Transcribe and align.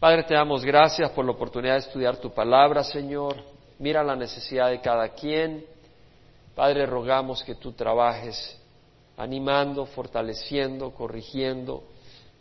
Padre, 0.00 0.22
te 0.22 0.34
damos 0.34 0.64
gracias 0.64 1.10
por 1.10 1.24
la 1.24 1.32
oportunidad 1.32 1.72
de 1.72 1.80
estudiar 1.80 2.18
tu 2.18 2.30
palabra, 2.30 2.84
Señor. 2.84 3.34
Mira 3.80 4.04
la 4.04 4.14
necesidad 4.14 4.70
de 4.70 4.80
cada 4.80 5.08
quien. 5.08 5.66
Padre, 6.54 6.86
rogamos 6.86 7.42
que 7.42 7.56
tú 7.56 7.72
trabajes 7.72 8.60
animando, 9.16 9.86
fortaleciendo, 9.86 10.92
corrigiendo, 10.92 11.82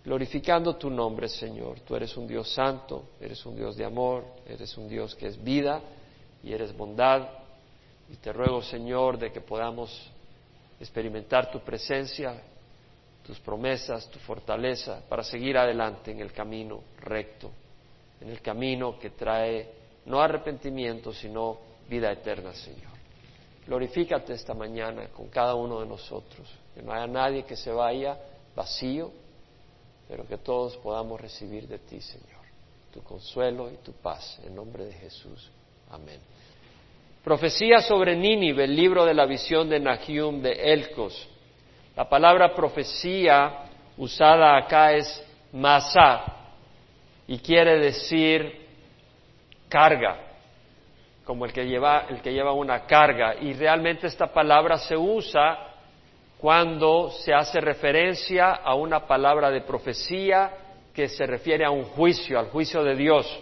glorificando 0.06 0.76
tu 0.76 0.92
nombre, 0.92 1.28
Señor. 1.28 1.80
Tú 1.80 1.96
eres 1.96 2.16
un 2.16 2.28
Dios 2.28 2.54
santo, 2.54 3.06
eres 3.20 3.44
un 3.44 3.56
Dios 3.56 3.76
de 3.76 3.86
amor, 3.86 4.24
eres 4.46 4.78
un 4.78 4.88
Dios 4.88 5.16
que 5.16 5.26
es 5.26 5.44
vida 5.44 5.82
y 6.44 6.54
eres 6.54 6.78
bondad. 6.78 7.28
Y 8.08 8.18
te 8.18 8.32
ruego, 8.34 8.62
Señor, 8.62 9.18
de 9.18 9.32
que 9.32 9.42
podamos 9.42 10.12
experimentar 10.80 11.50
tu 11.50 11.60
presencia 11.62 12.40
tus 13.28 13.40
promesas, 13.42 14.10
tu 14.10 14.20
fortaleza 14.20 15.02
para 15.10 15.22
seguir 15.22 15.58
adelante 15.58 16.12
en 16.12 16.22
el 16.22 16.32
camino 16.32 16.82
recto, 17.02 17.52
en 18.22 18.30
el 18.30 18.42
camino 18.42 18.98
que 18.98 19.10
trae 19.10 19.70
no 20.06 20.22
arrepentimiento, 20.22 21.12
sino 21.12 21.58
vida 21.90 22.10
eterna, 22.10 22.54
Señor. 22.54 22.96
Glorifícate 23.68 24.32
esta 24.32 24.54
mañana 24.54 25.10
con 25.10 25.28
cada 25.28 25.56
uno 25.56 25.82
de 25.82 25.88
nosotros, 25.88 26.48
que 26.74 26.82
no 26.82 26.94
haya 26.94 27.06
nadie 27.06 27.44
que 27.44 27.58
se 27.58 27.70
vaya 27.70 28.18
vacío, 28.56 29.12
pero 30.08 30.26
que 30.26 30.38
todos 30.38 30.78
podamos 30.78 31.20
recibir 31.20 31.68
de 31.68 31.80
ti, 31.80 32.00
Señor, 32.00 32.46
tu 32.94 33.04
consuelo 33.04 33.70
y 33.70 33.76
tu 33.84 33.92
paz, 33.92 34.40
en 34.46 34.56
nombre 34.56 34.86
de 34.86 34.94
Jesús. 34.94 35.52
Amén. 35.90 36.22
Profecía 37.26 37.82
sobre 37.82 38.16
Nínive, 38.16 38.64
el 38.64 38.74
libro 38.74 39.04
de 39.04 39.14
la 39.14 39.26
visión 39.26 39.68
de 39.68 39.82
Nahium 39.82 40.42
de 40.42 40.54
Elcos. 40.72 41.28
La 41.98 42.08
palabra 42.08 42.54
profecía 42.54 43.64
usada 43.98 44.56
acá 44.56 44.94
es 44.94 45.28
masá 45.52 46.26
y 47.28 47.40
quiere 47.40 47.80
decir 47.80 48.68
carga, 49.68 50.16
como 51.26 51.46
el 51.46 51.52
que 51.52 51.66
lleva, 51.66 52.06
el 52.08 52.22
que 52.22 52.32
lleva 52.32 52.54
una 52.54 52.86
carga. 52.86 53.38
Y 53.42 53.54
realmente 53.54 54.06
esta 54.06 54.28
palabra 54.28 54.78
se 54.78 54.96
usa 54.96 55.58
cuando 56.38 57.10
se 57.10 57.34
hace 57.34 57.60
referencia 57.60 58.52
a 58.52 58.76
una 58.76 59.08
palabra 59.08 59.50
de 59.50 59.62
profecía 59.62 60.52
que 60.94 61.08
se 61.08 61.26
refiere 61.26 61.66
a 61.66 61.72
un 61.72 61.86
juicio, 61.86 62.38
al 62.38 62.52
juicio 62.52 62.84
de 62.84 62.96
Dios. 62.96 63.40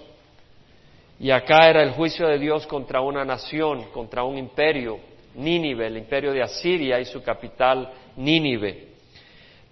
Y 1.19 1.29
acá 1.29 1.69
era 1.69 1.83
el 1.83 1.91
juicio 1.91 2.25
de 2.25 2.39
Dios 2.39 2.65
contra 2.67 3.01
una 3.01 3.25
nación, 3.25 3.91
contra 3.91 4.23
un 4.23 4.37
imperio, 4.37 4.97
Nínive, 5.35 5.87
el 5.87 5.97
imperio 5.97 6.31
de 6.31 6.41
Asiria 6.41 6.97
y 6.97 7.03
su 7.03 7.21
capital 7.21 7.91
Nínive. 8.17 8.87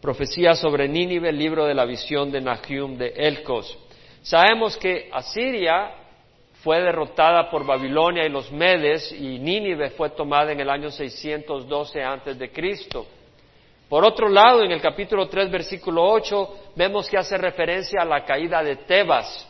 Profecía 0.02 0.56
sobre 0.56 0.88
Nínive, 0.88 1.32
libro 1.32 1.66
de 1.66 1.74
la 1.74 1.86
visión 1.86 2.32
de 2.32 2.42
Nahum 2.42 2.98
de 2.98 3.14
Elcos. 3.16 3.78
Sabemos 4.22 4.76
que 4.78 5.10
Asiria 5.12 5.92
fue 6.64 6.82
derrotada 6.82 7.50
por 7.50 7.66
Babilonia 7.66 8.26
y 8.26 8.30
los 8.30 8.52
Medes 8.52 9.12
y 9.12 9.40
Nínive 9.40 9.92
fue 9.92 10.12
tomada 10.12 10.52
en 10.52 10.60
el 10.60 10.70
año 10.70 10.90
612 10.90 12.02
antes 12.02 12.40
de 12.40 12.52
Cristo. 12.52 13.06
Por 13.90 14.06
otro 14.06 14.30
lado, 14.30 14.64
en 14.64 14.72
el 14.72 14.82
capítulo 14.82 15.28
3, 15.28 15.52
versículo 15.52 16.04
8, 16.10 16.72
vemos 16.76 17.10
que 17.10 17.18
hace 17.18 17.38
referencia 17.38 18.02
a 18.02 18.06
la 18.06 18.26
caída 18.26 18.64
de 18.64 18.78
Tebas, 18.78 19.48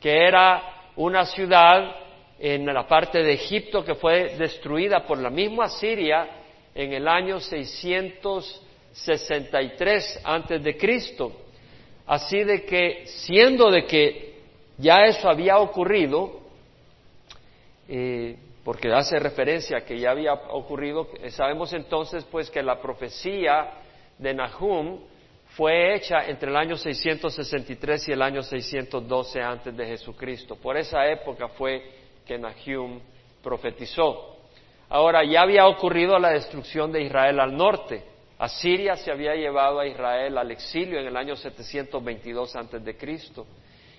que 0.00 0.26
era 0.26 0.90
una 0.96 1.24
ciudad 1.24 1.96
en 2.38 2.66
la 2.66 2.86
parte 2.86 3.22
de 3.22 3.32
Egipto 3.32 3.84
que 3.84 3.94
fue 3.94 4.36
destruida 4.36 5.04
por 5.06 5.18
la 5.18 5.30
misma 5.30 5.68
Siria 5.68 6.28
en 6.74 6.92
el 6.92 7.08
año 7.08 7.40
663 7.40 10.20
antes 10.24 10.62
de 10.62 10.76
Cristo. 10.76 11.32
Así 12.06 12.44
de 12.44 12.64
que, 12.64 13.06
siendo 13.06 13.70
de 13.70 13.84
que 13.84 14.38
ya 14.78 15.04
eso 15.04 15.28
había 15.28 15.58
ocurrido, 15.58 16.40
eh, 17.88 18.36
porque 18.64 18.92
hace 18.92 19.18
referencia 19.18 19.78
a 19.78 19.80
que 19.80 19.98
ya 19.98 20.10
había 20.10 20.32
ocurrido, 20.32 21.08
sabemos 21.30 21.72
entonces 21.72 22.24
pues 22.30 22.50
que 22.50 22.62
la 22.62 22.80
profecía 22.80 23.72
de 24.18 24.34
Nahum 24.34 25.00
fue 25.56 25.94
hecha 25.94 26.26
entre 26.26 26.50
el 26.50 26.56
año 26.56 26.76
663 26.76 28.08
y 28.08 28.12
el 28.12 28.22
año 28.22 28.42
612 28.42 29.40
antes 29.40 29.76
de 29.76 29.86
Jesucristo. 29.86 30.56
Por 30.56 30.76
esa 30.76 31.06
época 31.06 31.48
fue 31.48 31.82
que 32.26 32.38
Nahum 32.38 33.00
profetizó. 33.42 34.37
Ahora, 34.90 35.24
ya 35.24 35.42
había 35.42 35.66
ocurrido 35.66 36.18
la 36.18 36.30
destrucción 36.30 36.90
de 36.92 37.02
Israel 37.02 37.40
al 37.40 37.56
norte. 37.56 38.04
Asiria 38.38 38.96
se 38.96 39.10
había 39.10 39.34
llevado 39.34 39.80
a 39.80 39.86
Israel 39.86 40.38
al 40.38 40.50
exilio 40.50 41.00
en 41.00 41.06
el 41.06 41.16
año 41.16 41.36
722 41.36 42.56
antes 42.56 42.84
de 42.84 42.96
Cristo. 42.96 43.46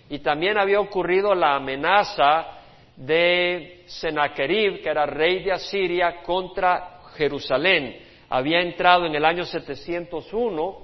Y 0.09 0.19
también 0.19 0.57
había 0.57 0.79
ocurrido 0.79 1.35
la 1.35 1.55
amenaza 1.55 2.59
de 2.95 3.83
Sennacherib, 3.85 4.81
que 4.81 4.89
era 4.89 5.05
rey 5.05 5.43
de 5.43 5.51
Asiria, 5.51 6.21
contra 6.23 7.01
Jerusalén. 7.15 7.99
Había 8.29 8.61
entrado 8.61 9.05
en 9.05 9.15
el 9.15 9.25
año 9.25 9.45
701, 9.45 10.77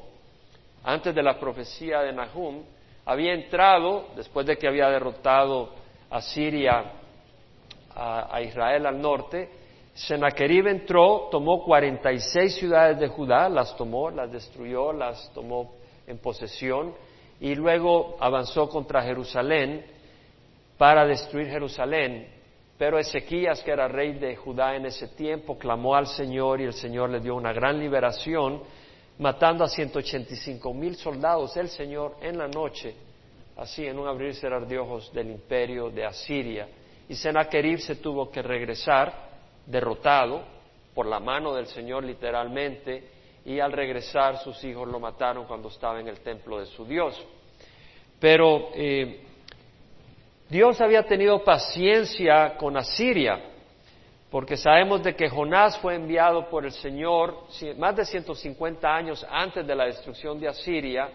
antes 0.84 1.16
de 1.16 1.24
la 1.24 1.40
profecía 1.40 2.02
de 2.02 2.14
Nahum, 2.14 2.64
había 3.06 3.34
entrado, 3.34 4.08
después 4.16 4.46
de 4.46 4.58
que 4.58 4.68
había 4.68 4.90
derrotado 4.90 5.74
a 6.10 6.22
Siria 6.22 6.92
a, 7.96 8.42
Israel 8.42 8.86
al 8.86 9.00
norte, 9.00 9.50
Sennacherib 9.96 10.68
entró, 10.68 11.30
tomó 11.32 11.64
46 11.64 12.56
ciudades 12.56 13.00
de 13.00 13.08
Judá, 13.08 13.48
las 13.50 13.76
tomó, 13.78 14.12
las 14.12 14.32
destruyó, 14.32 14.92
las 14.92 15.32
tomó 15.34 15.74
en 16.06 16.18
posesión 16.18 16.94
y 17.40 17.56
luego 17.56 18.18
avanzó 18.20 18.70
contra 18.70 19.02
Jerusalén 19.02 19.86
para 20.78 21.06
destruir 21.06 21.48
Jerusalén. 21.48 22.28
Pero 22.78 23.00
Ezequías, 23.00 23.64
que 23.64 23.72
era 23.72 23.88
rey 23.88 24.14
de 24.14 24.36
Judá 24.36 24.76
en 24.76 24.86
ese 24.86 25.08
tiempo, 25.08 25.58
clamó 25.58 25.96
al 25.96 26.08
Señor 26.08 26.60
y 26.60 26.66
el 26.66 26.74
Señor 26.74 27.10
le 27.10 27.22
dio 27.22 27.34
una 27.36 27.54
gran 27.54 27.80
liberación, 27.80 28.62
matando 29.18 29.64
a 29.64 29.70
185 29.70 30.74
mil 30.74 30.98
soldados 30.98 31.56
el 31.56 31.70
Señor 31.70 32.18
en 32.22 32.38
la 32.38 32.50
noche, 32.50 32.94
así 33.56 33.88
en 33.88 33.98
un 33.98 34.08
abrir 34.10 34.32
y 34.32 34.34
cerrar 34.34 34.68
de 34.68 34.78
ojos 34.78 35.12
del 35.14 35.32
imperio 35.32 35.90
de 35.90 36.06
Asiria 36.06 36.68
y 37.08 37.16
Sennacherib 37.16 37.80
se 37.80 37.96
tuvo 37.96 38.32
que 38.32 38.42
regresar 38.42 39.35
derrotado 39.66 40.44
por 40.94 41.06
la 41.06 41.20
mano 41.20 41.54
del 41.54 41.68
Señor 41.68 42.04
literalmente 42.04 43.16
y 43.46 43.60
al 43.60 43.72
regresar 43.72 44.38
sus 44.38 44.64
hijos 44.64 44.88
lo 44.88 45.00
mataron 45.00 45.46
cuando 45.46 45.70
estaba 45.70 46.00
en 46.00 46.08
el 46.08 46.20
templo 46.22 46.60
de 46.60 46.66
su 46.66 46.86
Dios. 46.86 47.24
Pero 48.20 48.70
eh, 48.74 49.22
Dios 50.50 50.82
había 50.82 51.04
tenido 51.04 51.44
paciencia 51.44 52.56
con 52.58 52.76
Asiria, 52.78 53.40
porque 54.32 54.58
sabemos 54.58 55.04
de 55.04 55.16
que 55.16 55.30
Jonás 55.30 55.78
fue 55.78 55.96
enviado 55.96 56.50
por 56.50 56.66
el 56.66 56.72
Señor 56.72 57.46
más 57.78 57.96
de 57.96 58.06
150 58.06 58.96
años 58.96 59.26
antes 59.30 59.66
de 59.66 59.76
la 59.76 59.86
destrucción 59.86 60.40
de 60.40 60.48
Asiria 60.48 61.10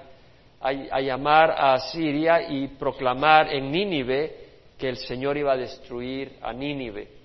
a, 0.60 0.68
a 0.68 1.00
llamar 1.00 1.50
a 1.50 1.74
Asiria 1.74 2.42
y 2.48 2.68
proclamar 2.68 3.52
en 3.52 3.72
Nínive 3.72 4.36
que 4.78 4.88
el 4.88 4.96
Señor 4.96 5.36
iba 5.36 5.52
a 5.52 5.56
destruir 5.56 6.38
a 6.40 6.52
Nínive. 6.52 7.19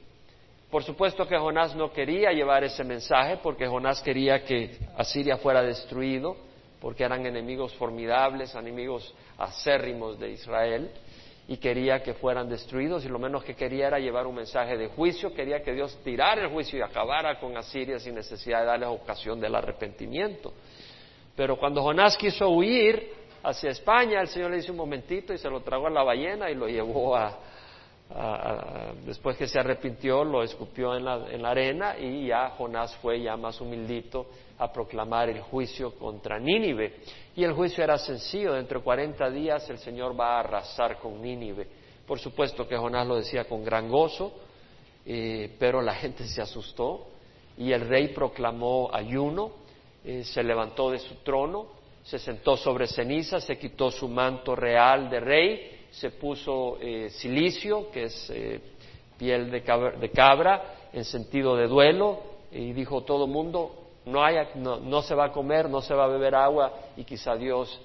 Por 0.75 0.83
supuesto 0.83 1.25
que 1.25 1.37
Jonás 1.37 1.73
no 1.73 1.93
quería 1.93 2.33
llevar 2.33 2.65
ese 2.65 2.83
mensaje 2.83 3.37
porque 3.41 3.65
Jonás 3.65 4.01
quería 4.01 4.43
que 4.43 4.77
Asiria 4.97 5.37
fuera 5.37 5.61
destruido, 5.61 6.35
porque 6.81 7.05
eran 7.05 7.25
enemigos 7.25 7.73
formidables, 7.75 8.53
enemigos 8.55 9.15
acérrimos 9.37 10.19
de 10.19 10.31
Israel, 10.31 10.91
y 11.47 11.55
quería 11.55 12.03
que 12.03 12.13
fueran 12.13 12.49
destruidos, 12.49 13.05
y 13.05 13.07
lo 13.07 13.19
menos 13.19 13.45
que 13.45 13.55
quería 13.55 13.87
era 13.87 13.99
llevar 13.99 14.27
un 14.27 14.35
mensaje 14.35 14.75
de 14.75 14.89
juicio, 14.89 15.33
quería 15.33 15.63
que 15.63 15.71
Dios 15.71 15.97
tirara 16.03 16.41
el 16.41 16.49
juicio 16.49 16.77
y 16.77 16.81
acabara 16.81 17.39
con 17.39 17.55
Asiria 17.55 17.97
sin 17.97 18.13
necesidad 18.13 18.59
de 18.59 18.65
darles 18.65 18.89
ocasión 18.89 19.39
del 19.39 19.55
arrepentimiento. 19.55 20.51
Pero 21.37 21.55
cuando 21.55 21.83
Jonás 21.83 22.17
quiso 22.17 22.49
huir, 22.49 23.13
hacia 23.43 23.69
España, 23.69 24.19
el 24.19 24.27
Señor 24.27 24.51
le 24.51 24.57
dice 24.57 24.71
un 24.71 24.77
momentito 24.77 25.31
y 25.31 25.37
se 25.37 25.49
lo 25.49 25.61
tragó 25.61 25.87
a 25.87 25.91
la 25.91 26.03
ballena 26.03 26.49
y 26.49 26.55
lo 26.55 26.67
llevó 26.67 27.15
a, 27.15 27.39
después 29.05 29.35
que 29.35 29.47
se 29.47 29.59
arrepintió, 29.59 30.23
lo 30.23 30.43
escupió 30.43 30.95
en 30.95 31.05
la, 31.05 31.25
en 31.29 31.41
la, 31.41 31.49
arena 31.49 31.97
y 31.97 32.27
ya 32.27 32.49
Jonás 32.51 32.95
fue 32.97 33.21
ya 33.21 33.35
más 33.35 33.59
humildito 33.59 34.27
a 34.57 34.71
proclamar 34.71 35.29
el 35.29 35.41
juicio 35.41 35.95
contra 35.95 36.39
Nínive. 36.39 36.99
Y 37.35 37.43
el 37.43 37.53
juicio 37.53 37.83
era 37.83 37.97
sencillo, 37.97 38.53
dentro 38.53 38.79
de 38.79 38.85
40 38.85 39.29
días 39.31 39.69
el 39.69 39.79
Señor 39.79 40.17
va 40.19 40.35
a 40.35 40.39
arrasar 40.41 40.99
con 40.99 41.21
Nínive. 41.21 41.67
Por 42.07 42.19
supuesto 42.19 42.67
que 42.67 42.77
Jonás 42.77 43.07
lo 43.07 43.15
decía 43.15 43.45
con 43.45 43.63
gran 43.63 43.89
gozo, 43.89 44.33
eh, 45.05 45.55
pero 45.59 45.81
la 45.81 45.95
gente 45.95 46.25
se 46.25 46.41
asustó 46.41 47.07
y 47.57 47.71
el 47.71 47.87
rey 47.87 48.09
proclamó 48.09 48.89
ayuno, 48.93 49.51
eh, 50.03 50.23
se 50.23 50.43
levantó 50.43 50.91
de 50.91 50.99
su 50.99 51.15
trono 51.15 51.75
se 52.05 52.19
sentó 52.19 52.55
sobre 52.55 52.85
ceniza, 52.85 53.41
se 53.41 53.57
quitó 53.57 53.89
su 53.89 54.07
manto 54.07 54.55
real 54.55 55.09
de 55.09 55.19
rey, 55.19 55.74
se 55.99 56.11
puso 56.11 56.77
eh, 56.81 57.09
silicio, 57.09 57.89
que 57.91 58.03
es 58.05 58.29
eh, 58.29 58.59
piel 59.17 59.49
de 59.49 59.63
cabra, 60.11 60.89
en 60.91 61.05
sentido 61.05 61.55
de 61.55 61.67
duelo, 61.67 62.19
y 62.51 62.73
dijo 62.73 63.03
todo 63.03 63.27
mundo, 63.27 63.85
no, 64.05 64.79
no, 64.79 65.01
se 65.01 65.15
va 65.15 65.25
a 65.25 65.31
comer, 65.31 65.69
no 65.69 65.81
se 65.81 65.93
va 65.93 66.05
a 66.05 66.07
beber 66.07 66.35
agua, 66.35 66.73
y 66.97 67.03
quizá 67.03 67.35
Dios 67.35 67.79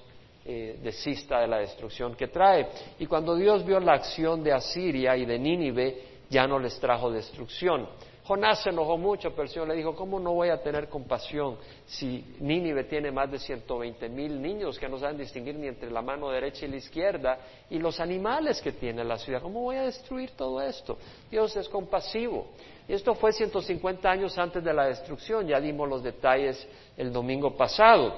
eh, 0.45 0.79
desista 0.83 1.39
de 1.39 1.47
la 1.47 1.59
destrucción 1.59 2.15
que 2.15 2.27
trae. 2.27 2.67
Y 2.99 3.05
cuando 3.05 3.35
Dios 3.35 3.65
vio 3.65 3.79
la 3.79 3.93
acción 3.93 4.43
de 4.43 4.51
Asiria 4.51 5.15
y 5.15 5.25
de 5.25 5.39
Nínive, 5.39 6.01
ya 6.29 6.47
no 6.47 6.59
les 6.59 6.79
trajo 6.79 7.11
destrucción. 7.11 7.87
Jonás 8.31 8.63
se 8.63 8.69
enojó 8.69 8.97
mucho, 8.97 9.31
pero 9.31 9.43
el 9.43 9.49
Señor 9.49 9.67
le 9.67 9.75
dijo, 9.75 9.93
¿cómo 9.93 10.17
no 10.17 10.31
voy 10.31 10.47
a 10.47 10.63
tener 10.63 10.87
compasión 10.87 11.57
si 11.85 12.23
Nínive 12.39 12.85
tiene 12.85 13.11
más 13.11 13.29
de 13.29 13.37
120 13.37 14.07
mil 14.07 14.41
niños 14.41 14.79
que 14.79 14.87
no 14.87 14.97
saben 14.97 15.17
distinguir 15.17 15.55
ni 15.55 15.67
entre 15.67 15.91
la 15.91 16.01
mano 16.01 16.29
derecha 16.29 16.65
y 16.65 16.69
la 16.69 16.77
izquierda 16.77 17.37
y 17.69 17.77
los 17.77 17.99
animales 17.99 18.61
que 18.61 18.71
tiene 18.71 19.03
la 19.03 19.17
ciudad? 19.17 19.41
¿Cómo 19.41 19.63
voy 19.63 19.75
a 19.75 19.81
destruir 19.81 20.31
todo 20.31 20.61
esto? 20.61 20.97
Dios 21.29 21.53
es 21.57 21.67
compasivo. 21.67 22.47
Y 22.87 22.93
esto 22.93 23.15
fue 23.15 23.33
150 23.33 24.09
años 24.09 24.37
antes 24.37 24.63
de 24.63 24.73
la 24.73 24.85
destrucción, 24.85 25.45
ya 25.45 25.59
dimos 25.59 25.89
los 25.89 26.01
detalles 26.01 26.65
el 26.95 27.11
domingo 27.11 27.57
pasado. 27.57 28.15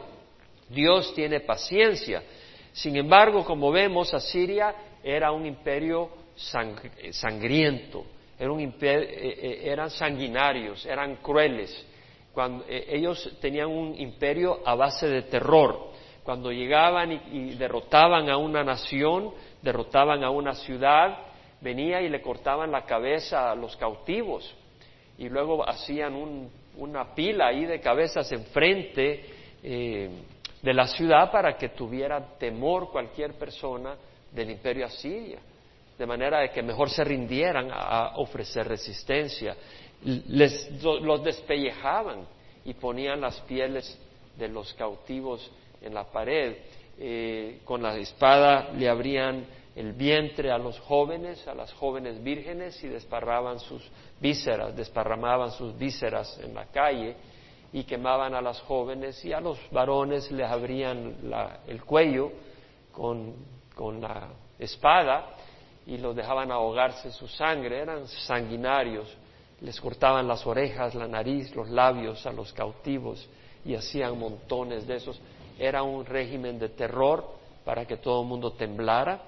Dios 0.69 1.11
tiene 1.15 1.39
paciencia. 1.39 2.21
Sin 2.71 2.95
embargo, 2.97 3.43
como 3.43 3.71
vemos, 3.71 4.13
Asiria 4.13 4.75
era 5.03 5.31
un 5.31 5.47
imperio 5.47 6.11
sangriento 6.35 8.12
eh, 8.39 8.75
eh, 8.81 9.61
eran 9.65 9.89
sanguinarios, 9.89 10.85
eran 10.85 11.17
crueles. 11.17 11.85
Cuando, 12.33 12.65
eh, 12.67 12.85
ellos 12.89 13.37
tenían 13.39 13.67
un 13.67 13.95
imperio 13.99 14.59
a 14.65 14.75
base 14.75 15.07
de 15.07 15.21
terror. 15.23 15.91
Cuando 16.23 16.51
llegaban 16.51 17.11
y, 17.11 17.53
derrotaban 17.55 18.29
a 18.29 18.37
una 18.37 18.63
nación, 18.63 19.31
derrotaban 19.61 20.23
a 20.23 20.29
una 20.29 20.53
ciudad, 20.53 21.17
venía 21.61 22.01
y 22.01 22.09
le 22.09 22.21
cortaban 22.21 22.71
la 22.71 22.85
cabeza 22.85 23.51
a 23.51 23.55
los 23.55 23.75
cautivos 23.75 24.53
y 25.17 25.29
luego 25.29 25.67
hacían 25.67 26.49
una 26.77 27.13
pila 27.13 27.47
ahí 27.47 27.65
de 27.65 27.79
cabezas 27.79 28.31
enfrente 28.31 29.25
de 29.61 30.73
la 30.73 30.87
ciudad 30.87 31.29
para 31.29 31.55
que 31.57 31.69
tuviera 31.69 32.37
temor 32.37 32.89
cualquier 32.89 33.33
persona 33.33 33.95
del 34.31 34.49
imperio 34.49 34.85
asiria 34.85 35.39
de 35.97 36.05
manera 36.05 36.39
de 36.39 36.51
que 36.51 36.61
mejor 36.61 36.89
se 36.89 37.03
rindieran 37.03 37.69
a 37.71 38.13
ofrecer 38.17 38.67
resistencia. 38.67 39.55
los 40.03 41.23
despellejaban 41.23 42.25
y 42.65 42.73
ponían 42.73 43.21
las 43.21 43.39
pieles 43.41 43.97
de 44.37 44.47
los 44.47 44.73
cautivos 44.73 45.49
en 45.81 45.93
la 45.93 46.05
pared. 46.05 46.57
Eh, 46.99 47.61
con 47.65 47.81
la 47.81 47.95
espada 47.97 48.69
le 48.71 48.87
abrían 48.87 49.45
el 49.75 49.93
vientre 49.93 50.51
a 50.51 50.57
los 50.59 50.79
jóvenes, 50.81 51.47
a 51.47 51.55
las 51.55 51.73
jóvenes 51.73 52.23
vírgenes 52.23 52.83
y 52.83 52.87
desparraban 52.87 53.59
sus 53.59 53.81
vísceras, 54.19 54.75
desparramaban 54.75 55.51
sus 55.51 55.75
vísceras 55.77 56.39
en 56.43 56.53
la 56.53 56.65
calle 56.67 57.15
y 57.71 57.83
quemaban 57.83 58.35
a 58.35 58.41
las 58.41 58.61
jóvenes 58.61 59.23
y 59.25 59.33
a 59.33 59.39
los 59.39 59.57
varones 59.71 60.31
les 60.31 60.47
abrían 60.47 61.15
el 61.67 61.83
cuello 61.83 62.31
con, 62.91 63.33
con 63.73 63.99
la 63.99 64.29
espada 64.59 65.35
y 65.85 65.97
los 65.97 66.15
dejaban 66.15 66.51
ahogarse 66.51 67.11
su 67.11 67.27
sangre, 67.27 67.79
eran 67.79 68.07
sanguinarios, 68.07 69.07
les 69.61 69.79
cortaban 69.79 70.27
las 70.27 70.45
orejas, 70.45 70.95
la 70.95 71.07
nariz, 71.07 71.53
los 71.55 71.69
labios 71.69 72.25
a 72.25 72.31
los 72.31 72.51
cautivos 72.53 73.27
y 73.65 73.75
hacían 73.75 74.17
montones 74.17 74.87
de 74.87 74.95
esos. 74.95 75.19
Era 75.57 75.83
un 75.83 76.05
régimen 76.05 76.57
de 76.59 76.69
terror 76.69 77.25
para 77.63 77.85
que 77.85 77.97
todo 77.97 78.21
el 78.21 78.27
mundo 78.27 78.51
temblara 78.53 79.21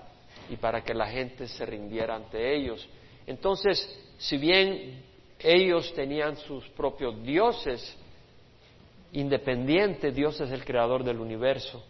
y 0.50 0.58
para 0.58 0.84
que 0.84 0.94
la 0.94 1.08
gente 1.08 1.48
se 1.48 1.66
rindiera 1.66 2.16
ante 2.16 2.56
ellos. 2.56 2.88
Entonces, 3.28 3.98
si 4.18 4.38
bien 4.38 5.04
ellos 5.40 5.94
tenían 5.94 6.38
sus 6.38 6.68
propios 6.70 7.22
dioses, 7.24 7.98
independiente, 9.14 10.12
Dios 10.12 10.40
es 10.42 10.52
el 10.52 10.66
creador 10.66 11.04
del 11.04 11.20
universo 11.20 11.84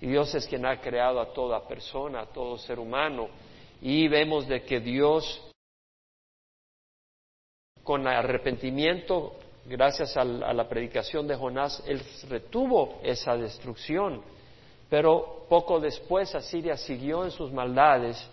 y 0.00 0.06
Dios 0.06 0.34
es 0.34 0.46
quien 0.46 0.64
ha 0.66 0.80
creado 0.80 1.20
a 1.20 1.32
toda 1.32 1.66
persona, 1.66 2.22
a 2.22 2.26
todo 2.26 2.56
ser 2.58 2.78
humano 2.78 3.28
y 3.82 4.06
vemos 4.06 4.46
de 4.46 4.62
que 4.62 4.78
Dios, 4.78 5.42
con 7.82 8.06
arrepentimiento, 8.06 9.34
gracias 9.66 10.16
a 10.16 10.24
la 10.24 10.68
predicación 10.68 11.26
de 11.26 11.34
Jonás, 11.34 11.82
él 11.84 12.00
retuvo 12.28 13.00
esa 13.02 13.36
destrucción. 13.36 14.22
Pero 14.88 15.46
poco 15.48 15.80
después 15.80 16.32
Asiria 16.36 16.76
siguió 16.76 17.24
en 17.24 17.32
sus 17.32 17.50
maldades 17.50 18.24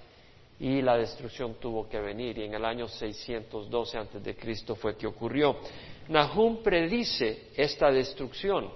y 0.59 0.83
la 0.83 0.97
destrucción 0.97 1.55
tuvo 1.55 1.89
que 1.89 1.99
venir. 1.99 2.37
Y 2.37 2.43
en 2.43 2.53
el 2.53 2.63
año 2.63 2.87
612 2.87 3.97
antes 3.97 4.23
de 4.23 4.35
Cristo 4.35 4.75
fue 4.75 4.95
que 4.95 5.07
ocurrió. 5.07 5.55
Nahum 6.09 6.61
predice 6.61 7.47
esta 7.55 7.89
destrucción. 7.89 8.69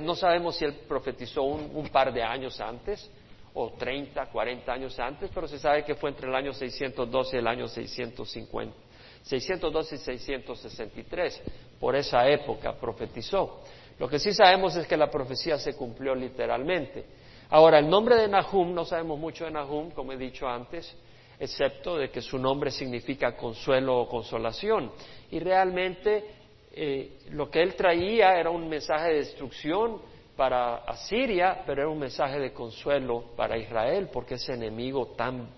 no 0.00 0.14
sabemos 0.14 0.56
si 0.56 0.64
él 0.64 0.72
profetizó 0.88 1.42
un 1.42 1.88
par 1.92 2.10
de 2.10 2.22
años 2.22 2.58
antes 2.58 3.10
o 3.54 3.70
30, 3.70 4.26
40 4.26 4.72
años 4.72 4.98
antes, 4.98 5.30
pero 5.34 5.48
se 5.48 5.58
sabe 5.58 5.84
que 5.84 5.94
fue 5.94 6.10
entre 6.10 6.28
el 6.28 6.34
año 6.34 6.52
612 6.52 7.36
y 7.36 7.38
el 7.38 7.46
año 7.46 7.68
650, 7.68 8.76
612 9.22 9.94
y 9.94 9.98
663. 9.98 11.42
Por 11.80 11.96
esa 11.96 12.28
época 12.28 12.74
profetizó. 12.74 13.62
Lo 13.98 14.08
que 14.08 14.18
sí 14.18 14.32
sabemos 14.32 14.76
es 14.76 14.86
que 14.86 14.96
la 14.96 15.10
profecía 15.10 15.58
se 15.58 15.74
cumplió 15.74 16.14
literalmente. 16.14 17.04
Ahora, 17.50 17.78
el 17.78 17.88
nombre 17.88 18.16
de 18.16 18.28
Nahum, 18.28 18.74
no 18.74 18.84
sabemos 18.84 19.18
mucho 19.18 19.44
de 19.44 19.50
Nahum, 19.50 19.90
como 19.90 20.12
he 20.12 20.16
dicho 20.16 20.46
antes, 20.46 20.94
excepto 21.40 21.96
de 21.96 22.10
que 22.10 22.20
su 22.20 22.38
nombre 22.38 22.70
significa 22.70 23.36
consuelo 23.36 24.00
o 24.00 24.08
consolación. 24.08 24.92
Y 25.30 25.40
realmente 25.40 26.24
eh, 26.72 27.18
lo 27.30 27.50
que 27.50 27.62
él 27.62 27.74
traía 27.74 28.38
era 28.38 28.50
un 28.50 28.68
mensaje 28.68 29.08
de 29.08 29.14
destrucción, 29.18 30.00
para 30.38 30.76
Asiria, 30.84 31.64
pero 31.66 31.82
era 31.82 31.90
un 31.90 31.98
mensaje 31.98 32.38
de 32.38 32.52
consuelo 32.52 33.24
para 33.34 33.58
Israel, 33.58 34.08
porque 34.12 34.34
ese 34.34 34.54
enemigo 34.54 35.08
tan, 35.16 35.48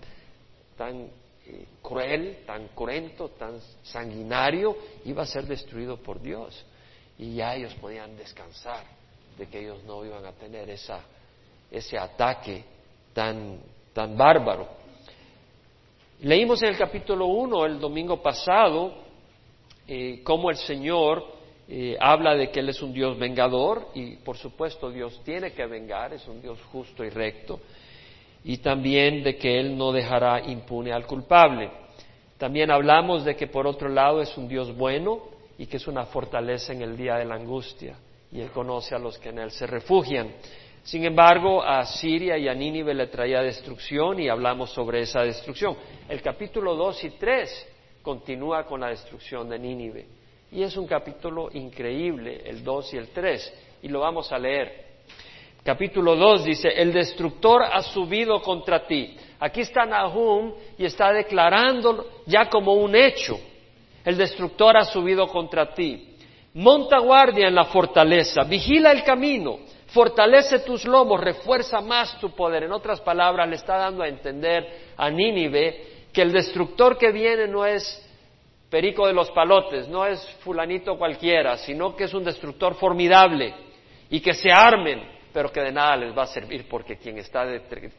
eh, 0.79 1.65
cruel, 1.83 2.39
tan 2.47 2.69
cruento, 2.69 3.29
tan 3.29 3.61
sanguinario, 3.83 4.75
iba 5.05 5.21
a 5.21 5.27
ser 5.27 5.45
destruido 5.45 5.97
por 5.97 6.19
Dios. 6.19 6.65
Y 7.19 7.35
ya 7.35 7.53
ellos 7.53 7.75
podían 7.75 8.17
descansar 8.17 8.83
de 9.37 9.45
que 9.45 9.59
ellos 9.59 9.83
no 9.83 10.03
iban 10.03 10.25
a 10.25 10.31
tener 10.31 10.67
esa, 10.71 10.99
ese 11.69 11.99
ataque 11.99 12.63
tan, 13.13 13.59
tan 13.93 14.17
bárbaro. 14.17 14.67
Leímos 16.21 16.59
en 16.63 16.69
el 16.69 16.77
capítulo 16.79 17.27
1 17.27 17.67
el 17.67 17.79
domingo 17.79 18.19
pasado 18.19 18.95
eh, 19.87 20.21
cómo 20.23 20.49
el 20.49 20.57
Señor 20.57 21.39
eh, 21.67 21.97
habla 21.99 22.35
de 22.35 22.49
que 22.49 22.59
Él 22.59 22.69
es 22.69 22.81
un 22.81 22.93
Dios 22.93 23.17
vengador 23.17 23.89
y 23.93 24.17
por 24.17 24.37
supuesto 24.37 24.89
Dios 24.91 25.21
tiene 25.23 25.53
que 25.53 25.65
vengar, 25.65 26.13
es 26.13 26.27
un 26.27 26.41
Dios 26.41 26.59
justo 26.71 27.03
y 27.03 27.09
recto, 27.09 27.59
y 28.43 28.57
también 28.57 29.23
de 29.23 29.35
que 29.37 29.59
Él 29.59 29.77
no 29.77 29.91
dejará 29.91 30.41
impune 30.41 30.91
al 30.91 31.05
culpable. 31.05 31.69
También 32.37 32.71
hablamos 32.71 33.23
de 33.23 33.35
que 33.35 33.47
por 33.47 33.67
otro 33.67 33.87
lado 33.87 34.21
es 34.21 34.35
un 34.37 34.47
Dios 34.47 34.75
bueno 34.75 35.21
y 35.57 35.67
que 35.67 35.77
es 35.77 35.87
una 35.87 36.05
fortaleza 36.05 36.73
en 36.73 36.81
el 36.81 36.97
día 36.97 37.15
de 37.15 37.25
la 37.25 37.35
angustia 37.35 37.95
y 38.31 38.39
Él 38.39 38.49
conoce 38.51 38.95
a 38.95 38.99
los 38.99 39.17
que 39.19 39.29
en 39.29 39.39
Él 39.39 39.51
se 39.51 39.67
refugian. 39.67 40.31
Sin 40.83 41.05
embargo, 41.05 41.61
a 41.61 41.85
Siria 41.85 42.37
y 42.37 42.47
a 42.47 42.53
Nínive 42.53 42.93
le 42.93 43.07
traía 43.07 43.41
destrucción 43.41 44.19
y 44.19 44.29
hablamos 44.29 44.71
sobre 44.71 45.01
esa 45.01 45.21
destrucción. 45.21 45.77
El 46.09 46.21
capítulo 46.21 46.75
2 46.75 47.03
y 47.03 47.09
3 47.11 47.67
continúa 48.01 48.65
con 48.65 48.81
la 48.81 48.87
destrucción 48.87 49.47
de 49.47 49.59
Nínive. 49.59 50.20
Y 50.51 50.63
es 50.63 50.75
un 50.75 50.85
capítulo 50.85 51.49
increíble, 51.53 52.41
el 52.45 52.61
2 52.61 52.93
y 52.93 52.97
el 52.97 53.07
3, 53.09 53.53
y 53.83 53.87
lo 53.87 54.01
vamos 54.01 54.29
a 54.33 54.37
leer. 54.37 54.91
Capítulo 55.63 56.15
2 56.17 56.43
dice, 56.43 56.67
el 56.69 56.91
destructor 56.91 57.63
ha 57.63 57.81
subido 57.81 58.41
contra 58.41 58.85
ti. 58.85 59.15
Aquí 59.39 59.61
está 59.61 59.85
Nahum 59.85 60.53
y 60.77 60.83
está 60.83 61.13
declarando 61.13 62.23
ya 62.25 62.49
como 62.49 62.73
un 62.73 62.95
hecho, 62.95 63.39
el 64.03 64.17
destructor 64.17 64.75
ha 64.75 64.83
subido 64.83 65.25
contra 65.27 65.73
ti. 65.73 66.15
Monta 66.55 66.97
guardia 66.99 67.47
en 67.47 67.55
la 67.55 67.65
fortaleza, 67.65 68.43
vigila 68.43 68.91
el 68.91 69.05
camino, 69.05 69.59
fortalece 69.87 70.59
tus 70.59 70.83
lomos, 70.83 71.21
refuerza 71.21 71.79
más 71.79 72.19
tu 72.19 72.31
poder. 72.31 72.63
En 72.63 72.73
otras 72.73 72.99
palabras, 72.99 73.47
le 73.47 73.55
está 73.55 73.77
dando 73.77 74.03
a 74.03 74.09
entender 74.09 74.67
a 74.97 75.09
Nínive 75.09 76.07
que 76.11 76.23
el 76.23 76.33
destructor 76.33 76.97
que 76.97 77.13
viene 77.13 77.47
no 77.47 77.65
es 77.65 78.05
perico 78.71 79.05
de 79.05 79.13
los 79.13 79.29
palotes, 79.31 79.89
no 79.89 80.05
es 80.05 80.25
fulanito 80.39 80.97
cualquiera, 80.97 81.57
sino 81.57 81.93
que 81.93 82.05
es 82.05 82.13
un 82.13 82.23
destructor 82.23 82.73
formidable 82.75 83.53
y 84.09 84.21
que 84.21 84.33
se 84.33 84.49
armen, 84.49 85.03
pero 85.33 85.51
que 85.51 85.59
de 85.59 85.73
nada 85.73 85.97
les 85.97 86.17
va 86.17 86.23
a 86.23 86.27
servir 86.27 86.65
porque 86.69 86.97
quien 86.97 87.17
está, 87.17 87.45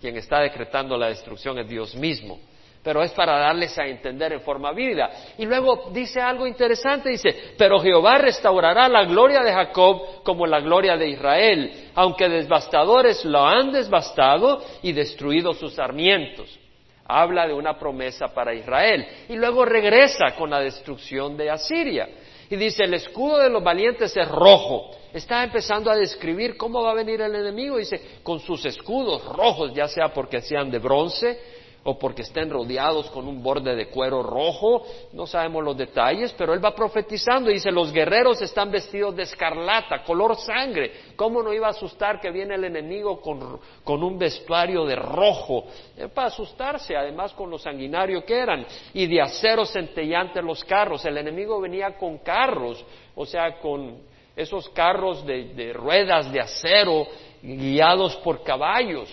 quien 0.01 0.17
está 0.17 0.41
decretando 0.41 0.97
la 0.97 1.09
destrucción 1.09 1.59
es 1.59 1.69
Dios 1.69 1.95
mismo. 1.95 2.41
Pero 2.83 3.01
es 3.01 3.13
para 3.13 3.39
darles 3.39 3.79
a 3.79 3.87
entender 3.87 4.33
en 4.33 4.41
forma 4.41 4.73
vívida. 4.73 5.09
Y 5.39 5.45
luego 5.45 5.91
dice 5.93 6.21
algo 6.21 6.49
interesante, 6.49 7.11
dice, 7.11 7.55
pero 7.57 7.79
Jehová 7.79 8.19
restaurará 8.19 8.89
la 8.89 9.05
gloria 9.05 9.43
de 9.43 9.53
Jacob 9.53 10.25
como 10.25 10.47
la 10.47 10.59
gloria 10.59 10.97
de 10.97 11.11
Israel, 11.11 11.91
aunque 11.95 12.29
devastadores 12.29 13.25
lo 13.25 13.47
han 13.47 13.71
devastado 13.71 14.61
y 14.83 14.93
destruido 14.93 15.53
sus 15.53 15.75
sarmientos 15.75 16.59
habla 17.07 17.47
de 17.47 17.55
una 17.55 17.79
promesa 17.79 18.29
para 18.29 18.55
Israel 18.55 19.07
y 19.29 19.35
luego 19.35 19.65
regresa 19.65 20.35
con 20.37 20.51
la 20.51 20.61
destrucción 20.61 21.37
de 21.37 21.51
Asiria. 21.51 22.09
Y 22.49 22.57
dice, 22.57 22.85
el 22.85 22.95
escudo 22.95 23.39
de 23.39 23.49
los 23.49 23.65
valientes 23.65 24.15
es 24.17 24.29
rojo. 24.29 24.91
Está 25.13 25.43
empezando 25.43 25.91
a 25.91 25.97
describir 25.97 26.57
cómo 26.57 26.83
va 26.83 26.91
a 26.91 26.95
venir 26.95 27.21
el 27.23 27.35
enemigo. 27.35 27.79
Dice, 27.79 28.19
con 28.23 28.41
sus 28.41 28.65
escudos 28.67 29.25
rojos, 29.25 29.73
ya 29.73 29.89
sea 29.89 30.09
porque 30.09 30.43
sean 30.43 30.71
de 30.71 30.79
bronce 30.79 31.62
o 31.85 31.99
porque 31.99 32.23
estén 32.23 32.51
rodeados 32.51 33.11
con 33.11 33.27
un 33.27 33.43
borde 33.43 33.75
de 33.75 33.89
cuero 33.89 34.23
rojo, 34.23 34.85
no 35.13 35.27
sabemos 35.27 35.65
los 35.65 35.77
detalles, 35.77 36.33
pero 36.39 36.55
él 36.55 36.65
va 36.65 36.75
profetizando 36.75 37.51
y 37.51 37.55
dice, 37.55 37.73
los 37.73 37.93
guerreros 37.93 38.41
están 38.41 38.71
vestidos 38.71 39.17
de 39.17 39.25
escarlata, 39.25 40.05
color 40.05 40.37
sangre, 40.37 40.93
¿cómo 41.17 41.43
no 41.43 41.53
iba 41.53 41.67
a 41.67 41.71
asustar 41.71 42.21
que 42.21 42.31
viene 42.31 42.55
el 42.55 42.65
enemigo 42.65 43.21
con, 43.21 43.59
con 43.83 44.03
un 44.03 44.17
vestuario 44.17 44.85
de 44.85 44.95
rojo? 44.95 45.65
Es 45.97 46.09
para 46.11 46.29
asustarse, 46.29 46.97
además 46.97 47.33
con 47.33 47.51
lo 47.51 47.59
sanguinario 47.59 48.25
que 48.25 48.39
eran, 48.39 48.65
y 48.95 49.07
de 49.07 49.21
acero 49.21 49.65
centellantes 49.65 50.45
los 50.45 50.65
carros, 50.65 51.05
el 51.05 51.19
enemigo 51.19 51.61
venía 51.61 51.97
con 51.97 52.19
carros, 52.19 52.85
o 53.15 53.27
sea, 53.27 53.59
con 53.59 54.13
esos 54.37 54.69
carros 54.71 55.27
de, 55.27 55.53
de 55.55 55.73
ruedas 55.73 56.33
de 56.33 56.41
acero 56.41 57.07
guiados 57.43 58.17
por 58.17 58.43
caballos 58.43 59.13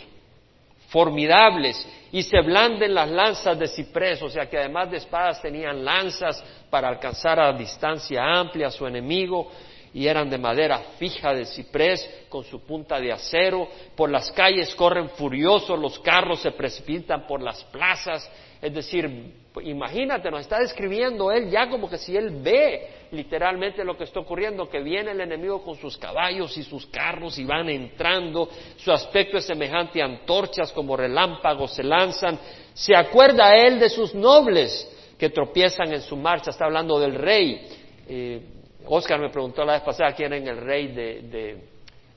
formidables 0.89 1.87
y 2.11 2.23
se 2.23 2.41
blanden 2.41 2.93
las 2.93 3.09
lanzas 3.09 3.57
de 3.57 3.67
ciprés, 3.67 4.21
o 4.21 4.29
sea 4.29 4.49
que 4.49 4.57
además 4.57 4.91
de 4.91 4.97
espadas 4.97 5.41
tenían 5.41 5.85
lanzas 5.85 6.43
para 6.69 6.87
alcanzar 6.87 7.39
a 7.39 7.53
distancia 7.53 8.21
amplia 8.23 8.67
a 8.67 8.71
su 8.71 8.85
enemigo 8.85 9.51
y 9.93 10.07
eran 10.07 10.29
de 10.29 10.37
madera 10.37 10.79
fija 10.97 11.33
de 11.33 11.45
ciprés 11.45 12.25
con 12.29 12.43
su 12.43 12.61
punta 12.61 12.99
de 12.99 13.11
acero. 13.11 13.67
Por 13.95 14.09
las 14.09 14.31
calles 14.31 14.73
corren 14.75 15.09
furiosos, 15.09 15.79
los 15.79 15.99
carros 15.99 16.41
se 16.41 16.51
precipitan 16.51 17.25
por 17.25 17.41
las 17.41 17.63
plazas. 17.65 18.29
Es 18.61 18.73
decir, 18.73 19.33
imagínate, 19.63 20.29
nos 20.29 20.41
está 20.41 20.59
describiendo 20.59 21.31
él 21.31 21.49
ya 21.49 21.69
como 21.69 21.89
que 21.89 21.97
si 21.97 22.15
él 22.15 22.41
ve 22.41 22.89
literalmente 23.11 23.83
lo 23.85 23.97
que 23.97 24.03
está 24.03 24.19
ocurriendo, 24.19 24.69
que 24.69 24.81
viene 24.81 25.11
el 25.11 25.21
enemigo 25.21 25.63
con 25.63 25.75
sus 25.77 25.97
caballos 25.97 26.57
y 26.57 26.63
sus 26.63 26.85
carros 26.87 27.39
y 27.39 27.45
van 27.45 27.69
entrando, 27.69 28.49
su 28.77 28.91
aspecto 28.91 29.37
es 29.37 29.45
semejante 29.45 30.01
a 30.01 30.05
antorchas 30.05 30.73
como 30.73 30.97
relámpagos 30.97 31.73
se 31.73 31.83
lanzan, 31.83 32.37
se 32.73 32.95
acuerda 32.95 33.55
él 33.55 33.79
de 33.79 33.89
sus 33.89 34.13
nobles 34.13 34.95
que 35.17 35.29
tropiezan 35.29 35.93
en 35.93 36.01
su 36.01 36.17
marcha, 36.17 36.51
está 36.51 36.65
hablando 36.65 36.99
del 36.99 37.15
rey. 37.15 37.67
Eh, 38.07 38.41
Oscar 38.85 39.19
me 39.19 39.29
preguntó 39.29 39.63
la 39.63 39.73
vez 39.73 39.81
pasada 39.83 40.13
quién 40.13 40.33
era 40.33 40.51
el 40.51 40.57
rey 40.57 40.87
de, 40.87 41.57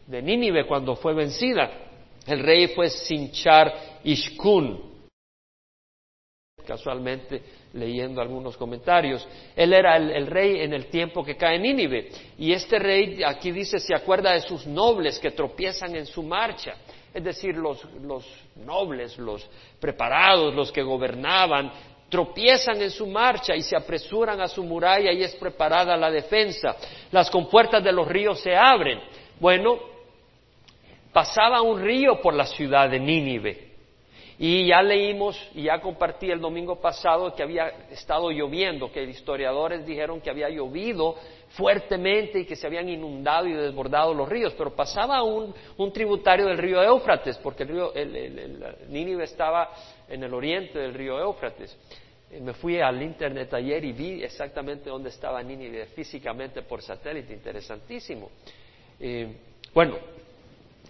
de 0.07 0.23
Nínive 0.23 0.67
cuando 0.67 0.97
fue 0.97 1.15
vencida. 1.15 1.71
El 2.27 2.41
rey 2.41 2.69
fue 2.69 2.89
Sinchar 2.89 4.01
Ishkun, 4.05 4.92
casualmente 6.73 7.43
leyendo 7.75 8.23
algunos 8.23 8.57
comentarios. 8.57 9.29
Él 9.55 9.75
era 9.75 9.99
el, 9.99 10.27
rey 10.27 10.63
en 10.63 10.73
el 10.73 10.87
tiempo 10.87 11.23
que 11.23 11.37
cae 11.37 11.59
Nínive. 11.59 12.09
Y 12.39 12.51
este 12.51 12.79
rey, 12.79 13.23
aquí 13.23 13.53
dice, 13.53 13.79
se 13.79 13.95
acuerda 13.95 14.33
de 14.33 14.41
sus 14.41 14.67
nobles 14.67 15.19
que 15.19 15.33
tropiezan 15.33 15.95
en 15.97 16.07
su 16.07 16.23
marcha. 16.23 16.77
Es 17.13 17.23
decir, 17.23 17.55
los, 17.59 17.85
los 18.01 18.25
nobles, 18.65 19.19
los 19.19 19.47
preparados, 19.79 20.55
los 20.55 20.73
que 20.73 20.83
gobernaban, 20.83 21.71
tropiezan 22.09 22.81
en 22.81 22.91
su 22.91 23.07
marcha 23.07 23.55
y 23.55 23.61
se 23.61 23.77
apresuran 23.77 24.41
a 24.41 24.49
su 24.49 24.65
muralla 24.65 25.13
y 25.13 25.23
es 25.23 25.35
preparada 25.35 25.95
la 25.95 26.11
defensa. 26.11 26.75
Las 27.11 27.31
compuertas 27.31 27.85
de 27.85 27.93
los 27.93 28.09
ríos 28.09 28.41
se 28.41 28.57
abren. 28.57 28.99
Bueno, 29.39 29.79
pasaba 31.13 31.61
un 31.61 31.83
río 31.83 32.19
por 32.23 32.33
la 32.33 32.47
ciudad 32.47 32.89
de 32.89 32.99
Nínive 32.99 33.72
y 34.45 34.67
ya 34.67 34.83
leímos 34.83 35.41
y 35.55 35.63
ya 35.63 35.81
compartí 35.81 36.29
el 36.29 36.41
domingo 36.41 36.75
pasado 36.81 37.33
que 37.33 37.45
había 37.45 37.69
estado 37.93 38.29
lloviendo, 38.33 38.91
que 38.91 39.05
historiadores 39.05 39.87
dijeron 39.87 40.21
que 40.21 40.31
había 40.31 40.49
llovido 40.51 41.15
fuertemente 41.51 42.41
y 42.41 42.45
que 42.45 42.57
se 42.57 42.67
habían 42.67 42.89
inundado 42.89 43.47
y 43.47 43.53
desbordado 43.53 44.13
los 44.13 44.29
ríos, 44.29 44.53
pero 44.59 44.75
pasaba 44.75 45.23
un, 45.23 45.55
tributario 45.93 46.47
del 46.47 46.59
río 46.59 46.83
Éufrates, 46.83 47.39
porque 47.39 47.63
el 47.63 47.69
río, 47.69 47.95
el, 47.95 48.89
Nínive 48.89 49.23
estaba 49.23 49.71
en 50.09 50.25
el 50.25 50.35
oriente 50.35 50.77
del 50.77 50.93
río 50.93 51.21
Éufrates. 51.21 51.79
Eh, 52.29 52.41
me 52.41 52.53
fui 52.53 52.81
al 52.81 53.01
internet 53.01 53.55
ayer 53.55 53.85
y 53.85 53.93
vi 53.93 54.25
exactamente 54.25 54.91
dónde 54.91 55.11
estaba 55.11 55.41
Nínive 55.41 55.87
físicamente 55.87 56.63
por 56.63 56.83
satélite, 56.83 57.33
interesantísimo. 57.33 58.29
Eh, 58.99 59.37
bueno, 59.73 59.99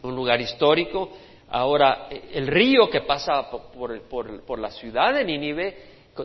un 0.04 0.16
lugar 0.16 0.40
histórico 0.40 1.10
Ahora, 1.54 2.08
el 2.08 2.46
río 2.46 2.88
que 2.88 3.02
pasa 3.02 3.50
por, 3.50 4.58
la 4.58 4.70
ciudad 4.70 5.12
de 5.12 5.22
Nínive 5.22 5.76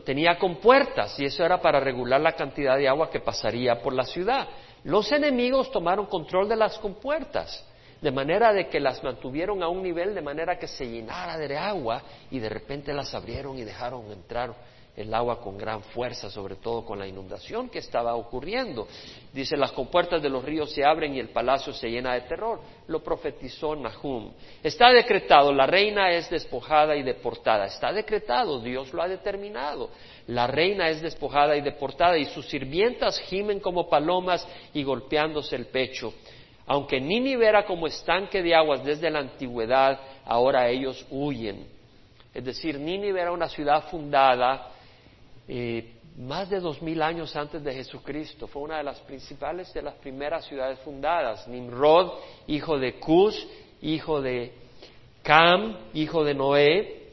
tenía 0.06 0.38
compuertas 0.38 1.20
y 1.20 1.26
eso 1.26 1.44
era 1.44 1.60
para 1.60 1.82
regular 1.82 2.22
la 2.22 2.32
cantidad 2.32 2.78
de 2.78 2.88
agua 2.88 3.10
que 3.10 3.20
pasaría 3.20 3.82
por 3.82 3.92
la 3.92 4.06
ciudad. 4.06 4.48
Los 4.86 5.12
enemigos 5.12 5.70
tomaron 5.70 6.06
control 6.06 6.48
de 6.48 6.56
las 6.56 6.80
compuertas, 6.80 7.62
de 8.00 8.10
manera 8.10 8.54
de 8.54 8.70
que 8.70 8.80
las 8.80 9.04
mantuvieron 9.04 9.62
a 9.62 9.68
un 9.68 9.84
nivel 9.84 10.16
de 10.16 10.22
manera 10.22 10.58
que 10.58 10.68
se 10.68 10.86
llenara 10.86 11.38
de 11.38 11.58
agua 11.58 12.02
y 12.32 12.40
de 12.40 12.48
repente 12.48 12.94
las 12.94 13.14
abrieron 13.14 13.58
y 13.58 13.66
dejaron 13.66 14.10
entrar 14.10 14.56
el 14.98 15.14
agua 15.14 15.40
con 15.40 15.60
gran 15.60 15.84
fuerza, 15.84 16.28
sobre 16.32 16.56
todo 16.56 16.84
con 16.84 16.98
la 16.98 17.08
inundación 17.08 17.70
que 17.70 17.78
estaba 17.78 18.16
ocurriendo. 18.16 18.88
Dice, 19.32 19.56
las 19.56 19.72
compuertas 19.72 20.24
de 20.24 20.30
los 20.30 20.44
ríos 20.44 20.74
se 20.74 20.84
abren 20.84 21.14
y 21.14 21.20
el 21.20 21.30
palacio 21.30 21.72
se 21.72 21.88
llena 21.88 22.16
de 22.16 22.22
terror. 22.22 22.60
Lo 22.88 23.04
profetizó 23.04 23.76
Nahum. 23.76 24.34
Está 24.64 24.90
decretado, 24.90 25.54
la 25.54 25.68
reina 25.68 26.12
es 26.12 26.28
despojada 26.32 26.96
y 26.96 27.04
deportada. 27.04 27.66
Está 27.66 27.94
decretado, 27.94 28.60
Dios 28.60 28.92
lo 28.92 29.04
ha 29.04 29.08
determinado. 29.08 29.92
La 30.26 30.48
reina 30.48 30.90
es 30.90 31.00
despojada 31.00 31.56
y 31.56 31.62
deportada 31.62 32.18
y 32.18 32.26
sus 32.26 32.48
sirvientas 32.48 33.20
gimen 33.20 33.60
como 33.60 33.88
palomas 33.88 34.48
y 34.74 34.84
golpeándose 34.84 35.56
el 35.56 35.68
pecho. 35.68 36.12
Aunque 36.66 37.00
Nínive 37.00 37.48
era 37.48 37.66
como 37.66 37.86
estanque 37.86 38.42
de 38.42 38.56
aguas 38.56 38.84
desde 38.84 39.12
la 39.12 39.20
antigüedad, 39.20 40.00
ahora 40.26 40.68
ellos 40.68 41.06
huyen. 41.12 41.68
Es 42.34 42.44
decir, 42.44 42.80
Nínive 42.80 43.22
era 43.22 43.32
una 43.32 43.48
ciudad 43.48 43.90
fundada 43.90 44.74
eh, 45.48 45.94
más 46.18 46.50
de 46.50 46.60
dos 46.60 46.82
mil 46.82 47.02
años 47.02 47.36
antes 47.36 47.64
de 47.64 47.74
Jesucristo. 47.74 48.48
Fue 48.48 48.64
una 48.64 48.78
de 48.78 48.84
las 48.84 49.00
principales 49.02 49.72
de 49.74 49.84
las 49.84 49.94
primeras 49.96 50.46
ciudades 50.46 50.80
fundadas. 50.80 51.48
Nimrod, 51.48 52.14
hijo 52.48 52.80
de 52.80 53.00
Cus, 53.00 53.48
hijo 53.82 54.22
de 54.22 54.52
Cam, 55.22 55.78
hijo 55.94 56.24
de 56.24 56.34
Noé, 56.34 57.04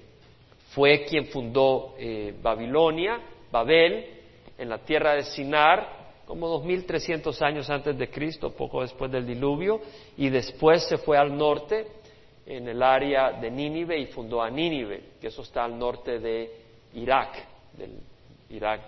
fue 0.71 1.05
quien 1.05 1.27
fundó 1.27 1.95
eh, 1.99 2.35
Babilonia, 2.43 3.21
Babel, 3.53 4.07
en 4.57 4.69
la 4.69 4.79
tierra 4.79 5.15
de 5.15 5.23
Sinar, 5.23 6.05
como 6.27 6.49
dos 6.49 6.65
mil 6.65 6.87
trescientos 6.87 7.43
años 7.43 7.69
antes 7.71 7.99
de 7.99 8.09
Cristo, 8.09 8.51
poco 8.51 8.83
después 8.83 9.11
del 9.11 9.27
diluvio, 9.27 9.81
y 10.17 10.31
después 10.31 10.85
se 10.89 10.99
fue 10.99 11.19
al 11.19 11.37
norte, 11.37 11.87
en 12.47 12.69
el 12.69 12.83
área 12.83 13.33
de 13.33 13.51
Nínive, 13.51 13.99
y 13.99 14.07
fundó 14.07 14.43
a 14.43 14.51
Nínive, 14.51 15.13
que 15.21 15.29
eso 15.29 15.43
está 15.43 15.65
al 15.65 15.79
norte 15.79 16.19
de 16.19 16.51
Irak, 16.95 17.37
del 17.77 17.99
Irak 18.51 18.81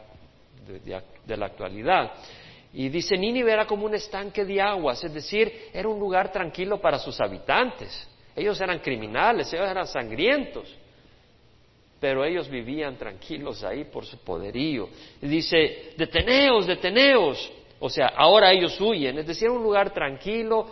de, 0.67 1.37
la 1.37 1.47
actualidad. 1.47 2.13
Y 2.73 2.89
dice, 2.89 3.17
Nínive 3.17 3.53
era 3.53 3.67
como 3.67 3.87
un 3.87 3.95
estanque 3.95 4.45
de 4.45 4.61
aguas, 4.61 5.03
es 5.03 5.15
decir, 5.15 5.71
era 5.73 5.89
un 5.89 5.99
lugar 5.99 6.31
tranquilo 6.31 6.81
para 6.81 6.99
sus 6.99 7.21
habitantes. 7.21 8.09
Ellos 8.35 8.61
eran 8.61 8.81
criminales, 8.81 9.53
ellos 9.53 9.69
eran 9.69 9.87
sangrientos, 9.87 10.75
pero 11.99 12.25
ellos 12.25 12.49
vivían 12.51 12.97
tranquilos 12.97 13.65
ahí 13.65 13.85
por 13.85 14.05
su 14.05 14.19
poderío. 14.19 14.89
Y 15.23 15.27
dice, 15.27 15.93
deteneos, 15.97 16.67
deteneos. 16.67 17.51
O 17.79 17.89
sea, 17.89 18.09
ahora 18.09 18.53
ellos 18.53 18.79
huyen, 18.81 19.19
es 19.19 19.27
decir, 19.27 19.49
un 19.49 19.63
lugar 19.63 19.93
tranquilo, 19.93 20.67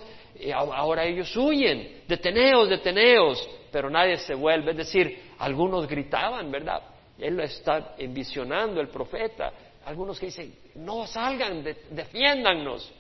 ahora 0.53 1.05
ellos 1.05 1.35
huyen, 1.37 2.03
deteneos, 2.07 2.69
deteneos, 2.69 3.49
pero 3.71 3.89
nadie 3.89 4.17
se 4.19 4.35
vuelve. 4.35 4.73
Es 4.73 4.77
decir, 4.77 5.19
algunos 5.39 5.87
gritaban, 5.87 6.51
¿verdad? 6.51 6.83
Él 7.19 7.37
lo 7.37 7.43
está 7.43 7.95
envisionando 7.99 8.81
el 8.81 8.89
profeta. 8.89 9.53
Algunos 9.85 10.19
que 10.19 10.27
dicen, 10.27 10.55
no 10.77 11.07
salgan, 11.07 11.65
defiéndanos. 11.91 12.93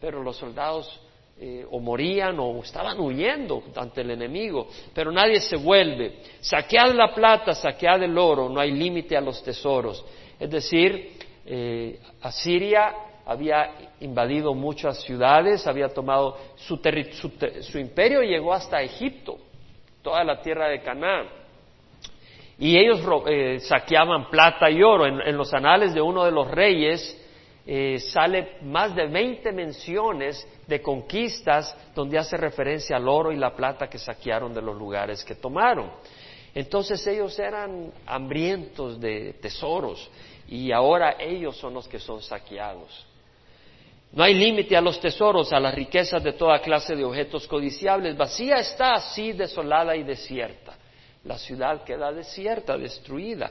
Pero 0.00 0.22
los 0.22 0.36
soldados 0.36 1.00
eh, 1.38 1.66
o 1.70 1.80
morían 1.80 2.40
o 2.40 2.62
estaban 2.62 2.98
huyendo 2.98 3.62
ante 3.74 4.00
el 4.00 4.10
enemigo, 4.10 4.68
pero 4.94 5.12
nadie 5.12 5.38
se 5.40 5.56
vuelve. 5.56 6.20
Saquead 6.40 6.94
la 6.94 7.14
plata, 7.14 7.52
saquead 7.54 8.04
el 8.04 8.16
oro, 8.16 8.48
no 8.48 8.58
hay 8.58 8.72
límite 8.72 9.18
a 9.18 9.20
los 9.20 9.42
tesoros. 9.42 10.02
Es 10.40 10.50
decir, 10.50 11.18
eh, 11.44 12.00
Asiria 12.22 12.94
había 13.26 13.92
invadido 14.00 14.54
muchas 14.54 15.02
ciudades, 15.02 15.66
había 15.66 15.88
tomado 15.88 16.38
su, 16.56 16.80
su, 17.12 17.32
su 17.60 17.78
imperio 17.78 18.22
llegó 18.22 18.54
hasta 18.54 18.80
Egipto, 18.80 19.36
toda 20.00 20.24
la 20.24 20.40
tierra 20.40 20.68
de 20.68 20.80
Canaán. 20.80 21.28
Y 22.58 22.76
ellos 22.78 23.00
eh, 23.26 23.60
saqueaban 23.60 24.30
plata 24.30 24.70
y 24.70 24.82
oro. 24.82 25.06
En, 25.06 25.36
los 25.36 25.52
anales 25.52 25.92
de 25.92 26.00
uno 26.00 26.24
de 26.24 26.30
los 26.30 26.50
reyes 26.50 27.22
eh, 27.66 27.98
sale 27.98 28.58
más 28.62 28.94
de 28.94 29.06
20 29.06 29.52
menciones 29.52 30.46
de 30.66 30.80
conquistas 30.80 31.76
donde 31.94 32.18
hace 32.18 32.36
referencia 32.36 32.96
al 32.96 33.08
oro 33.08 33.30
y 33.32 33.36
la 33.36 33.54
plata 33.54 33.88
que 33.88 33.98
saquearon 33.98 34.54
de 34.54 34.62
los 34.62 34.76
lugares 34.76 35.22
que 35.24 35.34
tomaron. 35.34 35.90
Entonces 36.54 37.06
ellos 37.06 37.38
eran 37.38 37.92
hambrientos 38.06 38.98
de 38.98 39.34
tesoros 39.34 40.10
y 40.48 40.72
ahora 40.72 41.16
ellos 41.18 41.56
son 41.58 41.74
los 41.74 41.86
que 41.86 41.98
son 41.98 42.22
saqueados. 42.22 43.06
No 44.12 44.24
hay 44.24 44.32
límite 44.32 44.74
a 44.74 44.80
los 44.80 44.98
tesoros, 44.98 45.52
a 45.52 45.60
las 45.60 45.74
riquezas 45.74 46.22
de 46.22 46.32
toda 46.32 46.58
clase 46.60 46.96
de 46.96 47.04
objetos 47.04 47.46
codiciables. 47.46 48.16
Vacía 48.16 48.54
está 48.56 48.94
así, 48.94 49.32
desolada 49.32 49.94
y 49.94 50.04
desierta. 50.04 50.65
La 51.26 51.38
ciudad 51.38 51.82
queda 51.82 52.12
desierta, 52.12 52.78
destruida. 52.78 53.50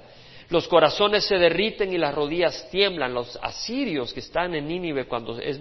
Los 0.50 0.68
corazones 0.68 1.26
se 1.26 1.38
derriten 1.38 1.92
y 1.92 1.98
las 1.98 2.16
rodillas 2.16 2.70
tiemblan. 2.72 3.14
Los 3.14 3.38
asirios 3.42 4.14
que 4.14 4.22
están 4.22 4.56
en 4.56 4.68
Nínive 4.68 5.06
cuando 5.06 5.38
es, 5.40 5.60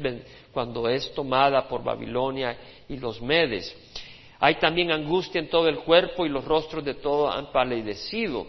cuando 0.52 0.88
es 0.88 1.12
tomada 1.12 1.66
por 1.66 1.83
Babilonia 1.83 2.56
y 2.88 2.99
los 2.99 3.21
medes. 3.21 3.75
Hay 4.38 4.56
también 4.56 4.92
angustia 4.92 5.40
en 5.40 5.49
todo 5.49 5.68
el 5.68 5.80
cuerpo 5.80 6.25
y 6.25 6.28
los 6.28 6.44
rostros 6.44 6.85
de 6.85 6.94
todos 6.94 7.35
han 7.35 7.50
palidecido. 7.50 8.47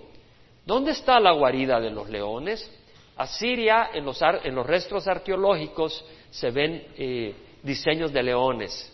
¿Dónde 0.65 0.91
está 0.91 1.19
la 1.19 1.31
guarida 1.31 1.79
de 1.79 1.89
los 1.89 2.09
leones? 2.09 2.69
Asiria, 3.17 3.91
en 3.93 4.05
los, 4.05 4.21
en 4.21 4.53
los 4.55 4.65
restos 4.65 5.07
arqueológicos, 5.07 6.03
se 6.29 6.51
ven 6.51 6.85
eh, 6.97 7.33
diseños 7.63 8.11
de 8.11 8.21
leones. 8.21 8.91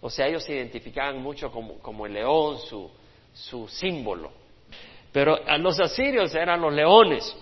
O 0.00 0.08
sea, 0.08 0.28
ellos 0.28 0.44
se 0.44 0.54
identificaban 0.54 1.20
mucho 1.20 1.50
como, 1.50 2.06
el 2.06 2.12
león, 2.12 2.58
su, 2.58 2.88
su 3.36 3.68
símbolo. 3.68 4.30
Pero 5.12 5.38
a 5.46 5.58
los 5.58 5.78
asirios 5.78 6.34
eran 6.34 6.60
los 6.60 6.72
leones. 6.72 7.36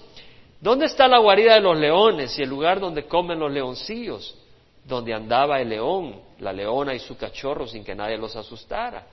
¿Dónde 0.61 0.87
está 0.87 1.09
la 1.09 1.19
guarida 1.19 1.55
de 1.55 1.61
los 1.61 1.79
leones 1.79 2.39
y 2.39 2.43
el 2.43 2.49
lugar 2.49 2.81
donde 2.81 3.07
comen 3.07 3.39
los 3.39 3.51
leoncillos? 3.51 4.37
Donde 4.85 5.15
andaba 5.15 5.61
el 5.61 5.71
león, 5.71 6.21
la 6.41 6.53
leona 6.53 6.95
y 6.95 6.99
su 6.99 7.17
cachorro 7.17 7.67
sin 7.67 7.85
que 7.85 7.95
nadie 7.95 8.19
los 8.19 8.37
asustara. 8.37 9.07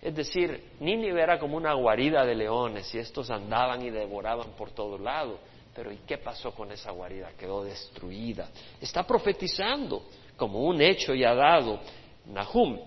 Es 0.00 0.14
decir, 0.14 0.70
Nínive 0.80 1.20
era 1.20 1.38
como 1.38 1.56
una 1.56 1.74
guarida 1.74 2.24
de 2.24 2.34
leones 2.34 2.94
y 2.94 2.98
estos 2.98 3.30
andaban 3.30 3.82
y 3.84 3.90
devoraban 3.90 4.52
por 4.56 4.70
todo 4.70 4.96
lado. 4.96 5.38
Pero 5.74 5.92
¿y 5.92 5.98
qué 6.06 6.18
pasó 6.18 6.52
con 6.52 6.72
esa 6.72 6.92
guarida? 6.92 7.30
Quedó 7.38 7.64
destruida. 7.64 8.48
Está 8.80 9.04
profetizando 9.04 10.02
como 10.36 10.62
un 10.62 10.80
hecho 10.80 11.14
ya 11.14 11.34
dado 11.34 11.80
Nahum. 12.26 12.78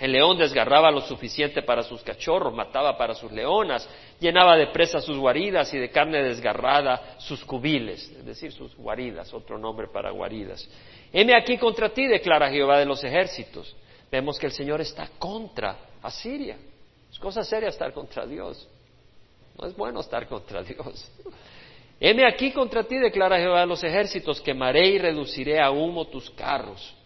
El 0.00 0.12
león 0.12 0.38
desgarraba 0.38 0.90
lo 0.90 1.02
suficiente 1.02 1.60
para 1.60 1.82
sus 1.82 2.00
cachorros, 2.02 2.54
mataba 2.54 2.96
para 2.96 3.14
sus 3.14 3.30
leonas, 3.30 3.86
llenaba 4.18 4.56
de 4.56 4.68
presa 4.68 4.98
sus 4.98 5.18
guaridas 5.18 5.74
y 5.74 5.78
de 5.78 5.90
carne 5.90 6.22
desgarrada 6.22 7.16
sus 7.18 7.44
cubiles, 7.44 8.08
es 8.08 8.24
decir, 8.24 8.50
sus 8.50 8.74
guaridas, 8.74 9.34
otro 9.34 9.58
nombre 9.58 9.88
para 9.88 10.10
guaridas. 10.10 10.66
Heme 11.12 11.36
aquí 11.36 11.58
contra 11.58 11.90
ti, 11.90 12.06
declara 12.06 12.50
Jehová 12.50 12.78
de 12.78 12.86
los 12.86 13.04
ejércitos. 13.04 13.76
Vemos 14.10 14.38
que 14.38 14.46
el 14.46 14.52
Señor 14.52 14.80
está 14.80 15.06
contra 15.18 15.76
Asiria. 16.02 16.56
Es 17.10 17.18
cosa 17.18 17.44
seria 17.44 17.68
estar 17.68 17.92
contra 17.92 18.24
Dios. 18.24 18.66
No 19.60 19.68
es 19.68 19.76
bueno 19.76 20.00
estar 20.00 20.26
contra 20.26 20.62
Dios. 20.62 21.12
Heme 22.00 22.26
aquí 22.26 22.52
contra 22.52 22.84
ti, 22.84 22.96
declara 22.96 23.38
Jehová 23.38 23.60
de 23.60 23.66
los 23.66 23.84
ejércitos, 23.84 24.40
quemaré 24.40 24.88
y 24.88 24.98
reduciré 24.98 25.60
a 25.60 25.70
humo 25.70 26.06
tus 26.06 26.30
carros. 26.30 26.96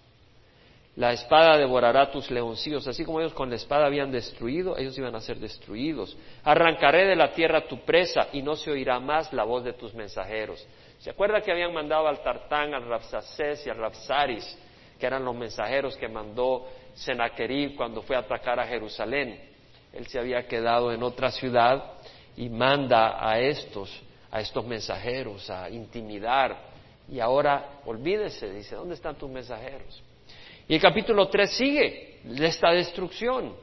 La 0.96 1.12
espada 1.12 1.58
devorará 1.58 2.10
tus 2.10 2.30
leoncillos, 2.30 2.86
así 2.86 3.04
como 3.04 3.20
ellos 3.20 3.34
con 3.34 3.50
la 3.50 3.56
espada 3.56 3.86
habían 3.86 4.12
destruido, 4.12 4.78
ellos 4.78 4.96
iban 4.96 5.14
a 5.16 5.20
ser 5.20 5.38
destruidos. 5.38 6.16
Arrancaré 6.44 7.06
de 7.06 7.16
la 7.16 7.32
tierra 7.32 7.66
tu 7.66 7.80
presa 7.80 8.28
y 8.32 8.42
no 8.42 8.54
se 8.54 8.70
oirá 8.70 9.00
más 9.00 9.32
la 9.32 9.42
voz 9.42 9.64
de 9.64 9.72
tus 9.72 9.92
mensajeros. 9.92 10.64
¿Se 11.00 11.10
acuerda 11.10 11.40
que 11.40 11.50
habían 11.50 11.74
mandado 11.74 12.06
al 12.06 12.22
Tartán, 12.22 12.74
al 12.74 12.86
Rapsacés 12.86 13.66
y 13.66 13.70
al 13.70 13.78
Rapsaris, 13.78 14.58
que 14.98 15.06
eran 15.06 15.24
los 15.24 15.34
mensajeros 15.34 15.96
que 15.96 16.06
mandó 16.06 16.68
Sennacherib 16.94 17.74
cuando 17.74 18.00
fue 18.02 18.14
a 18.14 18.20
atacar 18.20 18.60
a 18.60 18.66
Jerusalén? 18.66 19.40
Él 19.92 20.06
se 20.06 20.20
había 20.20 20.46
quedado 20.46 20.92
en 20.92 21.02
otra 21.02 21.32
ciudad 21.32 21.94
y 22.36 22.48
manda 22.48 23.28
a 23.28 23.40
estos 23.40 23.90
a 24.34 24.40
estos 24.40 24.66
mensajeros, 24.66 25.48
a 25.48 25.70
intimidar. 25.70 26.56
Y 27.08 27.20
ahora, 27.20 27.78
olvídese, 27.84 28.50
dice, 28.50 28.74
¿dónde 28.74 28.96
están 28.96 29.14
tus 29.14 29.30
mensajeros? 29.30 30.02
Y 30.68 30.74
el 30.74 30.80
capítulo 30.80 31.28
3 31.28 31.50
sigue 31.50 32.18
de 32.24 32.46
esta 32.46 32.70
destrucción. 32.70 33.54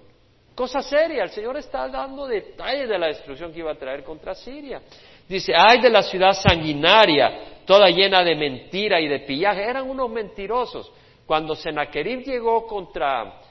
Cosa 0.53 0.81
seria, 0.81 1.23
el 1.23 1.29
Señor 1.29 1.57
está 1.57 1.87
dando 1.87 2.27
detalles 2.27 2.87
de 2.87 2.99
la 2.99 3.07
destrucción 3.07 3.51
que 3.51 3.59
iba 3.59 3.71
a 3.71 3.75
traer 3.75 4.03
contra 4.03 4.35
Siria. 4.35 4.81
Dice, 5.27 5.53
ay 5.55 5.79
de 5.79 5.89
la 5.89 6.03
ciudad 6.03 6.33
sanguinaria, 6.33 7.61
toda 7.65 7.89
llena 7.89 8.23
de 8.23 8.35
mentira 8.35 8.99
y 8.99 9.07
de 9.07 9.19
pillaje. 9.19 9.63
Eran 9.63 9.89
unos 9.89 10.09
mentirosos. 10.09 10.91
Cuando 11.25 11.55
Sennacherib 11.55 12.23
llegó 12.23 12.67
contra 12.67 13.41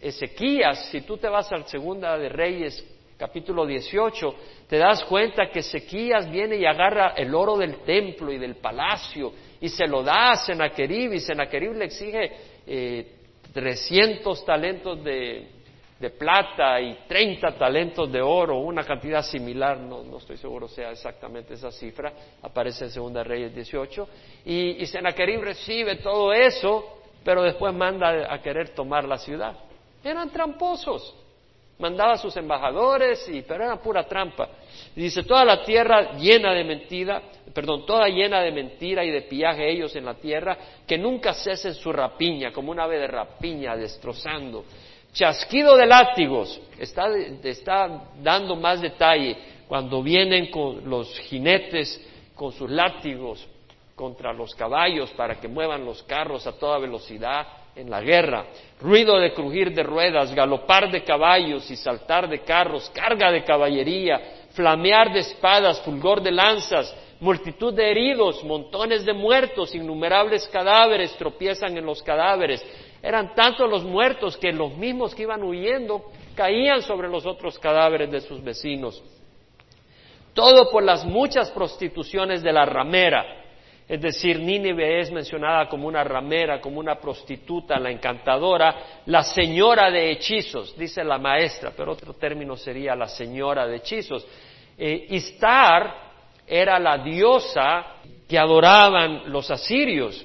Ezequías, 0.00 0.90
si 0.90 1.02
tú 1.02 1.16
te 1.16 1.28
vas 1.28 1.50
al 1.52 1.66
Segunda 1.66 2.18
de 2.18 2.28
Reyes 2.28 2.84
capítulo 3.16 3.66
18, 3.66 4.34
te 4.68 4.78
das 4.78 5.04
cuenta 5.04 5.48
que 5.50 5.60
Ezequías 5.60 6.30
viene 6.30 6.56
y 6.56 6.66
agarra 6.66 7.14
el 7.16 7.34
oro 7.34 7.56
del 7.56 7.78
templo 7.78 8.32
y 8.32 8.38
del 8.38 8.56
palacio 8.56 9.32
y 9.60 9.68
se 9.68 9.86
lo 9.86 10.02
da 10.02 10.30
a 10.30 10.36
Sennacherib 10.36 11.12
y 11.14 11.20
Sennacherib 11.20 11.72
le 11.72 11.86
exige 11.86 12.32
eh, 12.68 13.14
300 13.52 14.44
talentos 14.44 15.02
de, 15.02 15.56
plata 16.16 16.80
y 16.80 16.96
30 17.08 17.58
talentos 17.58 18.10
de 18.12 18.20
oro, 18.20 18.58
una 18.58 18.84
cantidad 18.84 19.22
similar, 19.22 19.78
no, 19.78 20.04
no, 20.04 20.18
estoy 20.18 20.36
seguro 20.36 20.68
sea 20.68 20.92
exactamente 20.92 21.54
esa 21.54 21.72
cifra, 21.72 22.12
aparece 22.42 22.84
en 22.84 22.90
Segunda 22.90 23.24
Reyes 23.24 23.54
18, 23.54 24.08
y, 24.44 24.82
y 24.82 24.86
Sennacherib 24.86 25.42
recibe 25.42 25.96
todo 25.96 26.32
eso, 26.32 27.00
pero 27.24 27.42
después 27.42 27.74
manda 27.74 28.32
a 28.32 28.40
querer 28.40 28.68
tomar 28.70 29.04
la 29.04 29.18
ciudad. 29.18 29.56
Eran 30.04 30.30
tramposos 30.30 31.16
mandaba 31.78 32.14
a 32.14 32.18
sus 32.18 32.36
embajadores, 32.36 33.28
y, 33.28 33.42
pero 33.42 33.64
era 33.64 33.76
pura 33.76 34.04
trampa. 34.04 34.48
Y 34.98 35.02
dice, 35.02 35.22
toda 35.22 35.44
la 35.44 35.62
tierra 35.62 36.14
llena 36.14 36.52
de 36.52 36.64
mentira, 36.64 37.22
perdón, 37.54 37.86
toda 37.86 38.08
llena 38.08 38.40
de 38.40 38.50
mentira 38.50 39.04
y 39.04 39.12
de 39.12 39.22
pillaje 39.22 39.70
ellos 39.70 39.94
en 39.94 40.04
la 40.04 40.14
tierra, 40.14 40.58
que 40.84 40.98
nunca 40.98 41.34
cesen 41.34 41.74
su 41.74 41.92
rapiña, 41.92 42.50
como 42.50 42.72
un 42.72 42.80
ave 42.80 42.98
de 42.98 43.06
rapiña, 43.06 43.76
destrozando. 43.76 44.64
Chasquido 45.12 45.76
de 45.76 45.86
látigos, 45.86 46.60
está, 46.80 47.16
está 47.44 48.08
dando 48.20 48.56
más 48.56 48.80
detalle 48.80 49.36
cuando 49.68 50.02
vienen 50.02 50.50
con 50.50 50.90
los 50.90 51.16
jinetes 51.20 52.04
con 52.34 52.50
sus 52.50 52.68
látigos 52.68 53.46
contra 53.94 54.32
los 54.32 54.52
caballos 54.56 55.10
para 55.10 55.36
que 55.36 55.46
muevan 55.46 55.84
los 55.84 56.02
carros 56.02 56.44
a 56.48 56.58
toda 56.58 56.78
velocidad 56.78 57.46
en 57.76 57.88
la 57.88 58.00
guerra, 58.00 58.46
ruido 58.80 59.20
de 59.20 59.32
crujir 59.32 59.72
de 59.72 59.84
ruedas, 59.84 60.34
galopar 60.34 60.90
de 60.90 61.04
caballos 61.04 61.70
y 61.70 61.76
saltar 61.76 62.28
de 62.28 62.40
carros, 62.40 62.90
carga 62.90 63.30
de 63.30 63.44
caballería, 63.44 64.37
flamear 64.58 65.12
de 65.12 65.20
espadas, 65.20 65.80
fulgor 65.82 66.20
de 66.20 66.32
lanzas, 66.32 66.92
multitud 67.20 67.72
de 67.72 67.92
heridos, 67.92 68.42
montones 68.42 69.04
de 69.04 69.12
muertos, 69.12 69.72
innumerables 69.72 70.48
cadáveres 70.48 71.16
tropiezan 71.16 71.76
en 71.76 71.86
los 71.86 72.02
cadáveres. 72.02 72.60
Eran 73.00 73.36
tantos 73.36 73.70
los 73.70 73.84
muertos 73.84 74.36
que 74.36 74.52
los 74.52 74.76
mismos 74.76 75.14
que 75.14 75.22
iban 75.22 75.44
huyendo 75.44 76.06
caían 76.34 76.82
sobre 76.82 77.08
los 77.08 77.24
otros 77.24 77.56
cadáveres 77.56 78.10
de 78.10 78.20
sus 78.20 78.42
vecinos. 78.42 79.00
Todo 80.34 80.72
por 80.72 80.82
las 80.82 81.04
muchas 81.04 81.52
prostituciones 81.52 82.42
de 82.42 82.52
la 82.52 82.64
ramera, 82.64 83.38
es 83.88 84.00
decir, 84.02 84.40
Nínive 84.40 85.00
es 85.00 85.10
mencionada 85.12 85.68
como 85.68 85.86
una 85.86 86.02
ramera, 86.02 86.60
como 86.60 86.80
una 86.80 86.96
prostituta, 86.96 87.78
la 87.78 87.90
encantadora, 87.90 89.02
la 89.06 89.22
señora 89.22 89.88
de 89.88 90.10
hechizos, 90.10 90.76
dice 90.76 91.02
la 91.04 91.16
maestra, 91.18 91.72
pero 91.74 91.92
otro 91.92 92.12
término 92.14 92.56
sería 92.56 92.96
la 92.96 93.06
señora 93.06 93.66
de 93.66 93.76
hechizos. 93.76 94.26
Eh, 94.78 95.06
Istar 95.10 95.92
era 96.46 96.78
la 96.78 96.98
diosa 96.98 97.96
que 98.28 98.38
adoraban 98.38 99.30
los 99.32 99.50
asirios. 99.50 100.24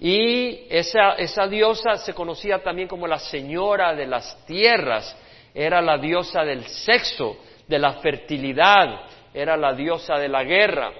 Y 0.00 0.66
esa, 0.68 1.12
esa 1.12 1.46
diosa 1.46 1.96
se 1.96 2.12
conocía 2.12 2.62
también 2.62 2.88
como 2.88 3.06
la 3.06 3.18
señora 3.18 3.94
de 3.94 4.06
las 4.06 4.44
tierras, 4.46 5.16
era 5.54 5.80
la 5.80 5.98
diosa 5.98 6.44
del 6.44 6.64
sexo, 6.64 7.36
de 7.66 7.78
la 7.78 7.94
fertilidad, 7.94 9.06
era 9.34 9.56
la 9.56 9.72
diosa 9.74 10.16
de 10.16 10.28
la 10.28 10.44
guerra. 10.44 10.92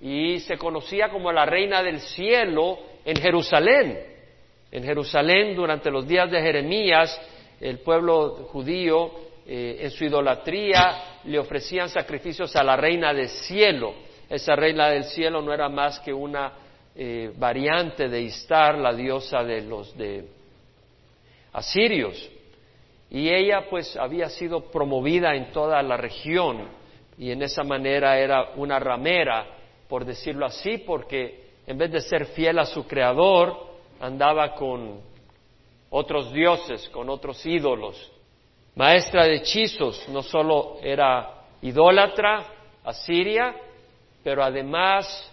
Y 0.00 0.40
se 0.40 0.56
conocía 0.58 1.08
como 1.08 1.30
la 1.32 1.46
reina 1.46 1.82
del 1.82 2.00
cielo 2.00 2.78
en 3.04 3.16
Jerusalén. 3.16 3.98
En 4.70 4.84
Jerusalén, 4.84 5.54
durante 5.54 5.90
los 5.90 6.06
días 6.06 6.30
de 6.30 6.40
Jeremías, 6.40 7.20
el 7.60 7.78
pueblo 7.78 8.48
judío, 8.50 9.12
eh, 9.46 9.78
en 9.82 9.90
su 9.90 10.04
idolatría, 10.04 11.11
le 11.24 11.38
ofrecían 11.38 11.88
sacrificios 11.88 12.54
a 12.56 12.64
la 12.64 12.76
reina 12.76 13.12
del 13.12 13.28
cielo. 13.28 13.94
Esa 14.28 14.56
reina 14.56 14.88
del 14.88 15.04
cielo 15.04 15.42
no 15.42 15.52
era 15.52 15.68
más 15.68 16.00
que 16.00 16.12
una 16.12 16.52
eh, 16.94 17.32
variante 17.36 18.08
de 18.08 18.22
Istar, 18.22 18.78
la 18.78 18.94
diosa 18.94 19.42
de 19.42 19.62
los 19.62 19.96
de 19.96 20.26
asirios. 21.52 22.30
Y 23.10 23.28
ella 23.28 23.66
pues 23.68 23.96
había 23.96 24.28
sido 24.28 24.70
promovida 24.70 25.34
en 25.34 25.52
toda 25.52 25.82
la 25.82 25.96
región 25.96 26.68
y 27.18 27.30
en 27.30 27.42
esa 27.42 27.62
manera 27.62 28.18
era 28.18 28.52
una 28.56 28.78
ramera 28.78 29.46
por 29.92 30.06
decirlo 30.06 30.46
así, 30.46 30.78
porque 30.78 31.50
en 31.66 31.76
vez 31.76 31.92
de 31.92 32.00
ser 32.00 32.24
fiel 32.24 32.58
a 32.58 32.64
su 32.64 32.86
creador, 32.86 33.54
andaba 34.00 34.54
con 34.54 35.02
otros 35.90 36.32
dioses, 36.32 36.88
con 36.88 37.10
otros 37.10 37.44
ídolos. 37.44 38.10
Maestra 38.74 39.24
de 39.24 39.36
hechizos, 39.36 40.08
no 40.08 40.22
solo 40.22 40.78
era 40.82 41.44
idólatra, 41.60 42.46
asiria, 42.84 43.54
pero 44.24 44.42
además 44.42 45.30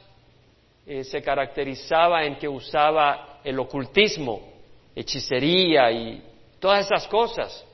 eh, 0.85 1.03
se 1.03 1.21
caracterizaba 1.21 2.25
en 2.25 2.35
que 2.35 2.47
usaba 2.47 3.39
el 3.43 3.57
ocultismo, 3.59 4.41
hechicería 4.95 5.91
y 5.91 6.21
todas 6.59 6.85
esas 6.85 7.07
cosas. 7.07 7.65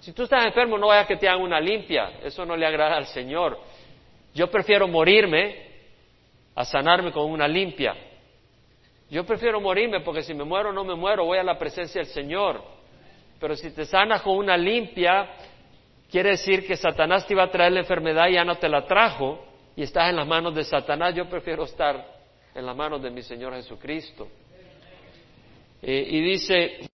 Si 0.00 0.12
tú 0.12 0.24
estás 0.24 0.46
enfermo, 0.46 0.78
no 0.78 0.88
vayas 0.88 1.06
que 1.06 1.16
te 1.16 1.28
hagan 1.28 1.42
una 1.42 1.60
limpia, 1.60 2.18
eso 2.24 2.44
no 2.44 2.56
le 2.56 2.66
agrada 2.66 2.96
al 2.96 3.06
Señor. 3.06 3.58
Yo 4.34 4.50
prefiero 4.50 4.88
morirme 4.88 5.68
a 6.54 6.64
sanarme 6.64 7.12
con 7.12 7.30
una 7.30 7.46
limpia. 7.46 7.94
Yo 9.10 9.24
prefiero 9.24 9.60
morirme 9.60 10.00
porque 10.00 10.22
si 10.22 10.34
me 10.34 10.44
muero 10.44 10.72
no 10.72 10.84
me 10.84 10.94
muero, 10.94 11.24
voy 11.24 11.38
a 11.38 11.42
la 11.42 11.58
presencia 11.58 12.00
del 12.00 12.10
Señor. 12.10 12.79
Pero 13.40 13.56
si 13.56 13.70
te 13.70 13.86
sanas 13.86 14.22
con 14.22 14.36
una 14.36 14.56
limpia, 14.56 15.30
quiere 16.10 16.30
decir 16.30 16.66
que 16.66 16.76
Satanás 16.76 17.26
te 17.26 17.32
iba 17.32 17.42
a 17.42 17.50
traer 17.50 17.72
la 17.72 17.80
enfermedad 17.80 18.28
y 18.28 18.34
ya 18.34 18.44
no 18.44 18.56
te 18.56 18.68
la 18.68 18.86
trajo 18.86 19.44
y 19.74 19.82
estás 19.82 20.10
en 20.10 20.16
las 20.16 20.26
manos 20.26 20.54
de 20.54 20.62
Satanás. 20.62 21.14
Yo 21.14 21.28
prefiero 21.28 21.64
estar 21.64 22.20
en 22.54 22.66
las 22.66 22.76
manos 22.76 23.02
de 23.02 23.10
mi 23.10 23.22
Señor 23.22 23.54
Jesucristo. 23.54 24.28
Eh, 25.82 26.06
y 26.10 26.20
dice, 26.20 26.90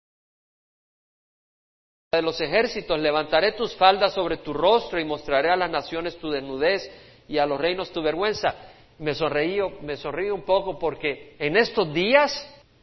de 2.10 2.22
los 2.22 2.40
ejércitos, 2.40 2.98
levantaré 2.98 3.52
tus 3.52 3.74
faldas 3.76 4.12
sobre 4.12 4.38
tu 4.38 4.52
rostro 4.52 4.98
y 4.98 5.04
mostraré 5.04 5.50
a 5.50 5.56
las 5.56 5.70
naciones 5.70 6.18
tu 6.18 6.30
desnudez 6.30 6.90
y 7.28 7.38
a 7.38 7.46
los 7.46 7.60
reinos 7.60 7.92
tu 7.92 8.02
vergüenza 8.02 8.72
me 8.98 9.14
sonreí, 9.14 9.58
me 9.80 10.32
un 10.32 10.42
poco 10.42 10.78
porque 10.78 11.34
en 11.38 11.56
estos 11.56 11.92
días 11.92 12.32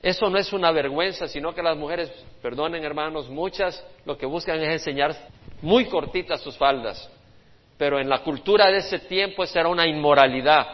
eso 0.01 0.29
no 0.29 0.37
es 0.37 0.53
una 0.53 0.71
vergüenza, 0.71 1.27
sino 1.27 1.53
que 1.53 1.61
las 1.61 1.75
mujeres, 1.75 2.09
perdonen 2.41 2.83
hermanos, 2.83 3.29
muchas 3.29 3.85
lo 4.05 4.17
que 4.17 4.25
buscan 4.25 4.61
es 4.61 4.69
enseñar 4.69 5.15
muy 5.61 5.85
cortitas 5.85 6.41
sus 6.41 6.57
faldas. 6.57 7.09
Pero 7.77 7.99
en 7.99 8.07
la 8.07 8.19
cultura 8.23 8.67
de 8.67 8.77
ese 8.77 8.99
tiempo 8.99 9.43
esa 9.43 9.59
era 9.59 9.69
una 9.69 9.87
inmoralidad. 9.87 10.65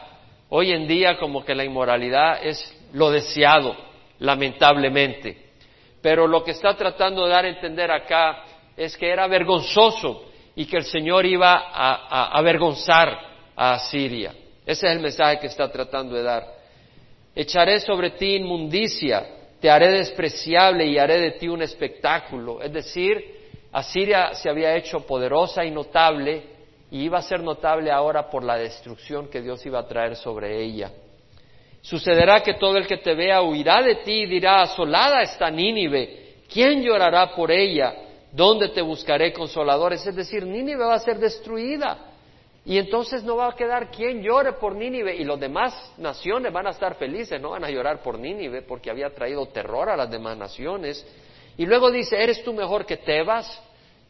Hoy 0.49 0.71
en 0.71 0.87
día 0.87 1.17
como 1.17 1.43
que 1.43 1.55
la 1.55 1.63
inmoralidad 1.63 2.45
es 2.45 2.59
lo 2.93 3.09
deseado, 3.09 3.75
lamentablemente. 4.19 5.45
Pero 6.01 6.27
lo 6.27 6.43
que 6.43 6.51
está 6.51 6.75
tratando 6.75 7.25
de 7.25 7.31
dar 7.31 7.45
a 7.45 7.49
entender 7.49 7.89
acá 7.89 8.43
es 8.77 8.95
que 8.95 9.09
era 9.09 9.25
vergonzoso 9.27 10.25
y 10.55 10.65
que 10.67 10.77
el 10.77 10.85
Señor 10.85 11.25
iba 11.25 11.51
a, 11.51 11.95
a 12.07 12.37
avergonzar 12.37 13.17
a 13.55 13.73
Asiria. 13.73 14.33
Ese 14.65 14.87
es 14.87 14.95
el 14.95 14.99
mensaje 14.99 15.39
que 15.39 15.47
está 15.47 15.71
tratando 15.71 16.15
de 16.15 16.23
dar. 16.23 16.54
Echaré 17.35 17.81
sobre 17.81 18.11
ti 18.11 18.35
inmundicia, 18.35 19.25
te 19.59 19.69
haré 19.69 19.91
despreciable 19.91 20.85
y 20.85 20.97
haré 20.97 21.19
de 21.19 21.31
ti 21.31 21.49
un 21.49 21.61
espectáculo. 21.61 22.61
Es 22.61 22.71
decir, 22.71 23.35
Asiria 23.73 24.33
se 24.33 24.49
había 24.49 24.75
hecho 24.75 25.05
poderosa 25.05 25.65
y 25.65 25.71
notable 25.71 26.43
y 26.89 27.03
iba 27.03 27.17
a 27.17 27.21
ser 27.21 27.41
notable 27.41 27.91
ahora 27.91 28.29
por 28.29 28.43
la 28.43 28.57
destrucción 28.57 29.27
que 29.27 29.41
Dios 29.41 29.65
iba 29.65 29.79
a 29.79 29.87
traer 29.87 30.15
sobre 30.15 30.63
ella. 30.63 30.91
Sucederá 31.81 32.41
que 32.41 32.53
todo 32.53 32.77
el 32.77 32.87
que 32.87 32.97
te 32.97 33.13
vea 33.13 33.41
huirá 33.41 33.81
de 33.81 33.95
ti 33.97 34.23
y 34.23 34.25
dirá, 34.27 34.61
asolada 34.61 35.21
está 35.21 35.51
Nínive, 35.51 36.35
¿quién 36.51 36.81
llorará 36.81 37.35
por 37.35 37.51
ella? 37.51 37.93
¿Dónde 38.31 38.69
te 38.69 38.81
buscaré 38.81 39.33
consoladores? 39.33 40.05
Es 40.07 40.15
decir, 40.15 40.45
Nínive 40.45 40.85
va 40.85 40.95
a 40.95 40.99
ser 40.99 41.19
destruida. 41.19 42.04
Y 42.67 42.79
entonces 42.79 43.23
no 43.23 43.35
va 43.35 43.49
a 43.49 43.55
quedar 43.55 43.91
quien 43.91 44.23
llore 44.23 44.53
por 44.53 44.73
Nínive 44.73 45.15
y 45.15 45.23
las 45.23 45.39
demás 45.39 45.93
naciones 45.97 46.51
van 46.51 46.65
a 46.65 46.71
estar 46.71 46.95
felices, 46.95 47.39
no 47.39 47.51
van 47.51 47.63
a 47.63 47.69
llorar 47.69 48.01
por 48.01 48.17
Nínive 48.17 48.63
porque 48.63 48.89
había 48.89 49.11
traído 49.11 49.45
terror 49.47 49.87
a 49.87 49.95
las 49.95 50.09
demás 50.09 50.35
naciones. 50.35 51.05
Y 51.57 51.67
luego 51.67 51.91
dice, 51.91 52.21
¿eres 52.21 52.43
tú 52.43 52.53
mejor 52.53 52.87
que 52.87 52.97
Tebas? 52.97 53.61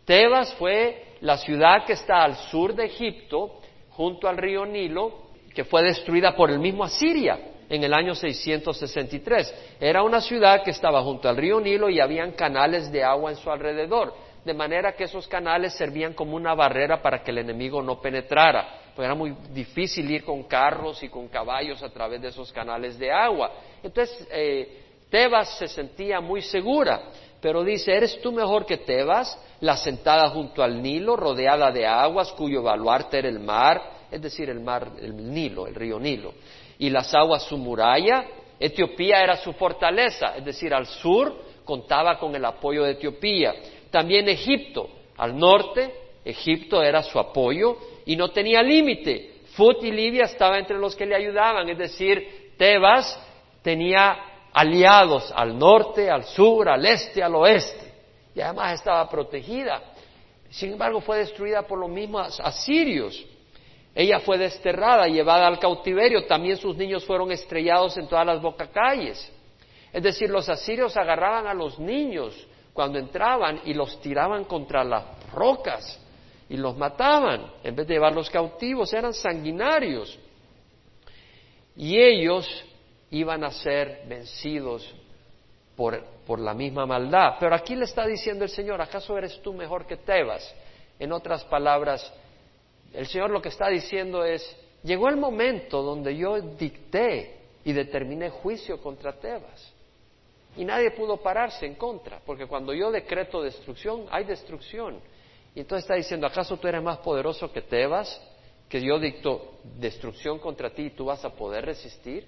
Tebas 0.06 0.54
fue 0.54 1.18
la 1.20 1.38
ciudad 1.38 1.86
que 1.86 1.94
está 1.94 2.24
al 2.24 2.36
sur 2.36 2.74
de 2.74 2.86
Egipto, 2.86 3.60
junto 3.89 4.30
al 4.30 4.38
río 4.38 4.65
Nilo, 4.65 5.26
que 5.54 5.65
fue 5.65 5.84
destruida 5.84 6.34
por 6.34 6.50
el 6.50 6.60
mismo 6.60 6.86
Asiria 6.86 7.38
en 7.68 7.84
el 7.84 7.94
año 7.94 8.15
663. 8.15 9.78
Era 9.82 10.02
una 10.02 10.22
ciudad 10.22 10.63
que 10.63 10.72
estaba 10.72 11.02
junto 11.02 11.28
al 11.28 11.36
río 11.36 11.60
Nilo 11.60 11.89
y 11.89 12.00
habían 12.00 12.32
canales 12.32 12.89
de 12.89 13.04
agua 13.04 13.32
en 13.32 13.38
su 13.38 13.52
alrededor 13.52 14.13
de 14.45 14.53
manera 14.53 14.93
que 14.93 15.05
esos 15.05 15.27
canales 15.27 15.73
servían 15.73 16.13
como 16.13 16.36
una 16.36 16.53
barrera 16.53 17.01
para 17.01 17.23
que 17.23 17.31
el 17.31 17.39
enemigo 17.39 17.81
no 17.81 17.99
penetrara, 17.99 18.91
pues 18.95 19.05
era 19.05 19.15
muy 19.15 19.36
difícil 19.51 20.10
ir 20.10 20.23
con 20.23 20.43
carros 20.43 21.01
y 21.01 21.10
con 21.10 21.27
caballos 21.27 21.81
a 21.81 21.89
través 21.89 22.21
de 22.21 22.27
esos 22.27 22.53
canales 22.53 22.97
de 22.99 23.12
agua. 23.12 23.51
Entonces, 23.81 24.27
eh, 24.31 24.84
Tebas 25.10 25.58
se 25.58 25.67
sentía 25.67 26.21
muy 26.21 26.43
segura, 26.43 27.01
pero 27.41 27.63
dice, 27.63 27.91
¿eres 27.95 28.21
tú 28.21 28.31
mejor 28.31 28.67
que 28.67 28.77
Tebas, 28.77 29.36
la 29.62 29.77
sentada 29.77 30.29
junto 30.29 30.62
al 30.62 30.79
Nilo, 30.79 31.15
rodeada 31.15 31.71
de 31.71 31.88
aguas, 31.88 32.31
cuyo 32.34 32.62
baluarte 32.62 33.17
era 33.17 33.29
el 33.29 33.39
mar, 33.39 33.81
es 34.12 34.21
decir, 34.21 34.49
el 34.49 34.60
mar, 34.60 34.91
el 35.01 35.34
Nilo, 35.34 35.65
el 35.65 35.73
río 35.73 35.99
Nilo, 35.99 36.34
y 36.77 36.91
las 36.91 37.13
aguas 37.15 37.43
su 37.43 37.58
muralla? 37.58 38.25
Etiopía 38.60 39.21
era 39.23 39.36
su 39.38 39.53
fortaleza, 39.53 40.36
es 40.38 40.45
decir, 40.45 40.73
al 40.73 40.86
sur 40.86 41.36
contaba 41.65 42.17
con 42.17 42.34
el 42.36 42.45
apoyo 42.45 42.84
de 42.84 42.91
Etiopía 42.91 43.53
también 43.95 44.27
Egipto. 44.27 44.89
Al 45.15 45.39
norte, 45.39 45.89
Egipto 46.25 46.84
era 46.84 47.01
su 47.01 47.17
apoyo 47.17 47.77
y 48.05 48.17
no 48.17 48.27
tenía 48.27 48.62
límite. 48.62 49.36
Fut 49.53 49.81
y 49.84 49.89
Libia 49.89 50.25
estaba 50.25 50.60
entre 50.60 50.77
los 50.77 50.97
que 50.97 51.05
le 51.05 51.15
ayudaban, 51.15 51.69
es 51.69 51.77
decir, 51.77 52.51
Tebas 52.58 53.17
tenía 53.62 54.17
aliados 54.51 55.31
al 55.34 55.58
norte, 55.58 56.10
al 56.10 56.25
sur, 56.25 56.67
al 56.67 56.86
este, 56.86 57.23
al 57.23 57.36
oeste, 57.36 57.93
y 58.36 58.41
además 58.41 58.73
estaba 58.73 59.08
protegida. 59.10 59.81
Sin 60.49 60.73
embargo, 60.73 60.99
fue 60.99 61.19
destruida 61.19 61.62
por 61.62 61.79
los 61.79 61.89
mismos 61.89 62.38
asirios. 62.41 63.25
Ella 63.93 64.19
fue 64.19 64.38
desterrada, 64.38 65.08
llevada 65.08 65.47
al 65.47 65.58
cautiverio. 65.58 66.25
También 66.25 66.58
sus 66.58 66.75
niños 66.75 67.05
fueron 67.05 67.31
estrellados 67.31 67.95
en 67.95 68.10
todas 68.10 68.25
las 68.25 68.41
bocacalles. 68.41 69.31
Es 69.93 70.03
decir, 70.03 70.29
los 70.29 70.49
asirios 70.49 70.97
agarraban 70.97 71.47
a 71.47 71.53
los 71.53 71.79
niños 71.79 72.36
cuando 72.75 72.99
entraban 72.99 73.61
y 73.63 73.73
los 73.73 74.01
tiraban 74.01 74.43
contra 74.43 74.83
las 74.83 75.05
rocas 75.31 75.97
y 76.49 76.57
los 76.57 76.75
mataban 76.75 77.53
en 77.63 77.73
vez 77.73 77.88
de 77.88 77.93
llevarlos 77.93 78.29
cautivos, 78.29 78.91
eran 78.91 79.13
sanguinarios. 79.13 80.19
Y 81.77 81.97
ellos 81.97 82.45
iban 83.11 83.45
a 83.45 83.51
ser 83.51 84.03
vencidos 84.09 84.93
por, 85.77 86.03
por, 86.27 86.38
la 86.38 86.53
misma 86.53 86.85
maldad. 86.85 87.35
Pero 87.39 87.55
aquí 87.55 87.77
le 87.77 87.85
está 87.85 88.05
diciendo 88.05 88.43
el 88.43 88.49
Señor, 88.49 88.81
¿acaso 88.81 89.17
eres 89.17 89.41
tú 89.41 89.53
mejor 89.53 89.88
que 89.88 89.95
Tebas? 89.95 90.53
En 90.99 91.13
otras 91.13 91.45
palabras, 91.45 92.13
el 92.91 93.07
Señor 93.07 93.29
lo 93.29 93.41
que 93.41 93.49
está 93.49 93.69
diciendo 93.69 94.25
es, 94.25 94.45
llegó 94.83 95.07
el 95.07 95.15
momento 95.15 95.81
donde 95.81 96.17
yo 96.17 96.41
dicté 96.41 97.39
y 97.63 97.71
determiné 97.71 98.31
juicio 98.31 98.81
contra 98.81 99.13
Tebas. 99.13 99.74
Y 100.58 100.63
nadie 100.63 100.91
pudo 100.91 101.18
pararse 101.18 101.65
en 101.65 101.76
contra, 101.76 102.22
porque 102.26 102.46
cuando 102.46 102.74
yo 102.74 102.91
decreto 102.91 103.41
destrucción, 103.41 104.06
hay 104.10 104.24
destrucción. 104.24 105.00
Y 105.54 105.62
entonces 105.62 105.84
está 105.84 105.96
diciendo, 105.96 106.28
¿acaso 106.28 106.58
tú 106.58 106.68
eres 106.68 106.82
más 106.82 107.00
poderoso 107.00 107.52
que 107.52 107.62
Tebas? 107.62 108.22
Que 108.70 108.82
yo 108.82 109.00
dicto 109.00 109.60
destrucción 109.78 110.39
contra 110.39 110.70
ti 110.70 110.84
y 110.84 110.89
tú 110.91 111.06
vas 111.06 111.24
a 111.26 111.30
poder 111.30 111.65
resistir. 111.65 112.28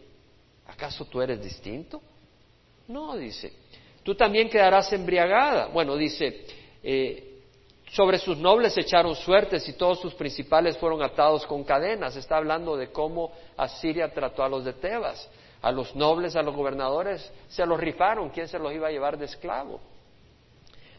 ¿Acaso 0.68 1.06
tú 1.06 1.22
eres 1.22 1.42
distinto? 1.42 2.02
No, 2.88 3.16
dice. 3.16 3.54
Tú 4.04 4.16
también 4.16 4.50
quedarás 4.50 4.92
embriagada. 4.94 5.68
Bueno, 5.68 5.96
dice, 5.96 6.46
eh, 6.84 7.42
sobre 7.92 8.18
sus 8.18 8.38
nobles 8.38 8.78
echaron 8.78 9.16
suertes 9.16 9.68
y 9.68 9.74
todos 9.74 10.00
sus 10.00 10.14
principales 10.14 10.78
fueron 10.78 11.02
atados 11.02 11.46
con 11.46 11.64
cadenas. 11.64 12.16
Está 12.16 12.38
hablando 12.38 12.76
de 12.76 12.92
cómo 12.92 13.32
Asiria 13.56 14.14
trató 14.14 14.44
a 14.44 14.50
los 14.50 14.66
de 14.66 14.74
Tebas 14.74 15.30
a 15.68 15.72
los 15.74 15.94
nobles, 15.98 16.38
a 16.38 16.42
los 16.42 16.56
gobernadores, 16.56 17.30
se 17.50 17.66
los 17.66 17.78
rifaron, 17.78 18.30
¿quién 18.30 18.48
se 18.48 18.58
los 18.58 18.72
iba 18.72 18.88
a 18.88 18.92
llevar 18.92 19.18
de 19.18 19.26
esclavo? 19.26 19.82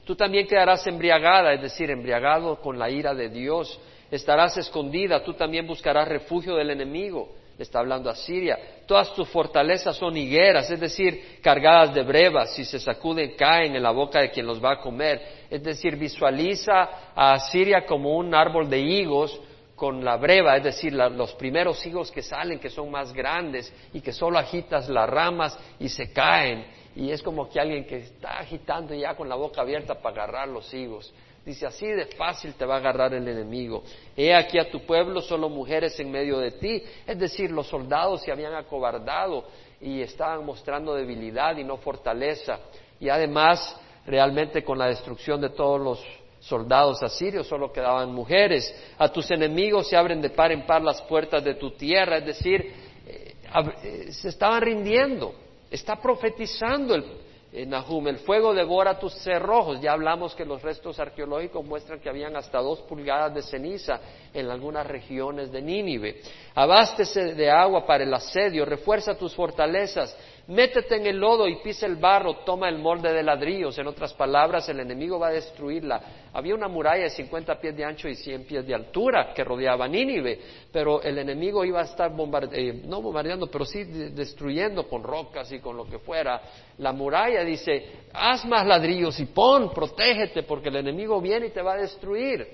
Tú 0.04 0.14
también 0.14 0.46
quedarás 0.46 0.87
embriagada, 0.87 1.54
es 1.54 1.62
decir, 1.62 1.90
embriagado 1.90 2.61
con 2.61 2.78
la 2.78 2.90
ira 2.90 3.14
de 3.14 3.31
Dios, 3.31 3.81
estarás 4.11 4.59
escondida, 4.59 5.24
tú 5.24 5.33
también 5.33 5.66
buscarás 5.66 6.07
refugio 6.07 6.54
del 6.54 6.68
enemigo, 6.68 7.31
está 7.59 7.78
hablando 7.78 8.11
a 8.11 8.14
Siria, 8.14 8.59
todas 8.87 9.14
tus 9.14 9.26
fortalezas 9.31 9.96
son 9.96 10.14
higueras, 10.18 10.70
es 10.70 10.81
decir, 10.81 11.38
cargadas 11.40 11.94
de 11.94 12.02
brevas, 12.02 12.54
si 12.54 12.66
se 12.66 12.78
sacuden 12.78 13.37
caen 13.38 13.74
en 13.74 13.83
la 13.83 13.90
boca 13.90 14.20
de 14.20 14.31
quien 14.31 14.44
los 14.44 14.62
va 14.62 14.72
a 14.72 14.81
comer, 14.81 15.46
es 15.48 15.62
decir, 15.62 15.96
visualiza 15.96 16.90
a 17.14 17.38
Siria 17.38 17.87
como 17.87 18.18
un 18.18 18.35
árbol 18.35 18.68
de 18.68 18.81
higos 18.81 19.40
con 19.79 20.05
la 20.05 20.17
breva, 20.17 20.57
es 20.57 20.64
decir, 20.64 20.93
los 20.93 21.35
primeros 21.35 21.87
higos 21.87 22.11
que 22.11 22.21
salen, 22.21 22.59
que 22.59 22.69
son 22.69 22.91
más 22.91 23.12
grandes 23.12 23.73
y 23.93 24.01
que 24.01 24.12
solo 24.12 24.37
agitas 24.37 24.88
las 24.88 25.09
ramas 25.09 25.57
y 25.79 25.88
se 25.88 26.12
caen. 26.12 26.67
Y 26.97 27.12
es 27.12 27.23
como 27.23 27.49
que 27.49 27.61
alguien 27.61 27.87
que 27.87 27.99
está 27.99 28.41
agitando 28.41 28.93
ya 28.93 29.14
con 29.14 29.29
la 29.29 29.37
boca 29.37 29.61
abierta 29.61 29.95
para 29.95 30.25
agarrar 30.25 30.49
los 30.49 30.75
higos. 30.75 31.14
Dice, 31.47 31.64
así 31.64 31.87
de 31.87 32.07
fácil 32.07 32.55
te 32.55 32.67
va 32.67 32.75
a 32.75 32.79
agarrar 32.79 33.14
el 33.14 33.29
enemigo. 33.29 33.85
He 34.17 34.35
aquí 34.35 34.59
a 34.59 34.69
tu 34.69 34.85
pueblo 34.85 35.21
solo 35.21 35.49
mujeres 35.49 35.99
en 36.01 36.11
medio 36.11 36.41
de 36.41 36.51
ti. 36.51 36.83
Es 37.07 37.17
decir, 37.17 37.53
los 37.53 37.69
soldados 37.69 38.23
se 38.23 38.33
habían 38.33 38.55
acobardado 38.55 39.45
y 39.81 40.03
estaban 40.03 40.45
mostrando 40.45 40.93
debilidad 40.93 41.57
y 41.57 41.62
no 41.62 41.77
fortaleza. 41.77 42.59
Y 42.99 43.09
además, 43.11 43.81
realmente 44.05 44.64
con 44.64 44.77
la 44.77 44.88
destrucción 44.88 45.41
de 45.41 45.51
todos 45.51 45.81
los 45.81 46.17
soldados 46.48 47.02
asirios, 47.02 47.46
solo 47.46 47.70
quedaban 47.70 48.12
mujeres. 48.12 48.74
A 48.96 49.08
tus 49.08 49.30
enemigos 49.30 49.88
se 49.88 49.96
abren 49.96 50.20
de 50.20 50.30
par 50.30 50.50
en 50.50 50.66
par 50.66 50.82
las 50.82 51.02
puertas 51.02 51.44
de 51.44 51.54
tu 51.54 51.72
tierra, 51.72 52.18
es 52.18 52.26
decir, 52.26 52.72
eh, 53.06 53.34
eh, 53.82 54.12
se 54.12 54.28
estaban 54.28 54.62
rindiendo. 54.62 55.34
Está 55.70 55.96
profetizando 56.00 56.94
el, 56.94 57.04
en 57.52 57.70
Nahum, 57.70 58.08
el 58.08 58.18
fuego 58.18 58.52
devora 58.52 58.98
tus 58.98 59.14
cerrojos. 59.14 59.80
Ya 59.80 59.92
hablamos 59.92 60.34
que 60.34 60.44
los 60.44 60.62
restos 60.62 60.98
arqueológicos 60.98 61.64
muestran 61.64 62.00
que 62.00 62.08
habían 62.08 62.37
hasta 62.37 62.58
dos 62.58 62.80
pulgadas 62.80 63.34
de 63.34 63.42
ceniza 63.42 64.00
en 64.34 64.50
algunas 64.50 64.87
regiones 64.87 65.50
de 65.50 65.62
Nínive. 65.62 66.20
Abástese 66.54 67.34
de 67.34 67.50
agua 67.50 67.87
para 67.87 68.04
el 68.04 68.12
asedio, 68.12 68.64
refuerza 68.64 69.16
tus 69.16 69.34
fortalezas, 69.34 70.16
métete 70.48 70.96
en 70.96 71.06
el 71.06 71.18
lodo 71.18 71.46
y 71.46 71.56
pisa 71.56 71.87
el 71.87 71.96
barro, 71.96 72.37
toma 72.44 72.68
el 72.68 72.78
molde 72.78 73.12
de 73.12 73.22
ladrillos. 73.22 73.78
En 73.78 73.87
otras 73.87 74.14
palabras, 74.14 74.68
el 74.68 74.80
enemigo 74.80 75.18
va 75.18 75.28
a 75.28 75.32
destruirla. 75.32 76.00
Había 76.32 76.54
una 76.54 76.68
muralla 76.68 77.04
de 77.04 77.11
50 77.11 77.61
pies 77.61 77.76
de 77.76 77.84
ancho 77.84 78.08
y 78.08 78.14
100 78.14 78.44
pies 78.44 78.66
de 78.66 78.74
altura 78.74 79.32
que 79.34 79.44
rodeaba 79.44 79.87
Nínive, 79.87 80.40
pero 80.72 81.02
el 81.02 81.18
enemigo 81.18 81.64
iba 81.64 81.80
a 81.80 81.84
estar 81.84 82.12
eh, 82.52 82.82
no 82.84 83.02
bombardeando, 83.02 83.50
pero 83.50 83.64
sí 83.64 83.84
destruyendo 83.84 84.88
con 84.88 85.02
rocas 85.02 85.52
y 85.52 85.61
con 85.61 85.76
lo 85.76 85.84
que 85.84 85.98
fuera. 85.98 86.40
La 86.78 86.92
muralla 86.92 87.44
dice, 87.44 88.06
haz 88.12 88.44
más 88.46 88.66
ladrillos 88.66 89.20
y 89.20 89.26
pon, 89.26 89.70
protégete, 89.72 90.44
porque 90.44 90.70
el 90.70 90.76
enemigo 90.76 91.20
viene 91.20 91.46
y 91.46 91.50
te 91.50 91.62
va 91.62 91.74
a 91.74 91.78
destruir. 91.78 92.46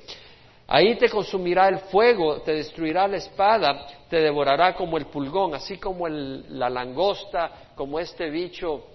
Ahí 0.67 0.97
te 0.97 1.11
consumirá 1.11 1.69
el 1.69 1.79
fuego, 1.79 2.41
te 2.41 2.55
destruirá 2.55 3.07
la 3.07 3.19
espada, 3.19 3.87
te 4.09 4.17
devorará 4.21 4.75
como 4.75 4.97
el 4.97 5.07
pulgón, 5.07 5.55
así 5.55 5.77
como 5.77 6.09
la 6.09 6.71
langosta, 6.71 7.73
como 7.75 7.99
este 8.01 8.31
bicho 8.31 8.87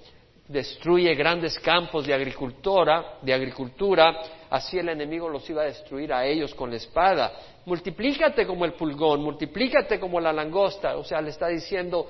destruye 0.47 1.13
grandes 1.13 1.59
campos 1.59 2.07
de 2.07 2.13
agricultura, 2.13 3.19
de 3.21 3.31
agricultura, 3.31 4.19
así 4.49 4.79
el 4.79 4.89
enemigo 4.89 5.29
los 5.29 5.47
iba 5.47 5.61
a 5.61 5.65
destruir 5.65 6.11
a 6.11 6.25
ellos 6.25 6.55
con 6.55 6.71
la 6.71 6.77
espada. 6.77 7.33
Multiplícate 7.65 8.47
como 8.47 8.65
el 8.65 8.73
pulgón, 8.73 9.21
multiplícate 9.21 9.99
como 9.99 10.19
la 10.19 10.33
langosta, 10.33 10.97
o 10.97 11.03
sea, 11.03 11.21
le 11.21 11.29
está 11.29 11.49
diciendo, 11.49 12.07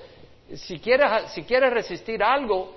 si 0.54 0.80
quieres, 0.80 1.32
si 1.34 1.43
quieres 1.43 1.74
resistir 1.74 2.24
algo, 2.24 2.74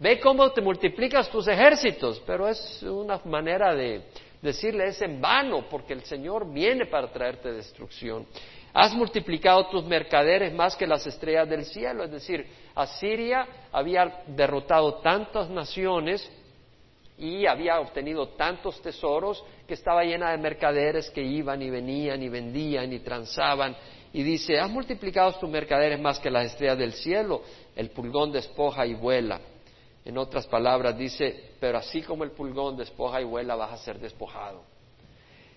ve 0.00 0.18
cómo 0.18 0.50
te 0.50 0.60
multiplicas 0.60 1.30
tus 1.30 1.46
ejércitos, 1.46 2.20
pero 2.26 2.48
es 2.48 2.82
una 2.82 3.20
manera 3.24 3.72
de, 3.72 4.02
decirle 4.44 4.88
es 4.88 5.00
en 5.00 5.20
vano, 5.20 5.66
porque 5.70 5.94
el 5.94 6.04
Señor 6.04 6.52
viene 6.52 6.84
para 6.86 7.10
traerte 7.10 7.50
destrucción. 7.50 8.26
Has 8.74 8.92
multiplicado 8.92 9.68
tus 9.68 9.84
mercaderes 9.86 10.52
más 10.52 10.76
que 10.76 10.86
las 10.86 11.06
estrellas 11.06 11.48
del 11.48 11.64
cielo, 11.64 12.04
es 12.04 12.10
decir, 12.10 12.46
Asiria 12.74 13.46
había 13.72 14.22
derrotado 14.26 14.96
tantas 14.96 15.48
naciones 15.48 16.30
y 17.16 17.46
había 17.46 17.80
obtenido 17.80 18.28
tantos 18.30 18.82
tesoros 18.82 19.42
que 19.66 19.74
estaba 19.74 20.04
llena 20.04 20.32
de 20.32 20.38
mercaderes 20.38 21.08
que 21.10 21.22
iban 21.22 21.62
y 21.62 21.70
venían 21.70 22.22
y 22.22 22.28
vendían 22.28 22.92
y 22.92 22.98
transaban. 22.98 23.74
Y 24.12 24.22
dice, 24.22 24.58
has 24.58 24.70
multiplicado 24.70 25.32
tus 25.38 25.48
mercaderes 25.48 25.98
más 26.00 26.18
que 26.18 26.30
las 26.30 26.46
estrellas 26.46 26.78
del 26.78 26.92
cielo, 26.92 27.42
el 27.74 27.90
pulgón 27.90 28.30
despoja 28.30 28.84
y 28.84 28.94
vuela. 28.94 29.40
En 30.04 30.18
otras 30.18 30.46
palabras 30.46 30.96
dice, 30.98 31.52
pero 31.58 31.78
así 31.78 32.02
como 32.02 32.24
el 32.24 32.32
pulgón 32.32 32.76
despoja 32.76 33.20
y 33.20 33.24
vuela, 33.24 33.56
vas 33.56 33.72
a 33.72 33.78
ser 33.78 33.98
despojado. 33.98 34.74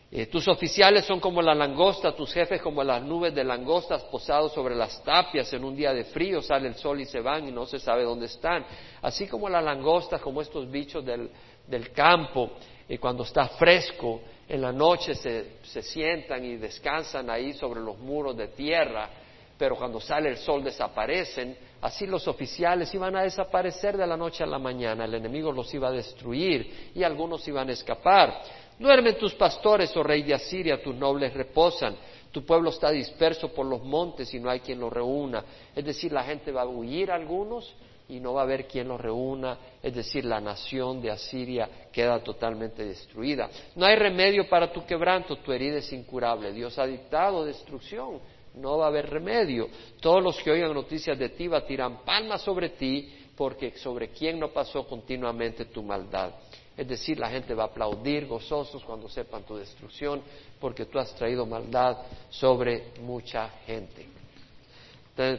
Eh, 0.10 0.28
tus 0.28 0.48
oficiales 0.48 1.04
son 1.04 1.20
como 1.20 1.42
la 1.42 1.54
langosta, 1.54 2.16
tus 2.16 2.32
jefes 2.32 2.62
como 2.62 2.82
las 2.82 3.04
nubes 3.04 3.36
de 3.36 3.44
langostas 3.44 4.04
posados 4.06 4.54
sobre 4.54 4.74
las 4.74 5.04
tapias. 5.04 5.52
En 5.52 5.66
un 5.66 5.76
día 5.76 5.94
de 5.94 6.06
frío 6.06 6.42
sale 6.42 6.70
el 6.70 6.76
sol 6.76 7.02
y 7.02 7.06
se 7.06 7.20
van 7.20 7.46
y 7.46 7.52
no 7.52 7.66
se 7.66 7.78
sabe 7.78 8.04
dónde 8.04 8.28
están. 8.28 8.66
Así 9.02 9.28
como 9.28 9.50
las 9.50 9.64
langostas, 9.64 10.22
como 10.22 10.42
estos 10.42 10.72
bichos 10.72 11.04
del, 11.04 11.92
campo, 11.94 12.52
y 12.88 12.98
cuando 12.98 13.24
está 13.24 13.50
fresco, 13.50 14.22
en 14.48 14.62
la 14.62 14.72
noche 14.72 15.14
se, 15.14 15.58
se 15.64 15.82
sientan 15.82 16.46
y 16.46 16.56
descansan 16.56 17.30
ahí 17.30 17.52
sobre 17.52 17.82
los 17.82 17.98
muros 17.98 18.38
de 18.38 18.48
tierra, 18.48 19.10
pero 19.58 19.76
cuando 19.76 20.00
sale 20.00 20.30
el 20.30 20.38
sol 20.38 20.64
desaparecen 20.64 21.58
Así 21.82 22.08
los 22.08 22.28
oficiales 22.28 22.94
iban 22.94 23.16
a 23.16 23.22
desaparecer 23.22 23.98
de 23.98 24.08
la 24.08 24.18
noche 24.18 24.44
a 24.44 24.48
la 24.48 24.58
mañana, 24.58 25.06
el 25.06 25.14
enemigo 25.14 25.52
los 25.52 25.72
iba 25.74 25.90
a 25.90 25.92
destruir 25.92 26.92
y 26.96 27.04
algunos 27.04 27.48
iban 27.48 27.70
a 27.70 27.74
escapar. 27.74 28.42
Duermen 28.80 29.18
tus 29.18 29.34
pastores, 29.36 29.96
oh 29.96 30.04
rey 30.04 30.24
de 30.24 30.34
Asiria, 30.34 30.82
tus 30.82 30.96
nobles 30.96 31.34
reposan, 31.34 31.96
tu 32.32 32.46
pueblo 32.46 32.72
está 32.72 32.92
disperso 32.92 33.50
por 33.50 33.66
los 33.66 33.84
montes 33.84 34.34
y 34.34 34.40
no 34.40 34.50
hay 34.50 34.60
quien 34.60 34.80
los 34.80 34.92
reúna. 34.92 35.44
Es 35.76 35.86
decir, 35.86 36.12
la 36.12 36.24
gente 36.24 36.52
va 36.52 36.64
a 36.64 36.68
huir 36.68 37.12
algunos 37.12 37.76
y 38.10 38.20
no 38.20 38.34
va 38.34 38.42
a 38.42 38.44
haber 38.44 38.68
quien 38.68 38.88
los 38.88 39.00
reúna, 39.00 39.58
es 39.84 39.94
decir, 39.94 40.26
la 40.26 40.40
nación 40.40 41.02
de 41.02 41.12
Asiria 41.12 41.70
queda 41.92 42.24
totalmente 42.24 42.86
destruida. 42.86 43.50
No 43.76 43.86
hay 43.86 43.96
remedio 43.96 44.48
para 44.48 44.72
tu 44.72 44.86
quebranto, 44.86 45.38
tu 45.38 45.52
herida 45.52 45.78
es 45.78 45.92
incurable. 45.92 46.52
Dios 46.54 46.78
ha 46.80 46.86
dictado 46.86 47.46
destrucción 47.46 48.20
no 48.60 48.78
va 48.78 48.86
a 48.86 48.88
haber 48.90 49.10
remedio. 49.10 49.70
Todos 50.02 50.24
los 50.24 50.38
que 50.42 50.52
oigan 50.52 50.74
noticias 50.74 51.18
de 51.18 51.30
ti 51.30 51.50
tirar 51.68 52.04
palmas 52.04 52.42
sobre 52.42 52.70
ti, 52.70 53.14
porque 53.36 53.78
sobre 53.78 54.10
quién 54.10 54.40
no 54.40 54.50
pasó 54.50 54.88
continuamente 54.88 55.66
tu 55.66 55.84
maldad. 55.84 56.32
Es 56.76 56.88
decir, 56.88 57.20
la 57.20 57.30
gente 57.30 57.54
va 57.54 57.64
a 57.64 57.68
aplaudir 57.68 58.28
gozosos 58.28 58.84
cuando 58.84 59.10
sepan 59.10 59.44
tu 59.44 59.56
destrucción, 59.56 60.22
porque 60.60 60.86
tú 60.86 61.00
has 61.00 61.14
traído 61.16 61.46
maldad 61.46 61.98
sobre 62.30 62.94
mucha 63.02 63.50
gente. 63.66 64.06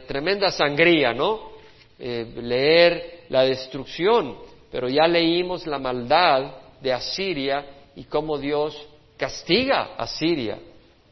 Tremenda 0.05 0.51
sangría, 0.51 1.13
¿no? 1.13 1.51
Eh, 1.97 2.33
leer 2.41 3.25
la 3.29 3.43
destrucción, 3.43 4.37
pero 4.69 4.89
ya 4.89 5.07
leímos 5.07 5.65
la 5.65 5.79
maldad 5.79 6.55
de 6.81 6.91
Asiria 6.91 7.65
y 7.95 8.03
cómo 8.03 8.37
Dios 8.37 8.87
castiga 9.17 9.95
a 9.97 10.03
Asiria, 10.03 10.59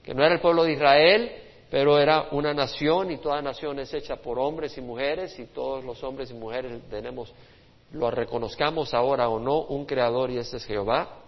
que 0.04 0.14
no 0.14 0.24
era 0.24 0.36
el 0.36 0.42
pueblo 0.42 0.64
de 0.64 0.74
Israel, 0.74 1.32
pero 1.70 2.00
era 2.00 2.30
una 2.32 2.54
nación 2.54 3.12
y 3.12 3.18
toda 3.18 3.42
nación 3.42 3.80
es 3.80 3.94
hecha 3.94 4.18
por 4.18 4.40
hombres 4.40 4.78
y 4.78 4.82
mujeres 4.82 5.38
y 5.40 5.46
todos 5.46 5.84
los 5.84 6.02
hombres 6.04 6.32
y 6.32 6.34
mujeres 6.34 6.82
tenemos, 6.90 7.34
lo 7.92 8.10
reconozcamos 8.10 8.94
ahora 8.94 9.28
o 9.28 9.40
no, 9.40 9.62
un 9.62 9.86
creador 9.86 10.32
y 10.32 10.38
ese 10.38 10.58
es 10.58 10.66
Jehová 10.66 11.24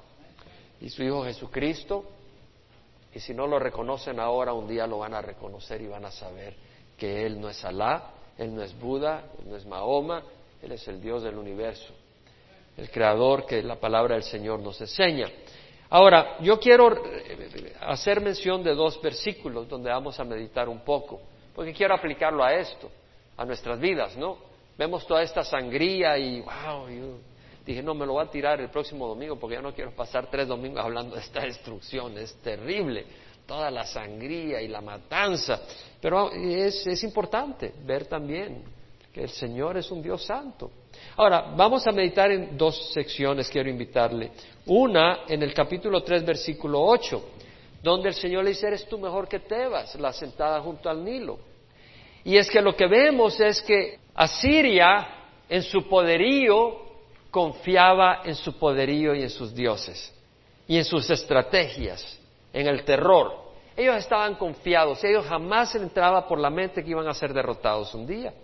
y 0.82 0.90
su 0.90 1.04
Hijo 1.04 1.24
Jesucristo. 1.24 2.06
Y 3.14 3.20
si 3.20 3.34
no 3.34 3.48
lo 3.48 3.58
reconocen 3.58 4.20
ahora, 4.20 4.54
un 4.54 4.68
día 4.68 4.86
lo 4.86 5.00
van 5.00 5.14
a 5.14 5.22
reconocer 5.22 5.82
y 5.82 5.88
van 5.88 6.06
a 6.06 6.12
saber 6.12 6.56
que 6.96 7.26
Él 7.26 7.42
no 7.42 7.50
es 7.50 7.64
Alá, 7.66 8.12
Él 8.38 8.54
no 8.54 8.62
es 8.62 8.78
Buda, 8.80 9.24
Él 9.40 9.50
no 9.50 9.56
es 9.56 9.66
Mahoma, 9.66 10.24
Él 10.62 10.72
es 10.72 10.88
el 10.88 11.02
Dios 11.02 11.24
del 11.24 11.38
universo, 11.38 11.92
el 12.78 12.90
creador 12.92 13.46
que 13.46 13.64
la 13.64 13.78
palabra 13.78 14.16
del 14.16 14.24
Señor 14.24 14.60
nos 14.60 14.80
enseña. 14.80 15.28
Ahora, 15.90 16.38
yo 16.40 16.60
quiero 16.60 17.04
eh, 17.06 17.74
hacer 17.82 18.22
mención 18.22 18.64
de 18.64 18.76
dos 18.76 19.02
versículos 19.02 19.68
donde 19.68 19.90
vamos 19.90 20.20
a 20.20 20.24
meditar 20.24 20.70
un 20.70 20.82
poco, 20.82 21.20
porque 21.56 21.74
quiero 21.74 21.96
aplicarlo 21.96 22.44
a 22.44 22.54
esto, 22.54 22.90
a 23.36 23.44
nuestras 23.44 23.80
vidas, 23.80 24.16
¿no? 24.16 24.38
Vemos 24.78 25.06
toda 25.08 25.24
esta 25.24 25.44
sangría 25.44 26.18
y, 26.18 26.42
wow, 26.42 26.86
dije, 27.66 27.82
no, 27.82 27.96
me 27.96 28.06
lo 28.06 28.14
voy 28.14 28.26
a 28.26 28.30
tirar 28.30 28.62
el 28.62 28.70
próximo 28.70 29.08
domingo 29.08 29.38
porque 29.38 29.56
ya 29.56 29.62
no 29.62 29.74
quiero 29.74 29.92
pasar 29.92 30.28
tres 30.30 30.48
domingos 30.48 30.84
hablando 30.84 31.16
de 31.16 31.22
esta 31.22 31.42
destrucción, 31.42 32.18
es 32.18 32.36
terrible, 32.36 33.06
toda 33.48 33.72
la 33.72 33.84
sangría 33.84 34.62
y 34.62 34.68
la 34.68 34.82
matanza, 34.82 35.60
pero 36.00 36.32
es, 36.32 36.86
es 36.86 37.04
importante 37.04 37.74
ver 37.84 38.06
también 38.06 38.64
que 39.12 39.24
el 39.24 39.30
Señor 39.30 39.76
es 39.76 39.90
un 39.90 40.04
Dios 40.04 40.24
santo. 40.24 40.70
Ahora, 41.18 41.54
vamos 41.56 41.86
a 41.88 41.92
meditar 41.92 42.32
en 42.32 42.58
dos 42.58 42.94
secciones, 42.94 43.50
quiero 43.50 43.70
invitarle. 43.70 44.32
Una 44.70 45.22
en 45.28 45.42
el 45.42 45.52
capítulo 45.52 46.04
3, 46.04 46.24
versículo 46.24 46.80
8, 46.84 47.24
donde 47.82 48.10
el 48.10 48.14
Señor 48.14 48.44
le 48.44 48.52
dice, 48.52 48.68
eres 48.68 48.88
tú 48.88 49.00
mejor 49.00 49.28
que 49.28 49.40
Tebas, 49.40 49.96
la 49.96 50.14
sentada 50.14 50.62
junto 50.62 50.88
al 50.92 51.04
Nilo. 51.04 51.40
Y 52.24 52.38
es 52.38 52.52
que 52.52 52.62
lo 52.62 52.76
que 52.76 52.86
vemos 52.86 53.40
es 53.40 53.64
que 53.64 53.98
Asiria, 54.14 55.08
en 55.50 55.64
su 55.64 55.90
poderío, 55.90 56.86
confiaba 57.32 58.22
en 58.24 58.36
su 58.36 58.60
poderío 58.60 59.16
y 59.16 59.24
en 59.24 59.32
sus 59.32 59.56
dioses, 59.56 60.14
y 60.68 60.78
en 60.78 60.86
sus 60.86 61.10
estrategias, 61.10 62.20
en 62.54 62.68
el 62.68 62.84
terror. 62.84 63.50
Ellos 63.76 63.96
estaban 63.96 64.36
confiados, 64.36 65.04
ellos 65.04 65.26
jamás 65.26 65.72
se 65.72 65.80
entraba 65.80 66.28
por 66.28 66.40
la 66.40 66.52
mente 66.52 66.84
que 66.84 66.92
iban 66.92 67.08
a 67.08 67.14
ser 67.16 67.34
derrotados 67.34 67.96
un 67.96 68.06
día. 68.06 68.36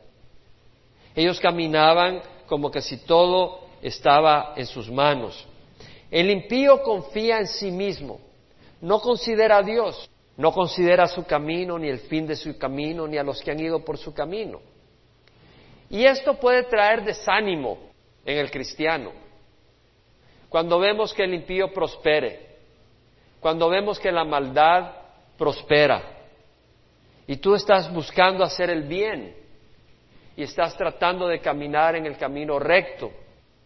Ellos 1.15 1.39
caminaban 1.39 2.23
como 2.47 2.71
que 2.71 2.81
si 2.81 3.05
todo 3.05 3.59
estaba 3.83 4.53
en 4.55 4.65
sus 4.65 4.89
manos. 4.89 5.47
El 6.15 6.31
impío 6.31 6.81
confía 6.81 7.39
en 7.39 7.47
sí 7.47 7.69
mismo, 7.71 8.21
no 8.79 9.01
considera 9.01 9.57
a 9.57 9.63
Dios, 9.63 10.09
no 10.37 10.53
considera 10.53 11.07
su 11.07 11.25
camino, 11.25 11.77
ni 11.77 11.89
el 11.89 11.99
fin 11.99 12.25
de 12.25 12.37
su 12.37 12.57
camino, 12.57 13.05
ni 13.05 13.17
a 13.17 13.23
los 13.23 13.41
que 13.41 13.51
han 13.51 13.59
ido 13.59 13.83
por 13.83 13.97
su 13.97 14.13
camino. 14.13 14.61
Y 15.89 16.05
esto 16.05 16.35
puede 16.35 16.63
traer 16.63 17.03
desánimo 17.03 17.89
en 18.23 18.37
el 18.37 18.49
cristiano. 18.49 19.11
Cuando 20.47 20.79
vemos 20.79 21.13
que 21.13 21.25
el 21.25 21.33
impío 21.33 21.73
prospere, 21.73 22.59
cuando 23.41 23.67
vemos 23.67 23.99
que 23.99 24.09
la 24.09 24.23
maldad 24.23 24.93
prospera, 25.37 26.01
y 27.27 27.35
tú 27.35 27.55
estás 27.55 27.93
buscando 27.93 28.41
hacer 28.45 28.69
el 28.69 28.83
bien, 28.83 29.35
y 30.37 30.43
estás 30.43 30.77
tratando 30.77 31.27
de 31.27 31.41
caminar 31.41 31.97
en 31.97 32.05
el 32.05 32.15
camino 32.15 32.57
recto. 32.57 33.11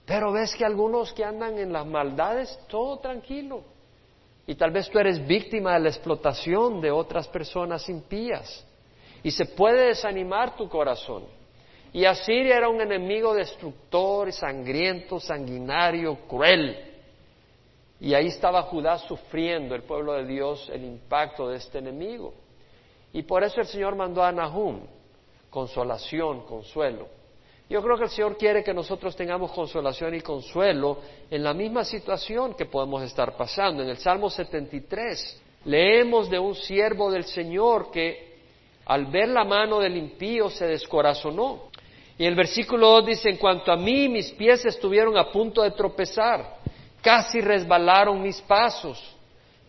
Pero 0.10 0.32
ves 0.32 0.56
que 0.56 0.66
algunos 0.66 1.14
que 1.14 1.24
andan 1.24 1.60
en 1.60 1.72
las 1.72 1.86
maldades, 1.86 2.60
todo 2.68 2.98
tranquilo. 2.98 3.62
Y 4.48 4.56
tal 4.56 4.72
vez 4.72 4.90
tú 4.90 4.98
eres 4.98 5.24
víctima 5.28 5.76
de 5.76 5.82
la 5.82 5.90
explotación 5.90 6.82
de 6.82 6.90
otras 6.90 7.28
personas 7.28 7.88
impías. 7.90 8.66
Y 9.22 9.30
se 9.30 9.46
puede 9.46 9.90
desanimar 9.90 10.56
tu 10.56 10.68
corazón. 10.68 11.26
Y 11.94 12.06
Asiria 12.06 12.58
era 12.58 12.70
un 12.70 12.82
enemigo 12.82 13.36
destructor, 13.36 14.34
sangriento, 14.34 15.20
sanguinario, 15.20 16.18
cruel. 16.28 16.76
Y 18.00 18.16
ahí 18.16 18.30
estaba 18.30 18.64
Judá 18.64 18.98
sufriendo, 18.98 19.76
el 19.76 19.84
pueblo 19.84 20.14
de 20.14 20.26
Dios, 20.26 20.72
el 20.74 20.86
impacto 20.86 21.50
de 21.50 21.58
este 21.58 21.78
enemigo. 21.78 22.34
Y 23.14 23.22
por 23.22 23.44
eso 23.44 23.62
el 23.62 23.68
Señor 23.68 23.96
mandó 23.96 24.24
a 24.24 24.32
Nahum 24.32 24.88
consolación, 25.52 26.48
consuelo. 26.48 27.19
Yo 27.70 27.84
creo 27.84 27.98
que 27.98 28.06
el 28.06 28.10
Señor 28.10 28.36
quiere 28.36 28.64
que 28.64 28.74
nosotros 28.74 29.16
tengamos 29.16 29.52
consolación 29.52 30.16
y 30.16 30.22
consuelo 30.22 30.98
en 31.30 31.44
la 31.44 31.54
misma 31.54 31.86
situación 31.86 32.56
que 32.56 32.66
podemos 32.66 33.04
estar 33.04 33.38
pasando. 33.38 33.84
En 33.84 33.90
el 33.90 33.98
Salmo 33.98 34.28
73 34.32 35.40
leemos 35.66 36.32
de 36.32 36.40
un 36.40 36.56
siervo 36.56 37.12
del 37.12 37.26
Señor 37.26 37.92
que 37.92 38.30
al 38.86 39.06
ver 39.06 39.30
la 39.30 39.44
mano 39.44 39.80
del 39.80 39.98
impío 39.98 40.50
se 40.50 40.66
descorazonó. 40.66 41.70
Y 42.18 42.26
el 42.26 42.34
versículo 42.34 42.90
2 42.90 43.06
dice, 43.06 43.30
en 43.30 43.38
cuanto 43.38 43.72
a 43.72 43.78
mí, 43.78 44.10
mis 44.10 44.32
pies 44.32 44.66
estuvieron 44.66 45.16
a 45.16 45.32
punto 45.32 45.62
de 45.62 45.70
tropezar, 45.72 46.58
casi 47.04 47.40
resbalaron 47.40 48.20
mis 48.20 48.42
pasos, 48.42 49.16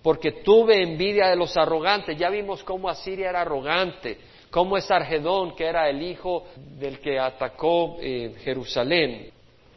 porque 0.02 0.32
tuve 0.42 0.82
envidia 0.82 1.28
de 1.28 1.36
los 1.36 1.54
arrogantes. 1.56 2.16
Ya 2.18 2.30
vimos 2.30 2.64
cómo 2.64 2.88
Asiria 2.88 3.28
era 3.28 3.42
arrogante, 3.42 4.18
cómo 4.50 4.76
es 4.76 4.90
Argedón, 4.90 5.54
que 5.54 5.64
era 5.64 5.88
el 5.88 6.02
hijo 6.02 6.46
del 6.56 6.98
que 7.00 7.18
atacó 7.18 7.96
eh, 8.00 8.34
Jerusalén, 8.42 9.30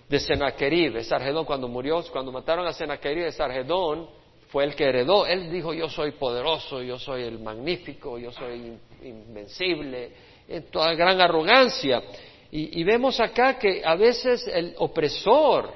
de 0.10 0.20
Senaquerib. 0.20 0.98
Es 0.98 1.10
cuando 1.46 1.68
murió, 1.68 2.04
cuando 2.12 2.32
mataron 2.32 2.68
a 2.68 2.74
Senaquerib, 2.74 3.26
es 3.26 3.40
Argedón 3.40 4.08
fue 4.54 4.66
el 4.66 4.76
que 4.76 4.84
heredó. 4.84 5.26
Él 5.26 5.52
dijo, 5.52 5.74
yo 5.74 5.90
soy 5.90 6.12
poderoso, 6.12 6.84
yo 6.84 7.00
soy 7.00 7.24
el 7.24 7.40
magnífico, 7.40 8.20
yo 8.20 8.32
soy 8.32 8.78
invencible, 9.02 10.12
en 10.48 10.64
toda 10.70 10.94
gran 10.94 11.20
arrogancia. 11.20 12.04
Y, 12.52 12.84
vemos 12.84 13.20
acá 13.20 13.58
que 13.58 13.82
a 13.84 13.96
veces 13.96 14.48
el 14.48 14.76
opresor 14.78 15.74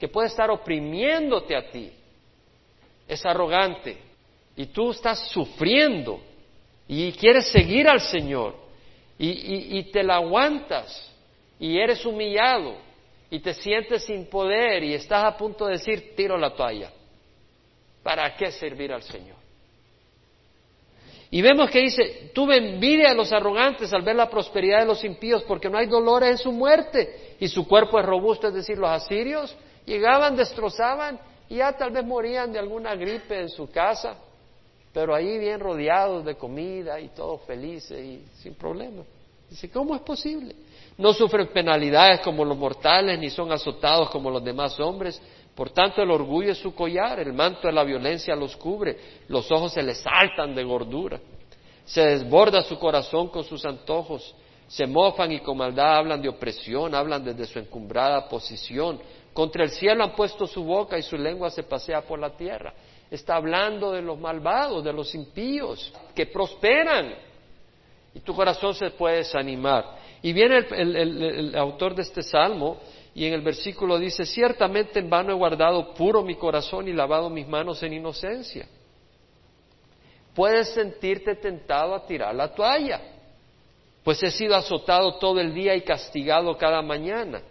que 0.00 0.08
puede 0.08 0.28
estar 0.28 0.50
oprimiéndote 0.50 1.54
a 1.54 1.70
ti 1.70 1.92
es 3.06 3.26
arrogante 3.26 3.98
y 4.56 4.66
tú 4.66 4.92
estás 4.92 5.28
sufriendo 5.28 6.18
y 6.88 7.12
quieres 7.12 7.48
seguir 7.52 7.86
al 7.86 8.00
Señor. 8.00 8.56
Y, 9.18 9.82
te 9.92 10.02
la 10.02 10.16
aguantas. 10.16 11.12
Y 11.60 11.78
eres 11.78 12.04
humillado. 12.06 12.76
Y 13.30 13.40
te 13.40 13.52
sientes 13.52 14.04
sin 14.04 14.26
poder. 14.26 14.82
Y 14.82 14.94
estás 14.94 15.24
a 15.24 15.36
punto 15.36 15.66
de 15.66 15.72
decir 15.72 16.16
tiro 16.16 16.38
la 16.38 16.54
toalla. 16.54 16.90
¿Para 18.02 18.34
qué 18.34 18.50
servir 18.50 18.90
al 18.90 19.02
Señor? 19.02 19.36
Y 21.30 21.42
vemos 21.42 21.70
que 21.70 21.80
dice, 21.80 22.30
tuve 22.32 22.56
envidia 22.56 23.10
de 23.10 23.14
los 23.14 23.32
arrogantes 23.32 23.92
al 23.92 24.00
ver 24.00 24.16
la 24.16 24.30
prosperidad 24.30 24.80
de 24.80 24.86
los 24.86 25.04
impíos 25.04 25.42
porque 25.42 25.68
no 25.68 25.76
hay 25.76 25.86
dolor 25.86 26.24
en 26.24 26.38
su 26.38 26.50
muerte 26.52 27.36
y 27.38 27.48
su 27.48 27.68
cuerpo 27.68 28.00
es 28.00 28.06
robusto, 28.06 28.48
es 28.48 28.54
decir, 28.54 28.78
los 28.78 28.88
asirios 28.88 29.54
llegaban, 29.84 30.36
destrozaban 30.36 31.20
y 31.50 31.56
ya 31.56 31.76
tal 31.76 31.90
vez 31.90 32.02
morían 32.02 32.50
de 32.50 32.58
alguna 32.58 32.94
gripe 32.94 33.40
en 33.40 33.50
su 33.50 33.70
casa, 33.70 34.16
pero 34.98 35.14
ahí 35.14 35.38
bien 35.38 35.60
rodeados 35.60 36.24
de 36.24 36.34
comida 36.34 36.98
y 36.98 37.10
todos 37.10 37.42
felices 37.42 38.04
y 38.04 38.24
sin 38.42 38.54
problema. 38.54 39.04
Dice, 39.48 39.70
¿cómo 39.70 39.94
es 39.94 40.00
posible? 40.00 40.56
No 40.96 41.12
sufren 41.12 41.46
penalidades 41.52 42.18
como 42.18 42.44
los 42.44 42.58
mortales 42.58 43.16
ni 43.16 43.30
son 43.30 43.52
azotados 43.52 44.10
como 44.10 44.28
los 44.28 44.42
demás 44.42 44.80
hombres, 44.80 45.22
por 45.54 45.70
tanto, 45.70 46.02
el 46.02 46.10
orgullo 46.10 46.50
es 46.50 46.58
su 46.58 46.74
collar, 46.74 47.20
el 47.20 47.32
manto 47.32 47.68
de 47.68 47.72
la 47.72 47.84
violencia 47.84 48.34
los 48.34 48.56
cubre, 48.56 48.96
los 49.28 49.48
ojos 49.52 49.72
se 49.72 49.84
les 49.84 49.98
saltan 49.98 50.52
de 50.52 50.64
gordura, 50.64 51.20
se 51.84 52.04
desborda 52.04 52.62
su 52.62 52.76
corazón 52.76 53.28
con 53.28 53.44
sus 53.44 53.64
antojos, 53.64 54.34
se 54.66 54.84
mofan 54.84 55.30
y 55.30 55.38
con 55.38 55.58
maldad 55.58 55.98
hablan 55.98 56.20
de 56.20 56.28
opresión, 56.28 56.92
hablan 56.92 57.22
desde 57.22 57.46
su 57.46 57.60
encumbrada 57.60 58.28
posición, 58.28 58.98
contra 59.32 59.62
el 59.62 59.70
cielo 59.70 60.02
han 60.02 60.16
puesto 60.16 60.44
su 60.48 60.64
boca 60.64 60.98
y 60.98 61.02
su 61.04 61.16
lengua 61.16 61.50
se 61.50 61.62
pasea 61.62 62.02
por 62.02 62.18
la 62.18 62.30
tierra. 62.30 62.74
Está 63.10 63.36
hablando 63.36 63.92
de 63.92 64.02
los 64.02 64.18
malvados, 64.18 64.84
de 64.84 64.92
los 64.92 65.14
impíos, 65.14 65.92
que 66.14 66.26
prosperan. 66.26 67.14
Y 68.14 68.20
tu 68.20 68.34
corazón 68.34 68.74
se 68.74 68.90
puede 68.90 69.18
desanimar. 69.18 69.96
Y 70.22 70.32
viene 70.32 70.66
el, 70.70 71.54
autor 71.56 71.94
de 71.94 72.02
este 72.02 72.22
salmo 72.22 72.78
y 73.14 73.24
en 73.26 73.34
el 73.34 73.42
versículo 73.42 73.98
dice, 73.98 74.24
ciertamente 74.24 74.98
en 74.98 75.08
vano 75.08 75.32
he 75.32 75.36
guardado 75.36 75.94
puro 75.94 76.22
mi 76.22 76.34
corazón 76.34 76.88
y 76.88 76.92
lavado 76.92 77.30
mis 77.30 77.46
manos 77.46 77.82
en 77.82 77.92
inocencia. 77.92 78.66
Puedes 80.34 80.68
sentirte 80.70 81.34
tentado 81.36 81.94
a 81.94 82.06
tirar 82.06 82.34
la 82.34 82.54
toalla, 82.54 83.00
pues 84.04 84.22
he 84.22 84.30
sido 84.30 84.54
azotado 84.54 85.18
todo 85.18 85.40
el 85.40 85.52
día 85.54 85.74
y 85.74 85.82
castigado 85.82 86.56
cada 86.56 86.82
mañana. 86.82 87.42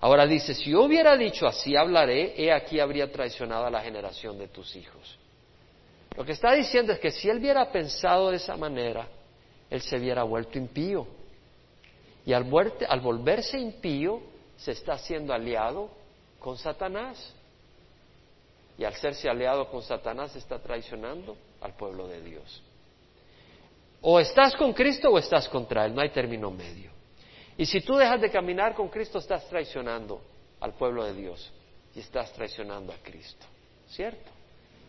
Ahora 0.00 0.26
dice, 0.26 0.54
si 0.54 0.70
yo 0.70 0.82
hubiera 0.82 1.16
dicho 1.16 1.46
así 1.46 1.74
hablaré, 1.74 2.34
he 2.36 2.52
aquí 2.52 2.80
habría 2.80 3.10
traicionado 3.10 3.66
a 3.66 3.70
la 3.70 3.80
generación 3.80 4.38
de 4.38 4.48
tus 4.48 4.76
hijos. 4.76 5.18
Lo 6.16 6.24
que 6.24 6.32
está 6.32 6.52
diciendo 6.52 6.92
es 6.92 6.98
que 6.98 7.10
si 7.10 7.28
él 7.28 7.38
hubiera 7.38 7.70
pensado 7.70 8.30
de 8.30 8.36
esa 8.36 8.56
manera, 8.56 9.08
él 9.70 9.80
se 9.80 9.96
hubiera 9.96 10.22
vuelto 10.22 10.58
impío. 10.58 11.06
Y 12.24 12.32
al, 12.32 12.46
al 12.88 13.00
volverse 13.00 13.58
impío, 13.58 14.20
se 14.56 14.72
está 14.72 14.94
haciendo 14.94 15.32
aliado 15.32 15.90
con 16.38 16.56
Satanás. 16.56 17.34
Y 18.78 18.84
al 18.84 18.94
serse 18.94 19.28
aliado 19.28 19.68
con 19.70 19.82
Satanás 19.82 20.34
está 20.36 20.58
traicionando 20.58 21.36
al 21.60 21.74
pueblo 21.74 22.06
de 22.08 22.20
Dios. 22.20 22.62
O 24.02 24.20
estás 24.20 24.54
con 24.54 24.72
Cristo 24.72 25.10
o 25.10 25.18
estás 25.18 25.48
contra 25.48 25.86
Él, 25.86 25.94
no 25.94 26.00
hay 26.00 26.10
término 26.10 26.50
medio. 26.50 26.95
Y 27.58 27.66
si 27.66 27.80
tú 27.80 27.96
dejas 27.96 28.20
de 28.20 28.30
caminar 28.30 28.74
con 28.74 28.88
Cristo, 28.88 29.18
estás 29.18 29.48
traicionando 29.48 30.20
al 30.60 30.74
pueblo 30.74 31.04
de 31.04 31.14
Dios 31.14 31.50
y 31.94 32.00
estás 32.00 32.32
traicionando 32.32 32.92
a 32.92 32.96
Cristo. 33.02 33.46
¿Cierto? 33.88 34.30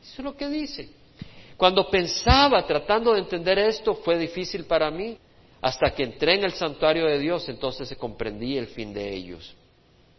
Eso 0.02 0.14
es 0.18 0.24
lo 0.24 0.36
que 0.36 0.48
dice. 0.50 0.90
Cuando 1.56 1.90
pensaba 1.90 2.66
tratando 2.66 3.14
de 3.14 3.20
entender 3.20 3.58
esto, 3.58 3.96
fue 3.96 4.18
difícil 4.18 4.66
para 4.66 4.92
mí. 4.92 5.18
Hasta 5.60 5.90
que 5.92 6.04
entré 6.04 6.36
en 6.36 6.44
el 6.44 6.52
santuario 6.52 7.08
de 7.08 7.18
Dios, 7.18 7.50
entonces 7.50 7.88
se 7.88 7.96
comprendí 7.96 8.58
el 8.58 8.68
fin 8.68 8.94
de 8.94 9.12
ellos. 9.12 9.56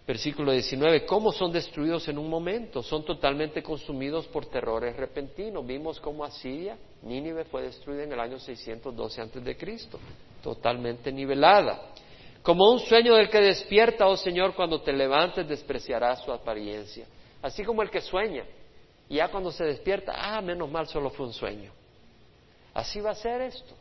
Versículo 0.05 0.53
19, 0.53 1.05
¿cómo 1.05 1.31
son 1.31 1.53
destruidos 1.53 2.09
en 2.09 2.19
un 2.19 2.29
momento? 2.29 2.83
Son 2.83 3.05
totalmente 3.05 3.63
consumidos 3.63 4.27
por 4.27 4.47
terrores 4.47 4.97
repentinos. 4.97 5.65
Vimos 5.67 6.01
cómo 6.01 6.25
Asiria, 6.25 6.77
Nínive, 7.03 7.45
fue 7.45 7.63
destruida 7.63 8.05
en 8.05 8.13
el 8.13 8.19
año 8.19 8.41
612 8.41 9.21
antes 9.21 9.45
de 9.45 9.57
Cristo, 9.57 10.01
totalmente 10.43 11.13
nivelada. 11.13 11.93
Como 12.43 12.71
un 12.71 12.81
sueño 12.81 13.15
del 13.15 13.29
que 13.29 13.41
despierta, 13.41 14.07
oh 14.07 14.17
Señor, 14.17 14.55
cuando 14.55 14.81
te 14.81 14.93
levantes 14.93 15.47
despreciarás 15.49 16.23
su 16.23 16.33
apariencia. 16.33 17.07
Así 17.43 17.65
como 17.65 17.83
el 17.83 17.91
que 17.91 18.01
sueña, 18.01 18.45
y 19.09 19.17
ya 19.17 19.29
cuando 19.29 19.51
se 19.51 19.65
despierta, 19.65 20.13
ah, 20.17 20.41
menos 20.41 20.71
mal, 20.71 20.87
solo 20.87 21.11
fue 21.11 21.27
un 21.27 21.33
sueño. 21.33 21.73
Así 22.75 23.01
va 23.01 23.11
a 23.11 23.15
ser 23.15 23.43
esto. 23.43 23.75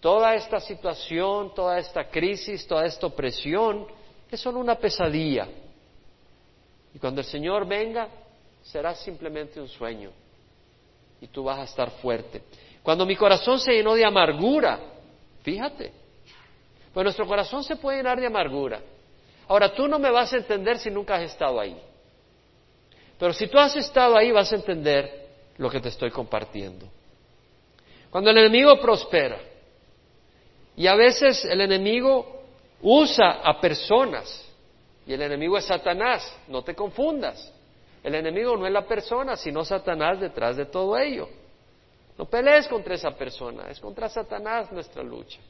Toda 0.00 0.34
esta 0.34 0.60
situación, 0.60 1.54
toda 1.54 1.78
esta 1.78 2.08
crisis, 2.08 2.66
toda 2.66 2.84
esta 2.86 3.06
opresión 3.06 3.86
es 4.30 4.40
solo 4.40 4.58
una 4.58 4.74
pesadilla. 4.74 5.48
Y 6.94 6.98
cuando 6.98 7.20
el 7.20 7.26
Señor 7.26 7.66
venga, 7.66 8.08
será 8.62 8.94
simplemente 8.94 9.60
un 9.60 9.68
sueño. 9.68 10.10
Y 11.20 11.28
tú 11.28 11.44
vas 11.44 11.58
a 11.58 11.64
estar 11.64 11.90
fuerte. 11.90 12.42
Cuando 12.82 13.06
mi 13.06 13.16
corazón 13.16 13.60
se 13.60 13.72
llenó 13.72 13.94
de 13.94 14.04
amargura, 14.04 14.80
fíjate, 15.42 15.92
pues 16.92 17.04
nuestro 17.04 17.26
corazón 17.26 17.64
se 17.64 17.76
puede 17.76 17.98
llenar 17.98 18.20
de 18.20 18.26
amargura. 18.26 18.80
Ahora 19.48 19.74
tú 19.74 19.88
no 19.88 19.98
me 19.98 20.10
vas 20.10 20.32
a 20.32 20.36
entender 20.36 20.78
si 20.78 20.90
nunca 20.90 21.16
has 21.16 21.22
estado 21.22 21.60
ahí. 21.60 21.76
Pero 23.18 23.32
si 23.32 23.46
tú 23.46 23.58
has 23.58 23.74
estado 23.76 24.16
ahí 24.16 24.32
vas 24.32 24.52
a 24.52 24.56
entender 24.56 25.28
lo 25.58 25.70
que 25.70 25.80
te 25.80 25.88
estoy 25.88 26.10
compartiendo. 26.10 26.86
Cuando 28.10 28.30
el 28.30 28.38
enemigo 28.38 28.78
prospera, 28.80 29.38
y 30.76 30.86
a 30.86 30.94
veces 30.94 31.44
el 31.44 31.60
enemigo 31.60 32.42
usa 32.82 33.40
a 33.42 33.60
personas, 33.60 34.48
y 35.06 35.12
el 35.12 35.22
enemigo 35.22 35.56
es 35.58 35.64
Satanás, 35.64 36.36
no 36.48 36.62
te 36.62 36.74
confundas. 36.74 37.52
El 38.02 38.14
enemigo 38.14 38.56
no 38.56 38.66
es 38.66 38.72
la 38.72 38.86
persona, 38.86 39.36
sino 39.36 39.64
Satanás 39.64 40.20
detrás 40.20 40.56
de 40.56 40.66
todo 40.66 40.98
ello. 40.98 41.28
No 42.18 42.26
pelees 42.26 42.68
contra 42.68 42.94
esa 42.94 43.12
persona, 43.12 43.68
es 43.70 43.80
contra 43.80 44.08
Satanás 44.08 44.70
nuestra 44.72 45.02
lucha. 45.02 45.40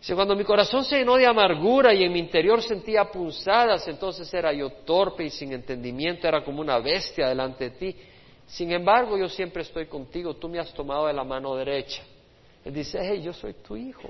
Si 0.00 0.14
cuando 0.14 0.34
mi 0.34 0.44
corazón 0.44 0.82
se 0.84 0.98
llenó 0.98 1.16
de 1.16 1.26
amargura 1.26 1.92
y 1.92 2.02
en 2.02 2.12
mi 2.12 2.20
interior 2.20 2.62
sentía 2.62 3.04
punzadas, 3.04 3.86
entonces 3.86 4.32
era 4.32 4.50
yo 4.52 4.70
torpe 4.70 5.24
y 5.24 5.30
sin 5.30 5.52
entendimiento, 5.52 6.26
era 6.26 6.42
como 6.42 6.62
una 6.62 6.78
bestia 6.78 7.28
delante 7.28 7.68
de 7.68 7.76
ti. 7.76 7.96
Sin 8.46 8.72
embargo, 8.72 9.18
yo 9.18 9.28
siempre 9.28 9.62
estoy 9.62 9.86
contigo, 9.86 10.34
tú 10.36 10.48
me 10.48 10.58
has 10.58 10.72
tomado 10.72 11.06
de 11.06 11.12
la 11.12 11.22
mano 11.22 11.54
derecha. 11.54 12.02
Él 12.64 12.72
dice, 12.72 12.98
hey, 13.02 13.20
yo 13.22 13.34
soy 13.34 13.52
tu 13.54 13.76
hijo. 13.76 14.08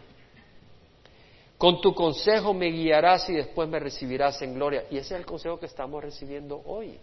Con 1.59 1.80
tu 1.80 1.93
consejo 1.93 2.55
me 2.55 2.66
guiarás 2.68 3.28
y 3.28 3.34
después 3.34 3.68
me 3.68 3.80
recibirás 3.80 4.41
en 4.43 4.55
gloria. 4.55 4.84
Y 4.91 4.97
ese 4.97 5.14
es 5.14 5.20
el 5.20 5.26
consejo 5.26 5.59
que 5.59 5.66
estamos 5.66 6.03
recibiendo 6.03 6.62
hoy. 6.64 6.99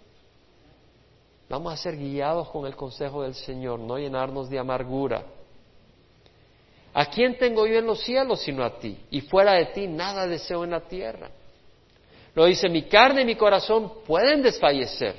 Vamos 1.49 1.73
a 1.73 1.77
ser 1.77 1.95
guiados 1.97 2.49
con 2.49 2.65
el 2.65 2.75
consejo 2.75 3.23
del 3.23 3.35
Señor, 3.35 3.79
no 3.79 3.97
llenarnos 3.97 4.49
de 4.49 4.59
amargura. 4.59 5.25
¿A 6.99 7.05
quién 7.05 7.37
tengo 7.37 7.67
yo 7.67 7.77
en 7.77 7.85
los 7.85 7.99
cielos 7.99 8.41
sino 8.41 8.63
a 8.63 8.79
ti? 8.79 8.97
Y 9.11 9.21
fuera 9.21 9.53
de 9.53 9.67
ti 9.67 9.85
nada 9.85 10.25
deseo 10.25 10.63
en 10.63 10.71
la 10.71 10.79
tierra. 10.79 11.29
Lo 12.33 12.45
dice, 12.45 12.67
mi 12.69 12.87
carne 12.87 13.21
y 13.21 13.25
mi 13.25 13.35
corazón 13.35 14.01
pueden 14.03 14.41
desfallecer, 14.41 15.15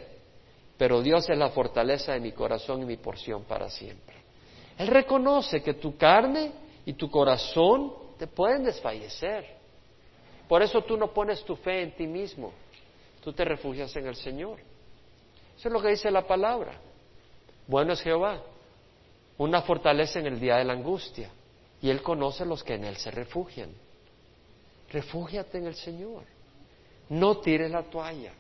pero 0.77 1.01
Dios 1.03 1.31
es 1.31 1.39
la 1.39 1.51
fortaleza 1.51 2.15
de 2.15 2.19
mi 2.19 2.33
corazón 2.33 2.83
y 2.83 2.85
mi 2.85 2.97
porción 2.97 3.45
para 3.45 3.71
siempre. 3.71 4.17
Él 4.77 4.89
reconoce 4.89 5.63
que 5.63 5.75
tu 5.75 5.97
carne 5.97 6.51
y 6.85 6.95
tu 6.95 7.09
corazón 7.09 7.93
te 8.19 8.27
pueden 8.27 8.65
desfallecer. 8.65 9.47
Por 10.49 10.63
eso 10.63 10.83
tú 10.83 10.97
no 10.97 11.13
pones 11.13 11.45
tu 11.45 11.55
fe 11.55 11.83
en 11.83 11.95
ti 11.95 12.09
mismo, 12.09 12.51
tú 13.23 13.33
te 13.33 13.45
refugias 13.45 13.95
en 13.95 14.09
el 14.09 14.17
Señor. 14.17 14.59
Eso 15.57 15.69
es 15.69 15.73
lo 15.73 15.81
que 15.81 15.91
dice 15.91 16.11
la 16.11 16.27
palabra. 16.27 16.73
Bueno 17.69 17.93
es 17.93 18.01
Jehová, 18.01 18.43
una 19.37 19.63
fortaleza 19.63 20.19
en 20.19 20.27
el 20.27 20.41
día 20.41 20.57
de 20.57 20.65
la 20.65 20.73
angustia. 20.73 21.31
Y 21.81 21.91
Él 21.91 22.03
conoce 22.03 22.45
los 22.45 22.65
que 22.65 22.75
en 22.75 22.85
Él 22.85 22.97
se 22.97 23.11
refugian. 23.11 23.71
Refúgiate 24.91 25.59
en 25.59 25.67
el 25.67 25.75
Señor. 25.75 26.25
No 27.11 27.39
tires 27.39 27.71
la 27.71 27.83
toalla. 27.83 28.33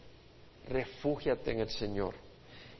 Refúgiate 0.68 1.52
en 1.52 1.60
el 1.60 1.70
Señor. 1.70 2.14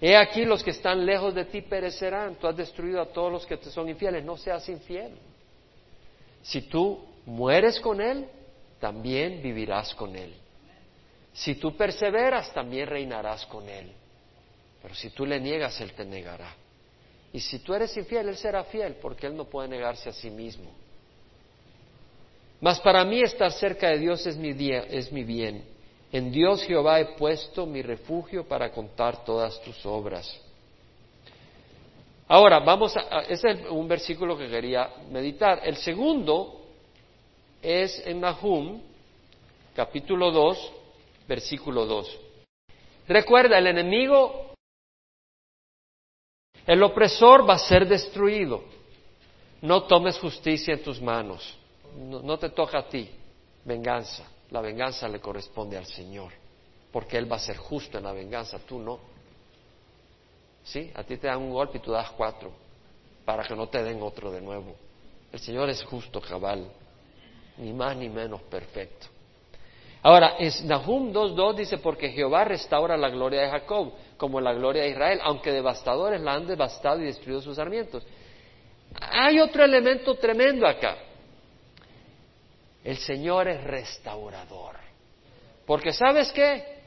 He 0.01 0.17
aquí 0.17 0.45
los 0.45 0.63
que 0.63 0.71
están 0.71 1.05
lejos 1.05 1.35
de 1.35 1.45
ti 1.45 1.63
perecerán. 1.63 2.37
Tú 2.37 2.47
has 2.47 2.57
destruido 2.57 3.01
a 3.01 3.07
todos 3.07 3.33
los 3.33 3.47
que 3.47 3.57
te 3.57 3.71
son 3.71 3.89
infieles. 3.89 4.25
No 4.25 4.37
seas 4.37 4.69
infiel. 4.69 5.13
Si 6.43 6.63
tú 6.63 7.05
mueres 7.27 7.81
con 7.81 8.01
Él, 8.01 8.27
también 8.81 9.43
vivirás 9.43 9.95
con 9.95 10.15
Él. 10.15 10.35
Si 11.33 11.57
tú 11.57 11.77
perseveras, 11.77 12.53
también 12.53 12.87
reinarás 12.87 13.45
con 13.47 13.69
Él. 13.69 13.93
Pero 14.83 14.95
si 14.95 15.11
tú 15.11 15.27
le 15.27 15.41
niegas, 15.41 15.81
Él 15.81 15.93
te 15.93 16.05
negará. 16.05 16.55
Y 17.33 17.41
si 17.41 17.59
tú 17.59 17.75
eres 17.75 17.97
infiel, 17.97 18.29
Él 18.29 18.37
será 18.37 18.65
fiel, 18.65 18.97
porque 19.01 19.27
Él 19.27 19.37
no 19.37 19.45
puede 19.45 19.69
negarse 19.69 20.09
a 20.09 20.13
sí 20.13 20.31
mismo. 20.31 20.71
Mas 22.61 22.81
para 22.81 23.05
mí 23.05 23.21
estar 23.21 23.53
cerca 23.53 23.91
de 23.91 23.99
Dios 23.99 24.27
es 24.27 24.37
mi, 24.37 24.51
es 24.71 25.13
mi 25.13 25.25
bien. 25.25 25.65
En 26.11 26.33
Dios 26.33 26.63
Jehová 26.63 27.01
he 27.01 27.17
puesto 27.17 27.67
mi 27.67 27.83
refugio 27.83 28.49
para 28.49 28.71
contar 28.71 29.25
todas 29.25 29.61
tus 29.63 29.85
obras. 29.85 30.41
Ahora, 32.27 32.61
vamos 32.61 32.97
a, 32.97 33.21
ese 33.21 33.51
es 33.51 33.59
un 33.71 33.87
versículo 33.87 34.37
que 34.37 34.49
quería 34.49 34.91
meditar. 35.11 35.61
El 35.65 35.77
segundo 35.77 36.63
es 37.63 38.03
en 38.07 38.21
Nahum, 38.21 38.81
capítulo 39.75 40.31
2, 40.31 40.73
versículo 41.27 41.87
2. 41.87 42.21
Recuerda, 43.09 43.59
el 43.59 43.67
enemigo 43.69 44.48
el 46.69 46.83
opresor 46.83 47.49
va 47.49 47.55
a 47.55 47.59
ser 47.59 47.89
destruido. 47.89 48.63
No 49.63 49.85
tomes 49.85 50.19
justicia 50.19 50.75
en 50.75 50.83
tus 50.83 51.01
manos. 51.01 51.57
No, 51.97 52.39
te 52.39 52.51
toca 52.51 52.81
a 52.81 52.87
ti 52.87 53.11
venganza. 53.65 54.25
La 54.51 54.61
venganza 54.61 55.09
le 55.09 55.19
corresponde 55.19 55.79
al 55.79 55.87
Señor. 55.87 56.31
Porque 56.93 57.17
Él 57.17 57.31
va 57.31 57.37
a 57.37 57.39
ser 57.39 57.57
justo 57.57 57.97
en 57.97 58.05
la 58.05 58.13
venganza, 58.13 58.59
tú 58.59 58.79
no. 58.79 58.99
¿Sí? 60.63 60.93
A 60.95 61.03
ti 61.05 61.17
te 61.17 61.27
dan 61.27 61.39
un 61.39 61.53
golpe 61.53 61.79
y 61.79 61.81
tú 61.81 61.91
das 61.91 62.11
cuatro. 62.11 62.53
Para 63.25 63.45
que 63.45 63.57
no 63.57 63.67
te 63.69 63.83
den 63.83 64.03
otro 64.03 64.31
de 64.31 64.43
nuevo. 64.43 64.77
El 65.33 65.41
Señor 65.41 65.71
es 65.71 65.83
justo, 65.83 66.21
cabal. 66.21 66.71
Ni 67.57 67.73
más 67.73 67.97
ni 67.97 68.11
menos 68.11 68.43
perfecto. 68.43 69.07
Ahora, 70.03 70.37
es 70.39 70.63
Nahum 70.63 71.13
2.2 71.13 71.55
dice, 71.57 71.79
porque 71.79 72.11
Jehová 72.11 72.45
restaura 72.45 72.97
la 72.97 73.09
gloria 73.09 73.43
de 73.43 73.51
Jacob 73.51 73.93
como 74.17 74.41
la 74.41 74.53
gloria 74.53 74.83
de 74.83 74.91
Israel, 74.91 75.21
aunque 75.23 75.53
devastadores 75.53 76.21
la 76.21 76.35
han 76.35 76.47
devastado 76.47 77.01
y 77.01 77.07
destruido 77.07 77.41
sus 77.41 77.57
sarmientos. 77.57 78.07
Hay 79.01 79.41
otro 79.41 79.65
elemento 79.65 80.15
tremendo 80.17 80.67
acá. 80.67 80.97
El 82.85 82.97
Señor 82.97 83.49
es 83.49 83.63
restaurador. 83.65 84.77
Porque 85.67 85.93
sabes 85.93 86.33
qué? 86.33 86.79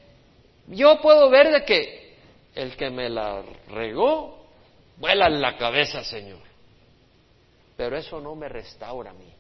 Yo 0.68 1.00
puedo 1.02 1.30
ver 1.30 1.52
de 1.52 1.66
que 1.66 2.16
el 2.56 2.76
que 2.76 2.90
me 2.90 3.10
la 3.10 3.44
regó, 3.70 4.46
vuela 4.98 5.28
en 5.28 5.42
la 5.42 5.58
cabeza, 5.58 6.04
Señor. 6.04 6.40
Pero 7.76 7.98
eso 7.98 8.20
no 8.20 8.36
me 8.36 8.48
restaura 8.48 9.12
a 9.12 9.14
mí. 9.14 9.32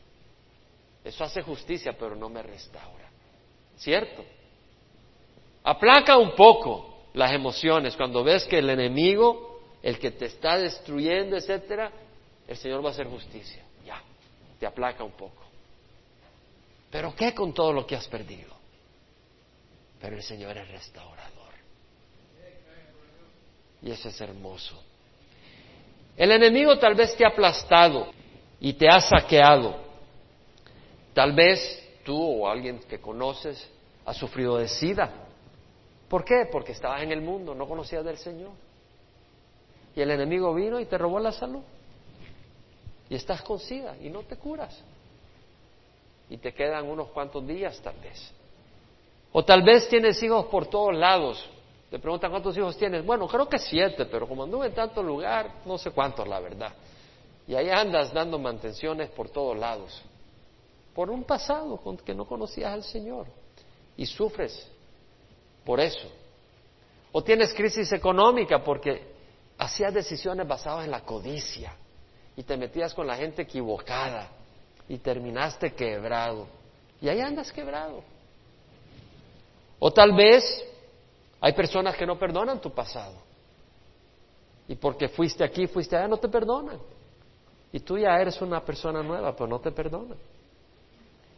Eso 1.03 1.23
hace 1.23 1.41
justicia, 1.41 1.93
pero 1.97 2.15
no 2.15 2.29
me 2.29 2.43
restaura. 2.43 3.10
¿Cierto? 3.81 4.23
Aplaca 5.63 6.15
un 6.15 6.35
poco, 6.35 7.07
las 7.13 7.33
emociones, 7.33 7.95
cuando 7.95 8.23
ves 8.23 8.45
que 8.45 8.59
el 8.59 8.69
enemigo, 8.69 9.59
el 9.81 9.97
que 9.97 10.11
te 10.11 10.25
está 10.25 10.57
destruyendo, 10.57 11.35
etcétera, 11.35 11.91
el 12.47 12.57
Señor 12.57 12.85
va 12.85 12.89
a 12.89 12.91
hacer 12.91 13.07
justicia. 13.07 13.63
Ya, 13.83 13.99
te 14.59 14.67
aplaca 14.67 15.03
un 15.03 15.13
poco. 15.13 15.41
Pero 16.91 17.15
¿qué 17.15 17.33
con 17.33 17.53
todo 17.53 17.73
lo 17.73 17.87
que 17.87 17.95
has 17.95 18.07
perdido? 18.07 18.55
Pero 19.99 20.15
el 20.15 20.23
Señor 20.23 20.55
es 20.57 20.67
restaurador. 20.67 21.31
Y 23.81 23.89
eso 23.89 24.09
es 24.09 24.21
hermoso. 24.21 24.79
El 26.15 26.31
enemigo 26.31 26.77
tal 26.77 26.93
vez 26.93 27.15
te 27.15 27.25
ha 27.25 27.29
aplastado 27.29 28.11
y 28.59 28.73
te 28.73 28.87
ha 28.87 29.01
saqueado. 29.01 29.75
Tal 31.15 31.33
vez 31.33 31.80
tú 32.03 32.43
o 32.43 32.47
alguien 32.47 32.79
que 32.79 32.99
conoces 32.99 33.69
ha 34.05 34.13
sufrido 34.13 34.57
de 34.57 34.67
sida 34.67 35.29
¿Por 36.11 36.25
qué? 36.25 36.45
Porque 36.51 36.73
estabas 36.73 37.03
en 37.03 37.13
el 37.13 37.21
mundo, 37.21 37.55
no 37.55 37.65
conocías 37.65 38.03
del 38.03 38.17
Señor. 38.17 38.51
Y 39.95 40.01
el 40.01 40.11
enemigo 40.11 40.53
vino 40.53 40.77
y 40.77 40.85
te 40.85 40.97
robó 40.97 41.21
la 41.21 41.31
salud. 41.31 41.61
Y 43.09 43.15
estás 43.15 43.41
con 43.41 43.59
sida 43.59 43.95
y 43.95 44.09
no 44.09 44.19
te 44.23 44.35
curas. 44.35 44.77
Y 46.29 46.35
te 46.35 46.53
quedan 46.53 46.89
unos 46.89 47.07
cuantos 47.11 47.47
días 47.47 47.79
tal 47.81 47.95
vez. 48.01 48.29
O 49.31 49.45
tal 49.45 49.63
vez 49.63 49.87
tienes 49.87 50.21
hijos 50.21 50.47
por 50.47 50.67
todos 50.67 50.93
lados. 50.93 51.49
Te 51.89 51.97
preguntan 51.97 52.29
cuántos 52.29 52.57
hijos 52.57 52.75
tienes. 52.75 53.05
Bueno, 53.05 53.25
creo 53.25 53.47
que 53.47 53.57
siete, 53.57 54.05
pero 54.05 54.27
como 54.27 54.43
anduve 54.43 54.67
en 54.67 54.73
tanto 54.73 55.01
lugar, 55.01 55.61
no 55.65 55.77
sé 55.77 55.91
cuántos, 55.91 56.27
la 56.27 56.41
verdad. 56.41 56.73
Y 57.47 57.55
ahí 57.55 57.69
andas 57.69 58.11
dando 58.11 58.37
mantenciones 58.37 59.09
por 59.11 59.29
todos 59.29 59.57
lados. 59.57 60.03
Por 60.93 61.09
un 61.09 61.23
pasado 61.23 61.77
con 61.77 61.97
que 61.97 62.13
no 62.13 62.25
conocías 62.25 62.73
al 62.73 62.83
Señor. 62.83 63.27
Y 63.97 64.05
sufres 64.05 64.67
por 65.65 65.79
eso. 65.79 66.09
O 67.11 67.23
tienes 67.23 67.53
crisis 67.53 67.91
económica 67.91 68.63
porque 68.63 69.11
hacías 69.57 69.93
decisiones 69.93 70.47
basadas 70.47 70.85
en 70.85 70.91
la 70.91 71.01
codicia 71.01 71.75
y 72.35 72.43
te 72.43 72.57
metías 72.57 72.93
con 72.93 73.05
la 73.05 73.15
gente 73.15 73.43
equivocada 73.43 74.29
y 74.87 74.97
terminaste 74.97 75.73
quebrado. 75.73 76.47
Y 77.01 77.09
ahí 77.09 77.19
andas 77.19 77.51
quebrado. 77.51 78.03
O 79.79 79.91
tal 79.91 80.13
vez 80.13 80.43
hay 81.39 81.53
personas 81.53 81.95
que 81.95 82.05
no 82.05 82.17
perdonan 82.17 82.61
tu 82.61 82.71
pasado. 82.71 83.15
Y 84.67 84.75
porque 84.75 85.09
fuiste 85.09 85.43
aquí, 85.43 85.67
fuiste 85.67 85.95
allá, 85.95 86.07
no 86.07 86.17
te 86.17 86.29
perdonan. 86.29 86.79
Y 87.73 87.79
tú 87.79 87.97
ya 87.97 88.19
eres 88.19 88.41
una 88.41 88.63
persona 88.63 89.01
nueva, 89.01 89.35
pero 89.35 89.47
no 89.47 89.59
te 89.59 89.71
perdonan. 89.71 90.17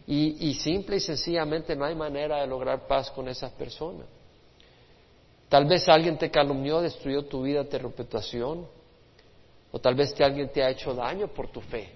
Y, 0.06 0.54
simple 0.56 0.98
y 0.98 1.00
sencillamente 1.00 1.76
no 1.76 1.86
hay 1.86 1.96
manera 1.96 2.42
de 2.42 2.48
lograr 2.48 2.88
paz 2.88 3.10
con 3.12 3.28
esas 3.30 3.52
personas. 3.54 4.06
Tal 5.48 5.66
vez 5.66 5.88
alguien 5.88 6.18
te 6.18 6.30
calumnió, 6.30 6.82
destruyó 6.82 7.24
tu 7.26 7.44
vida, 7.44 7.64
tu 7.64 7.78
reputación, 7.78 8.68
o 9.72 9.80
tal 9.80 9.96
vez 9.96 10.20
alguien 10.20 10.50
te 10.50 10.62
ha 10.62 10.70
hecho 10.70 10.94
daño 10.94 11.28
por 11.28 11.48
tu 11.50 11.62
fe, 11.62 11.90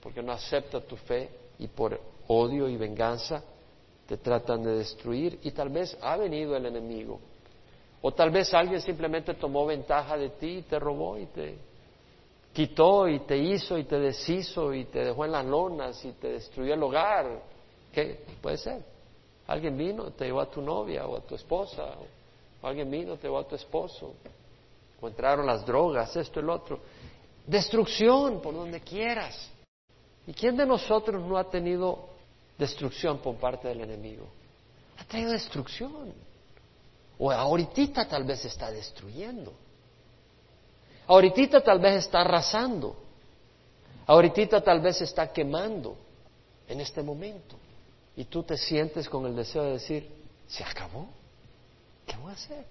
porque 0.00 0.22
no 0.22 0.32
acepta 0.32 0.80
tu 0.80 0.96
fe 0.96 1.28
y 1.58 1.66
por 1.66 2.00
odio 2.28 2.68
y 2.68 2.76
venganza 2.76 3.42
te 4.08 4.16
tratan 4.16 4.62
de 4.62 4.78
destruir 4.78 5.38
y 5.42 5.50
tal 5.50 5.68
vez 5.68 5.96
ha 6.00 6.16
venido 6.16 6.56
el 6.56 6.64
enemigo. 6.64 7.20
O 8.00 8.12
tal 8.12 8.30
vez 8.30 8.54
alguien 8.54 8.80
simplemente 8.80 9.34
tomó 9.34 9.66
ventaja 9.66 10.16
de 10.16 10.30
ti 10.30 10.58
y 10.58 10.62
te 10.62 10.78
robó 10.78 11.18
y 11.18 11.26
te 11.26 11.58
quitó 12.58 13.06
y 13.06 13.20
te 13.20 13.38
hizo 13.38 13.78
y 13.78 13.84
te 13.84 14.00
deshizo 14.00 14.74
y 14.74 14.86
te 14.86 15.04
dejó 15.04 15.24
en 15.24 15.30
las 15.30 15.44
lonas 15.44 16.04
y 16.04 16.10
te 16.10 16.32
destruyó 16.32 16.74
el 16.74 16.82
hogar. 16.82 17.40
¿Qué? 17.92 18.24
Puede 18.42 18.56
ser. 18.56 18.82
Alguien 19.46 19.78
vino, 19.78 20.10
te 20.10 20.24
llevó 20.24 20.40
a 20.40 20.50
tu 20.50 20.60
novia 20.60 21.06
o 21.06 21.18
a 21.18 21.20
tu 21.20 21.36
esposa, 21.36 21.84
o 22.60 22.66
alguien 22.66 22.90
vino, 22.90 23.14
te 23.14 23.28
llevó 23.28 23.38
a 23.38 23.46
tu 23.46 23.54
esposo, 23.54 24.12
o 25.00 25.06
entraron 25.06 25.46
las 25.46 25.64
drogas, 25.64 26.16
esto 26.16 26.42
lo 26.42 26.54
otro. 26.54 26.80
Destrucción 27.46 28.42
por 28.42 28.52
donde 28.52 28.80
quieras. 28.80 29.52
¿Y 30.26 30.32
quién 30.32 30.56
de 30.56 30.66
nosotros 30.66 31.22
no 31.22 31.38
ha 31.38 31.48
tenido 31.48 32.08
destrucción 32.58 33.18
por 33.18 33.36
parte 33.36 33.68
del 33.68 33.82
enemigo? 33.82 34.26
Ha 34.96 35.04
traído 35.04 35.30
destrucción. 35.30 36.12
O 37.20 37.30
ahorita 37.30 38.08
tal 38.08 38.24
vez 38.24 38.44
está 38.44 38.68
destruyendo. 38.72 39.52
Ahorita 41.08 41.62
tal 41.62 41.80
vez 41.80 42.04
está 42.04 42.20
arrasando. 42.20 42.96
Ahorita 44.06 44.60
tal 44.62 44.80
vez 44.80 45.00
está 45.00 45.32
quemando 45.32 45.96
en 46.68 46.80
este 46.80 47.02
momento. 47.02 47.56
Y 48.14 48.24
tú 48.24 48.42
te 48.42 48.56
sientes 48.56 49.08
con 49.08 49.26
el 49.26 49.34
deseo 49.34 49.64
de 49.64 49.72
decir, 49.72 50.08
¿se 50.46 50.62
acabó? 50.64 51.08
¿Qué 52.06 52.16
voy 52.16 52.30
a 52.30 52.34
hacer? 52.34 52.64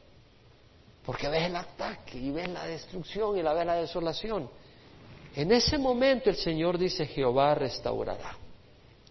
Porque 1.05 1.29
ves 1.29 1.43
el 1.43 1.55
ataque 1.55 2.17
y 2.17 2.31
ves 2.31 2.49
la 2.49 2.65
destrucción 2.65 3.37
y 3.37 3.41
la 3.41 3.53
ves 3.53 3.65
la 3.65 3.75
desolación. 3.75 4.49
En 5.35 5.51
ese 5.51 5.77
momento 5.77 6.29
el 6.29 6.35
Señor 6.35 6.77
dice, 6.77 7.05
Jehová 7.05 7.55
restaurará. 7.55 8.35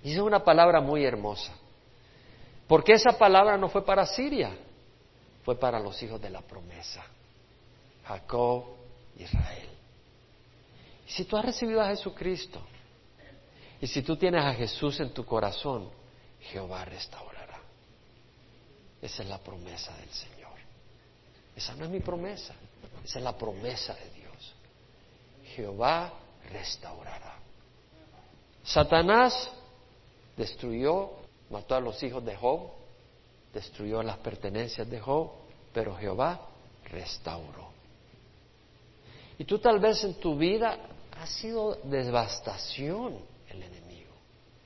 Y 0.04 0.12
es 0.12 0.18
una 0.18 0.44
palabra 0.44 0.80
muy 0.80 1.04
hermosa. 1.04 1.52
Porque 2.68 2.92
esa 2.92 3.12
palabra 3.12 3.56
no 3.56 3.68
fue 3.68 3.84
para 3.84 4.04
Siria, 4.06 4.50
fue 5.44 5.56
para 5.56 5.80
los 5.80 6.00
hijos 6.02 6.20
de 6.20 6.30
la 6.30 6.42
promesa. 6.42 7.04
Jacob, 8.04 8.64
Israel. 9.18 9.68
Si 11.06 11.24
tú 11.24 11.36
has 11.36 11.44
recibido 11.44 11.80
a 11.80 11.88
Jesucristo, 11.88 12.60
y 13.80 13.86
si 13.86 14.02
tú 14.02 14.16
tienes 14.16 14.44
a 14.44 14.54
Jesús 14.54 14.98
en 15.00 15.12
tu 15.12 15.24
corazón, 15.24 15.90
Jehová 16.40 16.84
restaurará. 16.84 17.60
Esa 19.02 19.22
es 19.22 19.28
la 19.28 19.38
promesa 19.38 19.96
del 19.98 20.10
Señor. 20.10 20.52
Esa 21.54 21.74
no 21.74 21.84
es 21.84 21.90
mi 21.90 22.00
promesa, 22.00 22.54
esa 23.04 23.18
es 23.18 23.24
la 23.24 23.36
promesa 23.36 23.94
de 23.94 24.10
Dios. 24.10 24.54
Jehová 25.54 26.12
restaurará. 26.50 27.36
Satanás 28.64 29.50
destruyó, 30.36 31.12
mató 31.50 31.76
a 31.76 31.80
los 31.80 32.02
hijos 32.02 32.24
de 32.24 32.36
Job, 32.36 32.70
destruyó 33.52 34.02
las 34.02 34.18
pertenencias 34.18 34.88
de 34.90 35.00
Job, 35.00 35.30
pero 35.72 35.96
Jehová 35.96 36.40
restauró. 36.90 37.65
Y 39.38 39.44
tú 39.44 39.58
tal 39.58 39.78
vez 39.78 40.02
en 40.04 40.14
tu 40.14 40.36
vida 40.36 40.78
ha 41.12 41.26
sido 41.26 41.78
devastación 41.84 43.18
el 43.48 43.62
enemigo, 43.62 44.14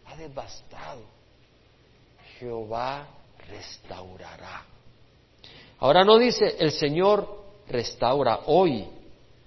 ha 0.06 0.16
devastado. 0.16 1.02
Jehová 2.38 3.06
restaurará. 3.48 4.64
Ahora 5.78 6.04
no 6.04 6.18
dice 6.18 6.56
el 6.58 6.72
Señor 6.72 7.40
restaura 7.68 8.40
hoy, 8.46 8.86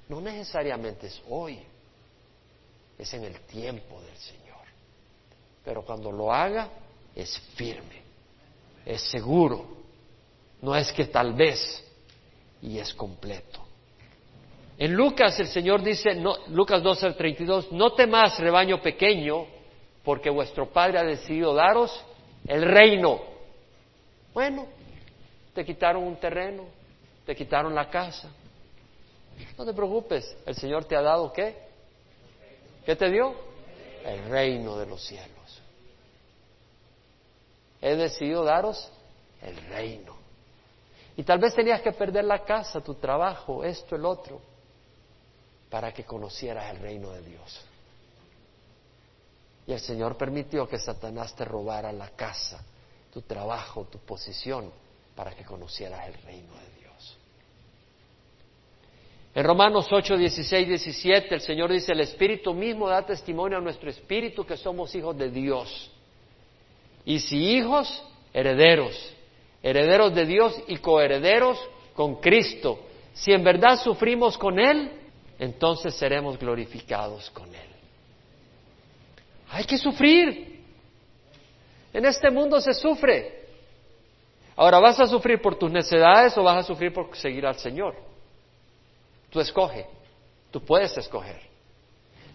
no 0.09 0.21
necesariamente 0.21 1.07
es 1.07 1.21
hoy, 1.29 1.59
es 2.97 3.13
en 3.13 3.23
el 3.23 3.39
tiempo 3.41 4.01
del 4.01 4.17
Señor. 4.17 4.43
Pero 5.63 5.83
cuando 5.83 6.11
lo 6.11 6.31
haga, 6.31 6.69
es 7.15 7.37
firme, 7.55 8.01
es 8.85 9.01
seguro, 9.01 9.65
no 10.61 10.75
es 10.75 10.91
que 10.91 11.05
tal 11.05 11.33
vez, 11.33 11.83
y 12.61 12.79
es 12.79 12.93
completo. 12.93 13.59
En 14.77 14.93
Lucas 14.93 15.39
el 15.39 15.47
Señor 15.47 15.83
dice, 15.83 16.15
Lucas 16.49 16.81
12 16.81 17.05
al 17.05 17.15
32, 17.15 17.71
no 17.71 17.93
temas 17.93 18.39
rebaño 18.39 18.81
pequeño, 18.81 19.45
porque 20.03 20.29
vuestro 20.29 20.69
Padre 20.71 20.99
ha 20.99 21.03
decidido 21.03 21.53
daros 21.53 22.03
el 22.47 22.63
reino. 22.63 23.21
Bueno, 24.33 24.67
te 25.53 25.63
quitaron 25.63 26.03
un 26.03 26.15
terreno, 26.17 26.65
te 27.25 27.35
quitaron 27.35 27.75
la 27.75 27.89
casa. 27.89 28.29
No 29.57 29.65
te 29.65 29.73
preocupes, 29.73 30.35
el 30.45 30.55
Señor 30.55 30.85
te 30.85 30.95
ha 30.95 31.01
dado 31.01 31.31
qué? 31.31 31.55
¿Qué 32.85 32.95
te 32.95 33.09
dio? 33.09 33.33
El 34.03 34.25
reino 34.29 34.77
de 34.77 34.85
los 34.87 35.01
cielos. 35.01 35.61
He 37.81 37.95
decidido 37.95 38.43
daros 38.43 38.91
el 39.41 39.55
reino. 39.67 40.15
Y 41.15 41.23
tal 41.23 41.37
vez 41.37 41.53
tenías 41.53 41.81
que 41.81 41.91
perder 41.91 42.25
la 42.25 42.43
casa, 42.43 42.81
tu 42.81 42.95
trabajo, 42.95 43.63
esto, 43.63 43.95
el 43.95 44.05
otro, 44.05 44.41
para 45.73 45.91
que 45.91 46.03
conocieras 46.03 46.69
el 46.69 46.77
reino 46.77 47.09
de 47.13 47.23
Dios. 47.23 47.65
Y 49.65 49.71
el 49.71 49.79
Señor 49.79 50.15
permitió 50.15 50.69
que 50.69 50.77
Satanás 50.77 51.35
te 51.35 51.45
robara 51.45 51.91
la 51.91 52.09
casa, 52.09 52.63
tu 53.11 53.23
trabajo, 53.23 53.85
tu 53.85 53.97
posición, 53.97 54.71
para 55.15 55.31
que 55.33 55.43
conocieras 55.43 56.07
el 56.07 56.13
reino 56.21 56.53
de 56.53 56.79
Dios. 56.79 57.17
En 59.33 59.43
Romanos 59.43 59.87
8, 59.91 60.15
16, 60.15 60.67
17, 60.67 61.33
el 61.33 61.41
Señor 61.41 61.71
dice, 61.71 61.93
el 61.93 62.01
Espíritu 62.01 62.53
mismo 62.53 62.87
da 62.87 63.03
testimonio 63.03 63.57
a 63.57 63.61
nuestro 63.61 63.89
Espíritu 63.89 64.45
que 64.45 64.57
somos 64.57 64.93
hijos 64.93 65.17
de 65.17 65.31
Dios. 65.31 65.89
Y 67.03 67.17
si 67.17 67.57
hijos, 67.57 68.03
herederos, 68.31 68.95
herederos 69.63 70.13
de 70.13 70.27
Dios 70.27 70.55
y 70.67 70.77
coherederos 70.77 71.57
con 71.95 72.17
Cristo. 72.17 72.79
Si 73.15 73.31
en 73.31 73.43
verdad 73.43 73.81
sufrimos 73.81 74.37
con 74.37 74.59
Él, 74.59 74.99
entonces 75.43 75.93
seremos 75.95 76.39
glorificados 76.39 77.29
con 77.31 77.53
Él. 77.53 77.69
Hay 79.49 79.65
que 79.65 79.77
sufrir. 79.77 80.63
En 81.91 82.05
este 82.05 82.31
mundo 82.31 82.59
se 82.61 82.73
sufre. 82.73 83.43
Ahora, 84.55 84.79
¿vas 84.79 84.99
a 84.99 85.05
sufrir 85.05 85.41
por 85.41 85.57
tus 85.57 85.71
necesidades 85.71 86.37
o 86.37 86.43
vas 86.43 86.63
a 86.63 86.63
sufrir 86.63 86.93
por 86.93 87.15
seguir 87.17 87.45
al 87.45 87.57
Señor? 87.57 87.95
Tú 89.29 89.39
escoge, 89.39 89.85
tú 90.49 90.63
puedes 90.63 90.95
escoger. 90.97 91.41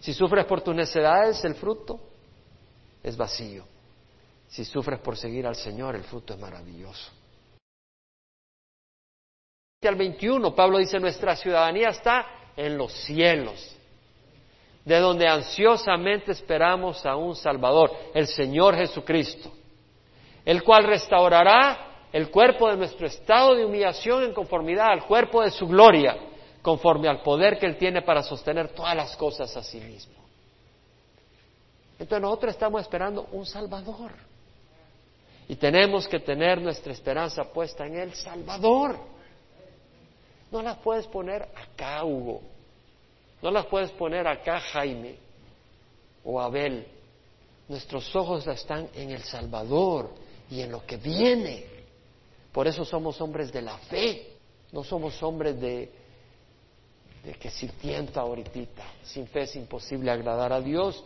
Si 0.00 0.12
sufres 0.12 0.44
por 0.44 0.60
tus 0.60 0.74
necesidades, 0.74 1.42
el 1.44 1.54
fruto 1.54 1.98
es 3.02 3.16
vacío. 3.16 3.64
Si 4.48 4.64
sufres 4.64 5.00
por 5.00 5.16
seguir 5.16 5.46
al 5.46 5.56
Señor, 5.56 5.96
el 5.96 6.04
fruto 6.04 6.34
es 6.34 6.40
maravilloso. 6.40 7.10
Al 9.82 9.96
21, 9.96 10.54
Pablo 10.54 10.78
dice, 10.78 10.98
nuestra 10.98 11.36
ciudadanía 11.36 11.90
está 11.90 12.37
en 12.58 12.76
los 12.76 12.92
cielos, 13.04 13.76
de 14.84 14.98
donde 14.98 15.28
ansiosamente 15.28 16.32
esperamos 16.32 17.06
a 17.06 17.14
un 17.14 17.36
Salvador, 17.36 17.92
el 18.12 18.26
Señor 18.26 18.74
Jesucristo, 18.74 19.52
el 20.44 20.64
cual 20.64 20.84
restaurará 20.84 22.06
el 22.12 22.30
cuerpo 22.30 22.68
de 22.68 22.76
nuestro 22.76 23.06
estado 23.06 23.54
de 23.54 23.64
humillación 23.64 24.24
en 24.24 24.32
conformidad 24.32 24.88
al 24.88 25.06
cuerpo 25.06 25.42
de 25.42 25.52
su 25.52 25.68
gloria, 25.68 26.16
conforme 26.60 27.08
al 27.08 27.22
poder 27.22 27.58
que 27.58 27.66
Él 27.66 27.76
tiene 27.76 28.02
para 28.02 28.24
sostener 28.24 28.70
todas 28.70 28.96
las 28.96 29.16
cosas 29.16 29.56
a 29.56 29.62
sí 29.62 29.78
mismo. 29.78 30.14
Entonces 31.92 32.20
nosotros 32.20 32.54
estamos 32.54 32.82
esperando 32.82 33.28
un 33.30 33.46
Salvador. 33.46 34.12
Y 35.46 35.54
tenemos 35.54 36.08
que 36.08 36.18
tener 36.18 36.60
nuestra 36.60 36.92
esperanza 36.92 37.44
puesta 37.44 37.86
en 37.86 37.98
el 37.98 38.14
Salvador. 38.14 38.98
No 40.50 40.62
la 40.62 40.76
puedes 40.76 41.06
poner 41.06 41.42
acá, 41.42 42.04
Hugo. 42.04 42.42
No 43.42 43.50
la 43.50 43.64
puedes 43.64 43.90
poner 43.92 44.26
acá, 44.26 44.60
Jaime 44.60 45.16
o 46.24 46.40
Abel. 46.40 46.86
Nuestros 47.68 48.14
ojos 48.16 48.46
están 48.46 48.88
en 48.94 49.10
el 49.10 49.22
Salvador 49.22 50.10
y 50.50 50.60
en 50.60 50.72
lo 50.72 50.84
que 50.84 50.96
viene. 50.96 51.64
Por 52.52 52.66
eso 52.66 52.84
somos 52.84 53.20
hombres 53.20 53.52
de 53.52 53.62
la 53.62 53.76
fe, 53.78 54.32
no 54.72 54.82
somos 54.82 55.22
hombres 55.22 55.60
de, 55.60 55.90
de 57.22 57.34
que 57.34 57.50
si 57.50 57.68
tienta 57.68 58.20
ahorita. 58.20 58.84
Sin 59.02 59.26
fe 59.26 59.42
es 59.42 59.56
imposible 59.56 60.10
agradar 60.10 60.52
a 60.52 60.60
Dios. 60.60 61.04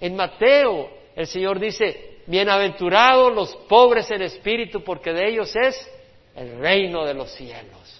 En 0.00 0.16
Mateo 0.16 0.88
el 1.14 1.26
Señor 1.26 1.58
dice, 1.58 2.22
bienaventurados 2.26 3.34
los 3.34 3.54
pobres 3.68 4.10
en 4.10 4.22
espíritu, 4.22 4.82
porque 4.82 5.12
de 5.12 5.28
ellos 5.28 5.54
es 5.56 5.90
el 6.34 6.58
reino 6.58 7.04
de 7.04 7.14
los 7.14 7.30
cielos. 7.32 7.97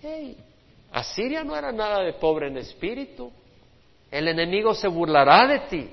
Hey, 0.00 0.36
Asiria 0.92 1.42
no 1.44 1.56
era 1.56 1.72
nada 1.72 2.02
de 2.02 2.14
pobre 2.14 2.48
en 2.48 2.58
espíritu. 2.58 3.32
El 4.10 4.28
enemigo 4.28 4.74
se 4.74 4.88
burlará 4.88 5.46
de 5.46 5.58
ti, 5.60 5.90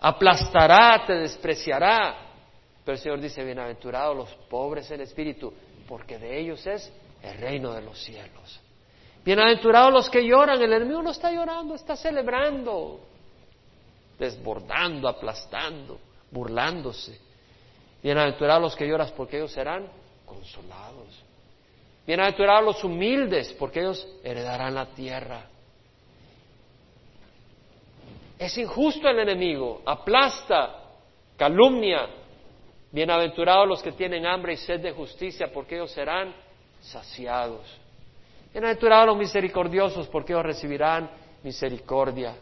aplastará, 0.00 1.04
te 1.06 1.14
despreciará, 1.14 2.14
pero 2.84 2.96
el 2.96 3.02
Señor 3.02 3.20
dice, 3.20 3.42
bienaventurados 3.42 4.16
los 4.16 4.34
pobres 4.48 4.90
en 4.90 5.00
espíritu, 5.00 5.52
porque 5.88 6.18
de 6.18 6.38
ellos 6.38 6.66
es 6.66 6.92
el 7.22 7.38
reino 7.38 7.72
de 7.72 7.82
los 7.82 7.98
cielos. 7.98 8.60
Bienaventurados 9.24 9.92
los 9.92 10.10
que 10.10 10.24
lloran, 10.24 10.60
el 10.60 10.72
enemigo 10.72 11.02
no 11.02 11.10
está 11.10 11.32
llorando, 11.32 11.74
está 11.74 11.96
celebrando, 11.96 13.00
desbordando, 14.18 15.08
aplastando, 15.08 15.98
burlándose. 16.30 17.18
Bienaventurados 18.02 18.62
los 18.62 18.76
que 18.76 18.86
lloran, 18.86 19.10
porque 19.16 19.38
ellos 19.38 19.50
serán 19.50 19.88
consolados. 20.24 21.25
Bienaventurados 22.06 22.64
los 22.64 22.84
humildes, 22.84 23.52
porque 23.58 23.80
ellos 23.80 24.06
heredarán 24.22 24.74
la 24.74 24.86
tierra. 24.86 25.46
Es 28.38 28.56
injusto 28.58 29.08
el 29.08 29.18
enemigo, 29.18 29.82
aplasta, 29.84 30.82
calumnia, 31.36 32.08
Bienaventurados 32.96 33.68
los 33.68 33.82
que 33.82 33.92
tienen 33.92 34.24
hambre 34.24 34.54
y 34.54 34.56
sed 34.56 34.80
de 34.80 34.92
justicia, 34.92 35.50
porque 35.52 35.74
ellos 35.74 35.90
serán 35.90 36.32
saciados. 36.80 37.60
Bienaventurados 38.52 39.08
los 39.08 39.18
misericordiosos, 39.18 40.06
porque 40.08 40.32
ellos 40.32 40.46
recibirán 40.46 41.10
misericordia. 41.42 42.34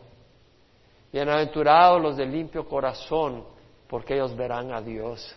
Bienaventurados 1.12 2.00
los 2.00 2.16
de 2.16 2.26
limpio 2.26 2.68
corazón, 2.68 3.44
porque 3.88 4.14
ellos 4.14 4.36
verán 4.36 4.72
a 4.72 4.80
Dios. 4.80 5.34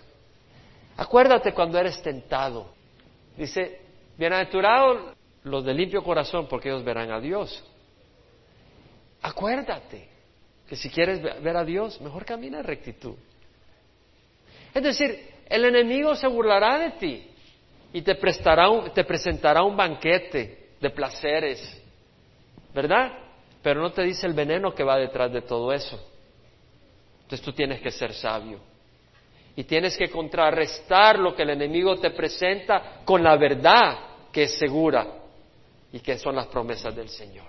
Acuérdate 0.98 1.52
cuando 1.52 1.80
eres 1.80 2.00
tentado. 2.02 2.68
Dice, 3.36 3.87
bienaventurados 4.18 5.16
los 5.44 5.64
de 5.64 5.74
limpio 5.74 6.04
corazón, 6.04 6.48
porque 6.48 6.70
ellos 6.70 6.84
verán 6.84 7.12
a 7.12 7.20
Dios. 7.20 7.64
Acuérdate 9.22 10.10
que 10.68 10.76
si 10.76 10.90
quieres 10.90 11.22
ver 11.22 11.56
a 11.56 11.64
Dios, 11.64 12.00
mejor 12.02 12.26
camina 12.26 12.60
en 12.60 12.64
rectitud. 12.66 13.16
Es 14.74 14.84
decir, 14.84 15.30
el 15.48 15.66
enemigo 15.66 16.16
se 16.16 16.28
burlará 16.28 16.78
de 16.80 16.92
ti 16.92 17.28
y 17.94 18.02
te, 18.02 18.16
prestará 18.16 18.68
te 18.94 19.04
presentará 19.04 19.64
un 19.64 19.78
banquete 19.78 20.72
de 20.80 20.90
placeres, 20.90 21.82
¿verdad? 22.74 23.28
pero 23.68 23.82
no 23.82 23.92
te 23.92 24.04
dice 24.04 24.26
el 24.26 24.32
veneno 24.32 24.74
que 24.74 24.82
va 24.82 24.98
detrás 24.98 25.30
de 25.30 25.42
todo 25.42 25.74
eso. 25.74 26.00
Entonces 27.24 27.42
tú 27.42 27.52
tienes 27.52 27.82
que 27.82 27.92
ser 27.92 28.14
sabio 28.14 28.60
y 29.58 29.66
tienes 29.66 29.98
que 29.98 30.10
contrarrestar 30.10 31.20
lo 31.20 31.36
que 31.36 31.44
el 31.44 31.50
enemigo 31.50 31.98
te 31.98 32.12
presenta 32.12 33.02
con 33.04 33.22
la 33.22 33.36
verdad 33.36 33.98
que 34.32 34.44
es 34.44 34.58
segura 34.58 35.08
y 35.92 36.00
que 36.00 36.18
son 36.18 36.36
las 36.36 36.48
promesas 36.48 36.96
del 36.96 37.10
Señor. 37.10 37.48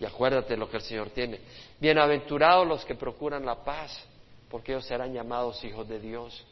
Y 0.00 0.04
acuérdate 0.04 0.56
lo 0.56 0.68
que 0.68 0.78
el 0.78 0.82
Señor 0.82 1.10
tiene. 1.10 1.40
Bienaventurados 1.78 2.66
los 2.66 2.84
que 2.84 2.94
procuran 2.94 3.44
la 3.44 3.62
paz, 3.62 4.04
porque 4.50 4.72
ellos 4.72 4.86
serán 4.86 5.12
llamados 5.12 5.62
hijos 5.64 5.88
de 5.88 6.00
Dios. 6.00 6.44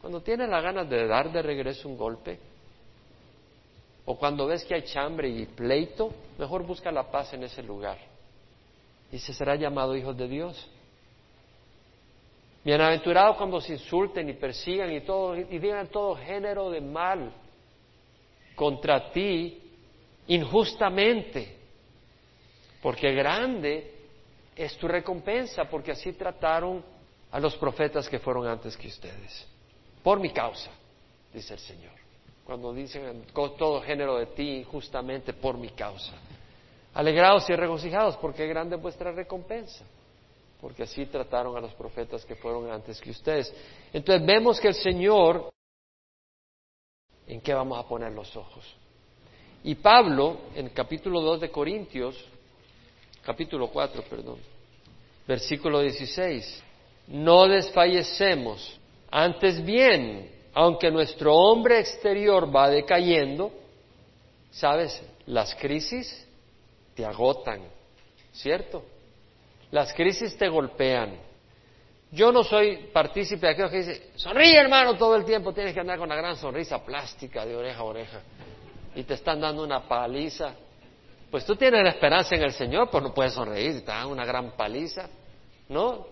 Cuando 0.00 0.20
tienes 0.20 0.48
la 0.48 0.60
ganas 0.60 0.88
de 0.88 1.06
dar 1.06 1.32
de 1.32 1.42
regreso 1.42 1.88
un 1.88 1.96
golpe, 1.96 2.38
o 4.04 4.16
cuando 4.16 4.46
ves 4.46 4.64
que 4.64 4.74
hay 4.74 4.82
chambre 4.82 5.28
y 5.28 5.46
pleito, 5.46 6.12
mejor 6.38 6.64
busca 6.64 6.90
la 6.90 7.10
paz 7.10 7.32
en 7.32 7.44
ese 7.44 7.62
lugar. 7.62 7.98
Y 9.12 9.18
se 9.18 9.32
será 9.32 9.56
llamado 9.56 9.96
hijos 9.96 10.16
de 10.16 10.28
Dios. 10.28 10.68
Bienaventurados 12.64 13.36
cuando 13.36 13.60
se 13.60 13.72
insulten 13.74 14.28
y 14.28 14.34
persigan 14.34 14.92
y, 14.92 15.00
todo, 15.00 15.36
y 15.36 15.58
digan 15.58 15.88
todo 15.88 16.16
género 16.16 16.70
de 16.70 16.80
mal 16.80 17.32
contra 18.60 19.10
ti 19.10 19.58
injustamente, 20.26 21.56
porque 22.82 23.10
grande 23.14 23.94
es 24.54 24.76
tu 24.76 24.86
recompensa, 24.86 25.64
porque 25.64 25.92
así 25.92 26.12
trataron 26.12 26.84
a 27.30 27.40
los 27.40 27.56
profetas 27.56 28.06
que 28.06 28.18
fueron 28.18 28.46
antes 28.46 28.76
que 28.76 28.88
ustedes, 28.88 29.48
por 30.02 30.20
mi 30.20 30.28
causa, 30.28 30.70
dice 31.32 31.54
el 31.54 31.60
Señor, 31.60 31.94
cuando 32.44 32.74
dicen 32.74 33.24
todo 33.32 33.80
género 33.80 34.18
de 34.18 34.26
ti 34.26 34.58
injustamente 34.58 35.32
por 35.32 35.56
mi 35.56 35.70
causa. 35.70 36.12
Alegrados 36.92 37.48
y 37.48 37.56
regocijados, 37.56 38.18
porque 38.18 38.46
grande 38.46 38.76
es 38.76 38.82
vuestra 38.82 39.10
recompensa 39.10 39.86
porque 40.60 40.82
así 40.82 41.06
trataron 41.06 41.56
a 41.56 41.60
los 41.60 41.72
profetas 41.72 42.22
que 42.26 42.34
fueron 42.34 42.70
antes 42.70 43.00
que 43.00 43.08
ustedes. 43.08 43.50
Entonces 43.94 44.26
vemos 44.26 44.60
que 44.60 44.68
el 44.68 44.74
Señor, 44.74 45.50
¿en 47.30 47.40
qué 47.40 47.54
vamos 47.54 47.78
a 47.78 47.86
poner 47.86 48.12
los 48.12 48.34
ojos? 48.36 48.64
Y 49.62 49.76
Pablo, 49.76 50.40
en 50.54 50.68
capítulo 50.70 51.20
2 51.20 51.42
de 51.42 51.50
Corintios, 51.50 52.16
capítulo 53.22 53.68
4, 53.68 54.02
perdón, 54.02 54.38
versículo 55.28 55.80
16, 55.80 56.64
no 57.06 57.46
desfallecemos, 57.46 58.80
antes 59.10 59.64
bien, 59.64 60.28
aunque 60.54 60.90
nuestro 60.90 61.36
hombre 61.36 61.78
exterior 61.78 62.54
va 62.54 62.68
decayendo, 62.68 63.52
¿sabes? 64.50 65.00
Las 65.26 65.54
crisis 65.54 66.26
te 66.96 67.04
agotan, 67.04 67.62
¿cierto? 68.32 68.82
Las 69.70 69.94
crisis 69.94 70.36
te 70.36 70.48
golpean. 70.48 71.29
Yo 72.12 72.32
no 72.32 72.42
soy 72.42 72.88
partícipe 72.92 73.46
de 73.46 73.52
aquellos 73.52 73.70
que 73.70 73.76
dicen, 73.78 74.02
sonríe 74.16 74.58
hermano 74.58 74.96
todo 74.96 75.14
el 75.14 75.24
tiempo, 75.24 75.52
tienes 75.52 75.72
que 75.72 75.80
andar 75.80 75.96
con 75.96 76.06
una 76.06 76.16
gran 76.16 76.36
sonrisa 76.36 76.84
plástica 76.84 77.46
de 77.46 77.54
oreja 77.54 77.78
a 77.78 77.84
oreja 77.84 78.20
y 78.94 79.04
te 79.04 79.14
están 79.14 79.40
dando 79.40 79.62
una 79.62 79.86
paliza. 79.86 80.54
Pues 81.30 81.44
tú 81.44 81.54
tienes 81.54 81.84
la 81.84 81.90
esperanza 81.90 82.34
en 82.34 82.42
el 82.42 82.52
Señor, 82.52 82.90
pues 82.90 83.02
no 83.04 83.14
puedes 83.14 83.32
sonreír, 83.32 83.84
te 83.84 83.92
dan 83.92 84.08
una 84.08 84.24
gran 84.24 84.56
paliza. 84.56 85.08
¿No? 85.68 86.06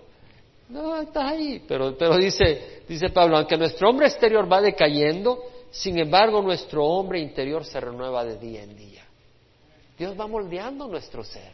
No, 0.68 1.00
estás 1.00 1.32
ahí. 1.32 1.64
Pero, 1.66 1.96
pero 1.98 2.16
dice, 2.16 2.84
dice 2.86 3.08
Pablo, 3.08 3.36
aunque 3.36 3.56
nuestro 3.56 3.90
hombre 3.90 4.06
exterior 4.06 4.50
va 4.50 4.60
decayendo, 4.60 5.42
sin 5.70 5.98
embargo 5.98 6.40
nuestro 6.42 6.84
hombre 6.84 7.18
interior 7.18 7.64
se 7.64 7.80
renueva 7.80 8.24
de 8.24 8.38
día 8.38 8.62
en 8.62 8.76
día. 8.76 9.04
Dios 9.98 10.18
va 10.18 10.28
moldeando 10.28 10.86
nuestro 10.86 11.24
ser. 11.24 11.52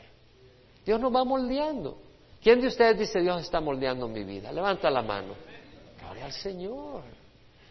Dios 0.85 1.01
nos 1.01 1.15
va 1.15 1.25
moldeando. 1.25 1.97
¿Quién 2.45 2.61
de 2.61 2.67
ustedes 2.67 2.99
dice 2.99 3.21
Dios 3.21 3.41
está 3.41 3.59
moldeando 3.59 4.07
mi 4.07 4.23
vida? 4.23 4.53
Levanta 4.53 4.91
la 4.91 5.01
mano. 5.01 5.35
Gloria 5.99 6.27
al 6.27 6.33
Señor. 6.33 7.03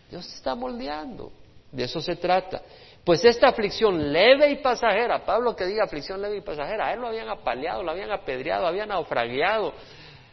Dios 0.09 0.25
está 0.33 0.55
moldeando. 0.55 1.31
De 1.71 1.83
eso 1.83 2.01
se 2.01 2.15
trata. 2.15 2.63
Pues 3.03 3.23
esta 3.23 3.49
aflicción 3.49 4.11
leve 4.11 4.49
y 4.49 4.55
pasajera, 4.55 5.23
Pablo 5.23 5.55
que 5.55 5.67
diga 5.67 5.83
aflicción 5.83 6.19
leve 6.19 6.37
y 6.37 6.41
pasajera, 6.41 6.87
a 6.87 6.93
él 6.93 7.01
lo 7.01 7.07
habían 7.09 7.29
apaleado, 7.29 7.83
lo 7.83 7.91
habían 7.91 8.11
apedreado, 8.11 8.65
habían 8.65 8.89
naufragiado, 8.89 9.73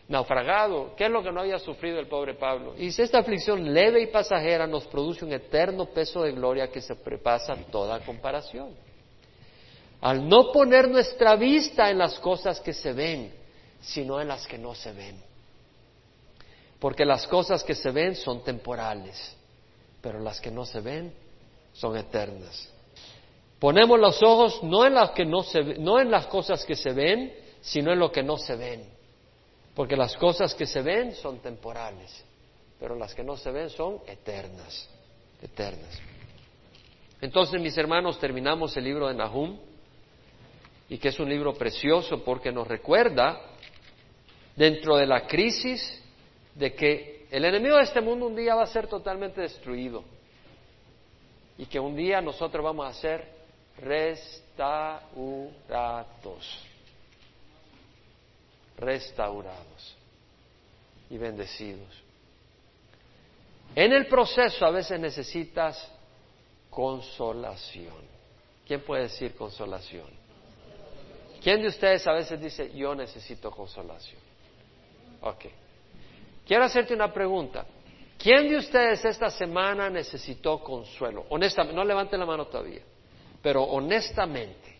naufragado. 0.09 0.95
¿Qué 0.97 1.05
es 1.05 1.11
lo 1.11 1.23
que 1.23 1.33
no 1.33 1.41
había 1.41 1.59
sufrido 1.59 2.01
el 2.01 2.09
pobre 2.09 2.33
Pablo? 2.33 2.75
Y 2.79 2.93
si 2.93 3.03
esta 3.03 3.19
aflicción 3.19 3.75
leve 3.75 4.01
y 4.01 4.07
pasajera 4.07 4.67
nos 4.67 4.87
produce 4.87 5.23
un 5.23 5.33
eterno 5.33 5.85
peso 5.85 6.23
de 6.23 6.33
gloria 6.33 6.71
que 6.71 6.81
se 6.81 6.95
prepasa 6.95 7.55
toda 7.71 8.01
comparación 8.01 8.75
al 10.01 10.27
no 10.27 10.51
poner 10.51 10.89
nuestra 10.89 11.37
vista 11.37 11.91
en 11.91 11.99
las 11.99 12.19
cosas 12.21 12.59
que 12.61 12.73
se 12.73 12.95
ven, 12.95 13.40
sino 13.81 14.21
en 14.21 14.29
las 14.29 14.47
que 14.47 14.59
no 14.59 14.75
se 14.75 14.93
ven. 14.93 15.21
Porque 16.79 17.05
las 17.05 17.27
cosas 17.27 17.63
que 17.63 17.75
se 17.75 17.91
ven 17.91 18.17
son 18.17 18.43
temporales, 18.43 19.37
pero 20.01 20.19
las 20.19 20.41
que 20.41 20.51
no 20.51 20.65
se 20.65 20.81
ven 20.81 21.13
son 21.73 21.97
eternas. 21.97 22.69
Ponemos 23.59 24.01
los 24.01 24.23
ojos 24.23 24.63
no 24.63 24.87
en 24.87 24.95
las 24.95 25.11
que 25.11 25.27
no 25.27 25.43
se 25.43 25.63
no 25.79 26.01
en 26.01 26.11
las 26.11 26.27
cosas 26.27 26.65
que 26.65 26.75
se 26.75 26.93
ven, 26.93 27.35
sino 27.61 27.93
en 27.93 27.99
lo 27.99 28.11
que 28.11 28.23
no 28.23 28.39
se 28.39 28.57
ven. 28.57 28.85
Porque 29.75 29.97
las 29.97 30.17
cosas 30.17 30.55
que 30.55 30.67
se 30.67 30.81
ven 30.81 31.15
son 31.15 31.41
temporales, 31.41 32.25
pero 32.79 32.97
las 32.97 33.15
que 33.15 33.23
no 33.23 33.37
se 33.37 33.51
ven 33.51 33.69
son 33.71 34.01
eternas, 34.07 34.89
eternas. 35.43 36.01
Entonces, 37.21 37.61
mis 37.61 37.77
hermanos, 37.77 38.19
terminamos 38.19 38.75
el 38.79 38.85
libro 38.85 39.09
de 39.09 39.15
Nahum 39.15 39.59
y 40.89 40.97
que 40.99 41.09
es 41.09 41.21
un 41.21 41.29
libro 41.29 41.53
precioso 41.55 42.25
porque 42.25 42.51
nos 42.51 42.67
recuerda 42.67 43.41
dentro 44.61 44.97
de 44.99 45.07
la 45.07 45.27
crisis 45.27 46.03
de 46.55 46.75
que 46.75 47.27
el 47.31 47.47
enemigo 47.47 47.79
de 47.79 47.85
este 47.85 48.03
mundo 48.03 48.27
un 48.27 48.37
día 48.37 48.55
va 48.55 48.65
a 48.65 48.67
ser 48.67 48.89
totalmente 48.89 49.41
destruido 49.41 50.05
y 51.57 51.65
que 51.65 51.81
un 51.81 51.97
día 51.97 52.21
nosotros 52.21 52.63
vamos 52.63 52.87
a 52.87 52.93
ser 52.93 53.27
restaurados, 53.79 54.99
restaurados 58.77 59.97
y 61.09 61.17
bendecidos. 61.17 61.89
En 63.75 63.95
el 63.95 64.09
proceso 64.09 64.67
a 64.67 64.71
veces 64.71 65.01
necesitas 65.01 65.91
consolación. 66.69 68.11
¿Quién 68.67 68.83
puede 68.83 69.05
decir 69.05 69.35
consolación? 69.35 70.11
¿Quién 71.43 71.63
de 71.63 71.69
ustedes 71.69 72.07
a 72.07 72.13
veces 72.13 72.39
dice, 72.39 72.71
yo 72.75 72.95
necesito 72.95 73.51
consolación? 73.51 74.30
Ok. 75.23 75.47
Quiero 76.47 76.65
hacerte 76.65 76.95
una 76.95 77.13
pregunta. 77.13 77.65
¿Quién 78.19 78.49
de 78.49 78.57
ustedes 78.57 79.05
esta 79.05 79.31
semana 79.31 79.89
necesitó 79.89 80.61
consuelo? 80.63 81.27
Honestamente, 81.31 81.75
no 81.75 81.85
levante 81.85 82.19
la 82.19 82.27
mano 82.27 82.47
todavía, 82.47 82.83
pero 83.41 83.63
honestamente, 83.63 84.77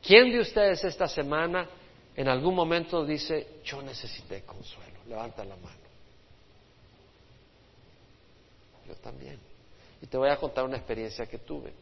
¿quién 0.00 0.30
de 0.30 0.40
ustedes 0.40 0.84
esta 0.84 1.08
semana 1.08 1.68
en 2.14 2.28
algún 2.28 2.54
momento 2.54 3.04
dice, 3.04 3.60
yo 3.64 3.82
necesité 3.82 4.42
consuelo? 4.42 5.00
Levanta 5.08 5.44
la 5.44 5.56
mano. 5.56 5.82
Yo 8.86 8.94
también. 8.96 9.40
Y 10.00 10.06
te 10.06 10.16
voy 10.16 10.28
a 10.28 10.36
contar 10.36 10.64
una 10.64 10.76
experiencia 10.76 11.26
que 11.26 11.38
tuve 11.38 11.72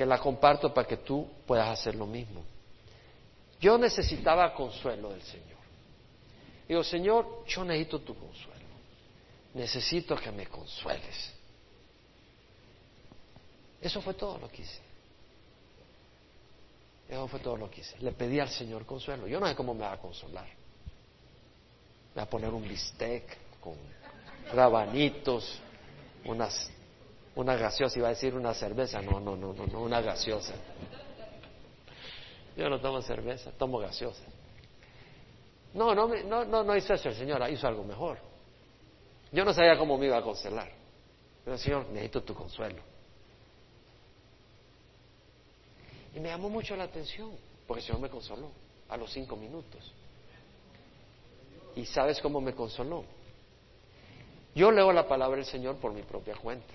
que 0.00 0.06
la 0.06 0.18
comparto 0.18 0.72
para 0.72 0.88
que 0.88 0.96
tú 0.96 1.28
puedas 1.46 1.68
hacer 1.68 1.94
lo 1.94 2.06
mismo. 2.06 2.42
Yo 3.60 3.76
necesitaba 3.76 4.54
consuelo 4.54 5.10
del 5.10 5.20
Señor. 5.20 5.49
Digo, 6.70 6.84
Señor, 6.84 7.44
yo 7.48 7.64
necesito 7.64 7.98
tu 7.98 8.14
consuelo. 8.14 8.64
Necesito 9.54 10.14
que 10.14 10.30
me 10.30 10.46
consueles. 10.46 11.32
Eso 13.80 14.00
fue 14.00 14.14
todo 14.14 14.38
lo 14.38 14.48
que 14.48 14.62
hice. 14.62 14.80
Eso 17.08 17.26
fue 17.26 17.40
todo 17.40 17.56
lo 17.56 17.68
que 17.68 17.80
hice. 17.80 17.98
Le 17.98 18.12
pedí 18.12 18.38
al 18.38 18.50
Señor 18.50 18.86
consuelo. 18.86 19.26
Yo 19.26 19.40
no 19.40 19.48
sé 19.48 19.56
cómo 19.56 19.74
me 19.74 19.80
va 19.80 19.94
a 19.94 19.98
consolar. 19.98 20.46
Me 20.46 22.18
va 22.18 22.22
a 22.22 22.30
poner 22.30 22.50
un 22.50 22.62
bistec 22.62 23.58
con 23.58 23.74
rabanitos, 24.52 25.58
unas 26.24 26.70
una 27.34 27.56
gaseosa, 27.56 27.98
iba 27.98 28.06
a 28.06 28.10
decir 28.10 28.32
una 28.32 28.54
cerveza, 28.54 29.02
no, 29.02 29.18
no, 29.18 29.34
no, 29.34 29.52
no, 29.52 29.66
no 29.66 29.82
una 29.82 30.00
gaseosa. 30.00 30.54
Yo 32.56 32.70
no 32.70 32.78
tomo 32.78 33.02
cerveza, 33.02 33.50
tomo 33.58 33.78
gaseosa. 33.80 34.22
No, 35.74 35.94
no, 35.94 36.08
no, 36.08 36.44
no, 36.44 36.64
no 36.64 36.76
hizo 36.76 36.94
eso 36.94 37.08
el 37.08 37.14
Señor, 37.14 37.48
hizo 37.50 37.66
algo 37.66 37.84
mejor. 37.84 38.18
Yo 39.32 39.44
no 39.44 39.52
sabía 39.52 39.78
cómo 39.78 39.96
me 39.96 40.06
iba 40.06 40.18
a 40.18 40.22
consolar. 40.22 40.70
Pero 41.44 41.56
Señor, 41.56 41.86
necesito 41.88 42.22
tu 42.22 42.34
consuelo. 42.34 42.82
Y 46.14 46.20
me 46.20 46.28
llamó 46.28 46.50
mucho 46.50 46.74
la 46.74 46.84
atención, 46.84 47.30
porque 47.66 47.80
el 47.80 47.86
Señor 47.86 48.02
me 48.02 48.08
consoló 48.08 48.50
a 48.88 48.96
los 48.96 49.12
cinco 49.12 49.36
minutos. 49.36 49.92
¿Y 51.76 51.86
sabes 51.86 52.20
cómo 52.20 52.40
me 52.40 52.52
consoló? 52.52 53.04
Yo 54.54 54.72
leo 54.72 54.92
la 54.92 55.06
palabra 55.06 55.36
del 55.36 55.46
Señor 55.46 55.76
por 55.76 55.92
mi 55.92 56.02
propia 56.02 56.34
cuenta 56.34 56.74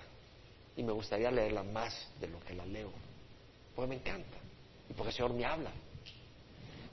y 0.77 0.83
me 0.83 0.93
gustaría 0.93 1.29
leerla 1.29 1.63
más 1.63 2.09
de 2.19 2.27
lo 2.27 2.39
que 2.39 2.53
la 2.53 2.65
leo, 2.65 2.91
porque 3.75 3.89
me 3.89 3.95
encanta 3.95 4.37
y 4.89 4.93
porque 4.93 5.09
el 5.09 5.15
Señor 5.15 5.33
me 5.33 5.45
habla. 5.45 5.71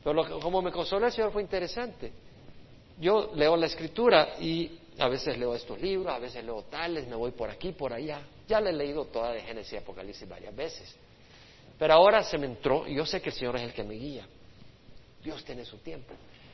Pero 0.02 0.40
como 0.40 0.62
me 0.62 0.72
consoló 0.72 1.06
el 1.06 1.12
Señor 1.12 1.32
fue 1.32 1.42
interesante. 1.42 2.12
Yo 2.98 3.32
leo 3.34 3.56
la 3.56 3.66
escritura 3.66 4.34
y 4.40 4.78
a 4.98 5.08
veces 5.08 5.38
leo 5.38 5.54
estos 5.54 5.80
libros, 5.80 6.12
a 6.12 6.18
veces 6.18 6.44
leo 6.44 6.62
tales, 6.64 7.06
me 7.08 7.16
voy 7.16 7.30
por 7.30 7.48
aquí, 7.50 7.72
por 7.72 7.92
allá. 7.92 8.20
Ya 8.46 8.60
le 8.60 8.70
he 8.70 8.72
leído 8.72 9.06
toda 9.06 9.32
de 9.32 9.40
Génesis 9.40 9.72
y 9.72 9.76
Apocalipsis 9.76 10.28
varias 10.28 10.54
veces. 10.54 10.94
Pero 11.78 11.94
ahora 11.94 12.22
se 12.22 12.38
me 12.38 12.46
entró 12.46 12.86
y 12.86 12.94
yo 12.94 13.06
sé 13.06 13.20
que 13.20 13.30
el 13.30 13.34
Señor 13.34 13.56
es 13.56 13.62
el 13.62 13.72
que 13.72 13.82
me 13.82 13.94
guía. 13.94 14.26
Dios 15.22 15.44
tiene 15.44 15.64
su 15.64 15.78
tiempo. 15.78 16.12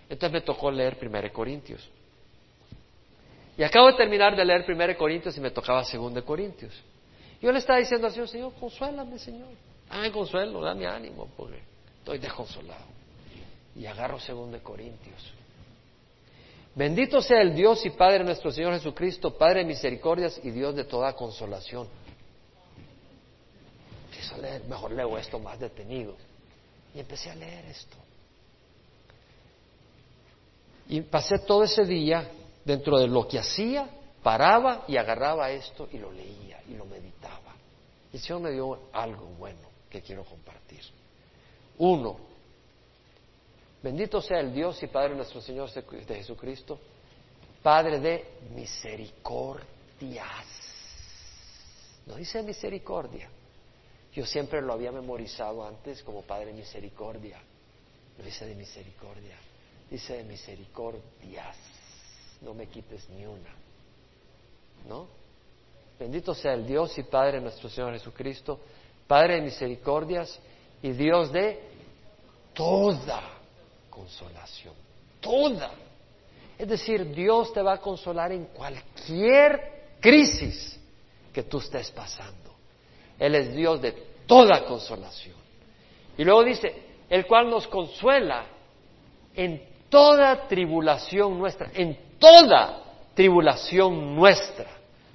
Entonces 0.09 0.32
me 0.32 0.40
tocó 0.42 0.70
leer 0.70 0.96
1 1.01 1.32
Corintios. 1.32 1.88
Y 3.57 3.62
acabo 3.62 3.88
de 3.88 3.94
terminar 3.94 4.36
de 4.36 4.44
leer 4.44 4.64
1 4.68 4.96
Corintios 4.96 5.36
y 5.36 5.40
me 5.40 5.51
tocaba 5.51 5.82
2 5.82 6.22
Corintios. 6.22 6.72
Yo 7.40 7.51
le 7.53 7.59
estaba 7.59 7.78
diciendo 7.78 8.07
al 8.07 8.12
Señor, 8.12 8.28
Señor, 8.28 8.53
consuélame, 8.59 9.18
Señor. 9.18 9.49
Dame 9.88 10.12
consuelo, 10.12 10.61
dame 10.61 10.86
ánimo, 10.86 11.28
porque 11.36 11.61
estoy 11.99 12.18
desconsolado. 12.18 12.97
Y 13.79 13.87
agarro 13.87 14.18
2 14.18 14.61
Corintios. 14.61 15.33
Bendito 16.74 17.22
sea 17.22 17.41
el 17.41 17.55
Dios 17.55 17.85
y 17.87 17.91
Padre 17.91 18.24
nuestro 18.24 18.53
Señor 18.53 18.74
Jesucristo, 18.74 19.37
Padre 19.37 19.61
de 19.61 19.66
misericordias 19.66 20.41
y 20.43 20.51
Dios 20.51 20.74
de 20.74 20.85
toda 20.85 21.12
consolación. 21.14 21.89
leer, 24.41 24.64
mejor 24.64 24.93
leo 24.93 25.16
esto 25.18 25.39
más 25.39 25.59
detenido. 25.59 26.14
Y 26.95 27.01
empecé 27.01 27.31
a 27.31 27.35
leer 27.35 27.64
esto. 27.66 27.97
Y 30.89 31.01
pasé 31.03 31.39
todo 31.41 31.64
ese 31.64 31.85
día 31.85 32.31
dentro 32.64 32.99
de 32.99 33.07
lo 33.07 33.29
que 33.29 33.39
hacía, 33.39 33.89
paraba 34.22 34.85
y 34.89 34.97
agarraba 34.97 35.51
esto 35.51 35.89
y 35.93 35.99
lo 35.99 36.12
leía 36.12 36.61
y 36.68 36.74
lo 36.74 36.85
meditaba. 36.85 37.55
Y 38.12 38.16
el 38.16 38.22
Señor 38.22 38.41
me 38.41 38.53
dio 38.53 38.89
algo 38.93 39.26
bueno 39.39 39.68
que 39.91 40.01
quiero 40.01 40.24
compartir. 40.24 40.83
Uno, 41.79 42.28
bendito 43.83 44.20
sea 44.20 44.41
el 44.41 44.53
Dios 44.53 44.83
y 44.83 44.87
Padre 44.87 45.14
nuestro 45.14 45.41
Señor 45.41 45.70
de 45.72 46.14
Jesucristo, 46.14 46.79
Padre 47.62 48.01
de 48.01 48.24
misericordias. 48.55 49.66
No 52.07 52.16
dice 52.16 52.43
misericordia. 52.43 53.29
Yo 54.12 54.24
siempre 54.24 54.62
lo 54.62 54.72
había 54.72 54.91
memorizado 54.91 55.66
antes 55.66 56.03
como 56.03 56.22
Padre 56.22 56.47
de 56.47 56.55
misericordia. 56.55 57.39
No 58.18 58.24
dice 58.24 58.47
de 58.47 58.55
misericordia, 58.55 59.37
dice 59.91 60.16
de 60.16 60.24
misericordias 60.24 61.57
no 62.41 62.55
me 62.55 62.66
quites 62.66 63.09
ni 63.11 63.26
una. 63.26 63.55
¿No? 64.89 65.09
Bendito 65.99 66.35
sea 66.35 66.55
el 66.55 66.66
Dios 66.66 66.97
y 66.99 67.03
Padre 67.03 67.41
nuestro 67.41 67.68
Señor 67.68 67.93
Jesucristo, 67.93 68.61
Padre 69.07 69.37
de 69.37 69.43
misericordias 69.43 70.39
y 70.83 70.93
Dios 70.93 71.33
de 71.33 71.61
toda 72.55 73.38
consolación. 73.99 74.74
Toda. 75.20 75.70
Es 76.57 76.68
decir, 76.68 77.14
Dios 77.14 77.53
te 77.53 77.62
va 77.62 77.74
a 77.74 77.78
consolar 77.78 78.32
en 78.32 78.46
cualquier 78.46 79.96
crisis 80.01 80.78
que 81.32 81.42
tú 81.42 81.59
estés 81.59 81.90
pasando. 81.90 82.55
Él 83.18 83.34
es 83.34 83.55
Dios 83.55 83.80
de 83.82 83.92
toda 84.26 84.64
consolación. 84.64 85.36
Y 86.16 86.24
luego 86.24 86.44
dice, 86.44 86.82
el 87.09 87.26
cual 87.26 87.51
nos 87.51 87.66
consuela 87.66 88.44
en 89.34 89.62
toda 89.88 90.46
tribulación 90.46 91.38
nuestra, 91.38 91.70
en 91.74 91.99
toda 92.18 92.82
tribulación 93.14 94.14
nuestra, 94.14 94.66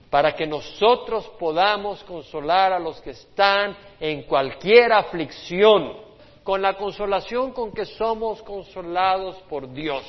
para 0.09 0.35
que 0.35 0.45
nosotros 0.45 1.29
podamos 1.39 2.03
consolar 2.03 2.73
a 2.73 2.79
los 2.79 2.99
que 3.01 3.11
están 3.11 3.75
en 3.99 4.23
cualquier 4.23 4.93
aflicción, 4.93 5.97
con 6.43 6.61
la 6.61 6.75
consolación 6.75 7.51
con 7.51 7.71
que 7.71 7.85
somos 7.85 8.41
consolados 8.43 9.37
por 9.49 9.71
Dios, 9.71 10.03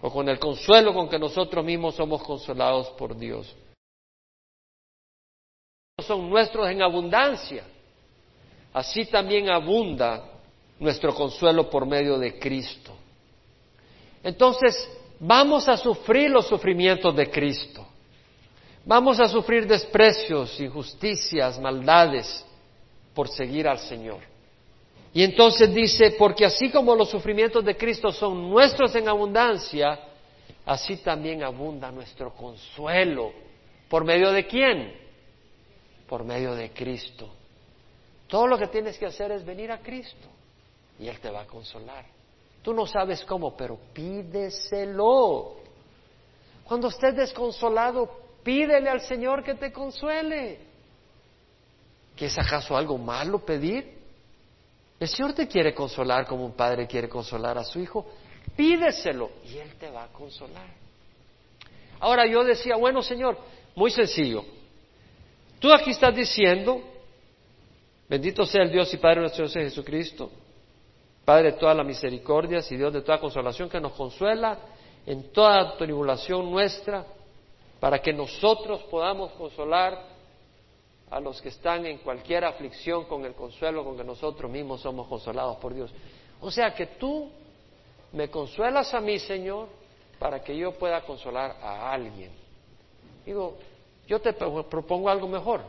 o 0.00 0.10
con 0.10 0.28
el 0.28 0.38
consuelo 0.38 0.94
con 0.94 1.08
que 1.08 1.18
nosotros 1.18 1.64
mismos 1.64 1.94
somos 1.94 2.22
consolados 2.22 2.88
por 2.90 3.16
Dios. 3.16 3.54
Son 6.00 6.28
nuestros 6.28 6.68
en 6.68 6.82
abundancia. 6.82 7.64
Así 8.72 9.06
también 9.06 9.48
abunda 9.48 10.24
nuestro 10.80 11.14
consuelo 11.14 11.70
por 11.70 11.86
medio 11.86 12.18
de 12.18 12.38
Cristo. 12.38 12.92
Entonces, 14.22 14.90
vamos 15.20 15.68
a 15.68 15.76
sufrir 15.76 16.30
los 16.30 16.46
sufrimientos 16.48 17.14
de 17.14 17.30
Cristo. 17.30 17.86
Vamos 18.84 19.20
a 19.20 19.28
sufrir 19.28 19.66
desprecios, 19.66 20.58
injusticias, 20.60 21.58
maldades 21.58 22.44
por 23.14 23.28
seguir 23.28 23.68
al 23.68 23.78
Señor. 23.78 24.33
Y 25.14 25.22
entonces 25.22 25.72
dice, 25.72 26.16
porque 26.18 26.44
así 26.44 26.70
como 26.70 26.96
los 26.96 27.08
sufrimientos 27.08 27.64
de 27.64 27.76
Cristo 27.76 28.10
son 28.10 28.50
nuestros 28.50 28.96
en 28.96 29.08
abundancia, 29.08 30.00
así 30.66 30.96
también 30.96 31.44
abunda 31.44 31.92
nuestro 31.92 32.34
consuelo. 32.34 33.32
¿Por 33.88 34.04
medio 34.04 34.32
de 34.32 34.44
quién? 34.44 34.92
Por 36.08 36.24
medio 36.24 36.56
de 36.56 36.72
Cristo. 36.72 37.32
Todo 38.26 38.48
lo 38.48 38.58
que 38.58 38.66
tienes 38.66 38.98
que 38.98 39.06
hacer 39.06 39.30
es 39.30 39.44
venir 39.44 39.70
a 39.70 39.78
Cristo 39.78 40.26
y 40.98 41.06
Él 41.06 41.20
te 41.20 41.30
va 41.30 41.42
a 41.42 41.46
consolar. 41.46 42.04
Tú 42.60 42.74
no 42.74 42.84
sabes 42.84 43.24
cómo, 43.24 43.56
pero 43.56 43.78
pídeselo. 43.92 45.58
Cuando 46.64 46.88
estés 46.88 47.14
desconsolado, 47.14 48.10
pídele 48.42 48.90
al 48.90 49.00
Señor 49.02 49.44
que 49.44 49.54
te 49.54 49.70
consuele. 49.70 50.58
¿Qué 52.16 52.26
es 52.26 52.36
acaso 52.36 52.76
algo 52.76 52.98
malo 52.98 53.38
pedir? 53.44 53.93
El 54.98 55.08
Señor 55.08 55.32
te 55.34 55.48
quiere 55.48 55.74
consolar 55.74 56.26
como 56.26 56.44
un 56.44 56.52
padre 56.52 56.86
quiere 56.86 57.08
consolar 57.08 57.58
a 57.58 57.64
su 57.64 57.80
hijo. 57.80 58.06
Pídeselo 58.56 59.30
y 59.44 59.58
Él 59.58 59.74
te 59.78 59.90
va 59.90 60.04
a 60.04 60.08
consolar. 60.08 60.68
Ahora 62.00 62.26
yo 62.26 62.44
decía, 62.44 62.76
bueno 62.76 63.02
Señor, 63.02 63.36
muy 63.74 63.90
sencillo. 63.90 64.44
Tú 65.58 65.72
aquí 65.72 65.90
estás 65.90 66.14
diciendo, 66.14 66.80
bendito 68.08 68.44
sea 68.44 68.62
el 68.62 68.70
Dios 68.70 68.92
y 68.92 68.98
Padre 68.98 69.20
nuestro 69.22 69.48
Señor 69.48 69.68
Jesucristo, 69.68 70.30
Padre 71.24 71.52
de 71.52 71.58
todas 71.58 71.76
las 71.76 71.86
misericordias 71.86 72.70
y 72.70 72.76
Dios 72.76 72.92
de 72.92 73.00
toda 73.00 73.18
consolación 73.18 73.68
que 73.68 73.80
nos 73.80 73.92
consuela 73.92 74.58
en 75.06 75.32
toda 75.32 75.76
tribulación 75.76 76.50
nuestra, 76.50 77.04
para 77.80 77.98
que 78.00 78.12
nosotros 78.12 78.82
podamos 78.84 79.32
consolar 79.32 80.13
a 81.10 81.20
los 81.20 81.40
que 81.40 81.50
están 81.50 81.86
en 81.86 81.98
cualquier 81.98 82.44
aflicción 82.44 83.04
con 83.04 83.24
el 83.24 83.34
consuelo 83.34 83.84
con 83.84 83.96
que 83.96 84.04
nosotros 84.04 84.50
mismos 84.50 84.80
somos 84.80 85.06
consolados 85.06 85.56
por 85.58 85.74
Dios. 85.74 85.92
O 86.40 86.50
sea 86.50 86.74
que 86.74 86.86
tú 86.86 87.30
me 88.12 88.28
consuelas 88.28 88.92
a 88.94 89.00
mí, 89.00 89.18
Señor, 89.18 89.68
para 90.18 90.42
que 90.42 90.56
yo 90.56 90.72
pueda 90.72 91.00
consolar 91.02 91.56
a 91.60 91.92
alguien. 91.92 92.30
Digo, 93.24 93.56
yo 94.06 94.20
te 94.20 94.32
propongo 94.32 95.08
algo 95.08 95.28
mejor. 95.28 95.62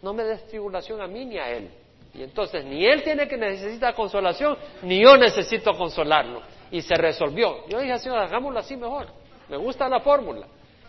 No 0.00 0.12
me 0.12 0.24
des 0.24 0.46
tribulación 0.48 1.00
a 1.00 1.06
mí 1.06 1.24
ni 1.24 1.38
a 1.38 1.50
él. 1.50 1.70
Y 2.14 2.22
entonces 2.22 2.64
ni 2.64 2.84
él 2.84 3.02
tiene 3.02 3.26
que 3.26 3.36
necesitar 3.36 3.94
consolación, 3.94 4.56
ni 4.82 5.02
yo 5.02 5.16
necesito 5.16 5.72
consolarlo. 5.72 6.42
Y 6.70 6.82
se 6.82 6.94
resolvió. 6.94 7.66
Yo 7.68 7.80
dije, 7.80 7.98
Señor, 7.98 8.18
hagámoslo 8.18 8.58
así 8.58 8.76
mejor. 8.76 9.06
Me 9.48 9.56
gusta 9.56 9.88
la 9.88 10.00
fórmula. 10.00 10.46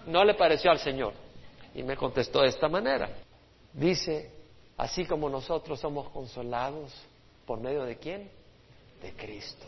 No 0.08 0.24
le 0.24 0.34
pareció 0.34 0.72
al 0.72 0.80
Señor. 0.80 1.14
Y 1.76 1.84
me 1.84 1.96
contestó 1.96 2.42
de 2.42 2.50
esta 2.50 2.68
manera. 2.68 3.10
Dice, 3.74 4.32
así 4.78 5.06
como 5.06 5.30
nosotros 5.30 5.80
somos 5.80 6.10
consolados, 6.10 6.94
¿por 7.46 7.60
medio 7.60 7.84
de 7.84 7.98
quién? 7.98 8.30
De 9.02 9.14
Cristo. 9.14 9.66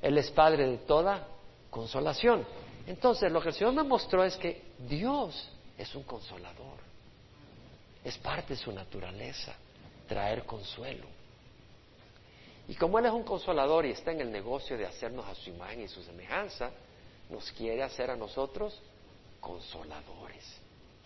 Él 0.00 0.16
es 0.18 0.30
Padre 0.30 0.66
de 0.66 0.78
toda 0.78 1.26
consolación. 1.70 2.46
Entonces, 2.86 3.30
lo 3.30 3.40
que 3.40 3.48
el 3.48 3.54
Señor 3.54 3.74
me 3.74 3.82
mostró 3.82 4.24
es 4.24 4.36
que 4.36 4.62
Dios 4.88 5.50
es 5.76 5.94
un 5.94 6.04
consolador. 6.04 6.78
Es 8.04 8.16
parte 8.18 8.54
de 8.54 8.60
su 8.60 8.72
naturaleza 8.72 9.54
traer 10.08 10.44
consuelo. 10.44 11.06
Y 12.68 12.74
como 12.74 12.98
Él 12.98 13.06
es 13.06 13.12
un 13.12 13.24
consolador 13.24 13.86
y 13.86 13.90
está 13.90 14.12
en 14.12 14.20
el 14.20 14.32
negocio 14.32 14.76
de 14.76 14.86
hacernos 14.86 15.26
a 15.26 15.34
su 15.34 15.50
imagen 15.50 15.82
y 15.82 15.88
su 15.88 16.02
semejanza, 16.02 16.70
nos 17.28 17.50
quiere 17.52 17.82
hacer 17.82 18.10
a 18.10 18.16
nosotros 18.16 18.80
consoladores. 19.40 20.44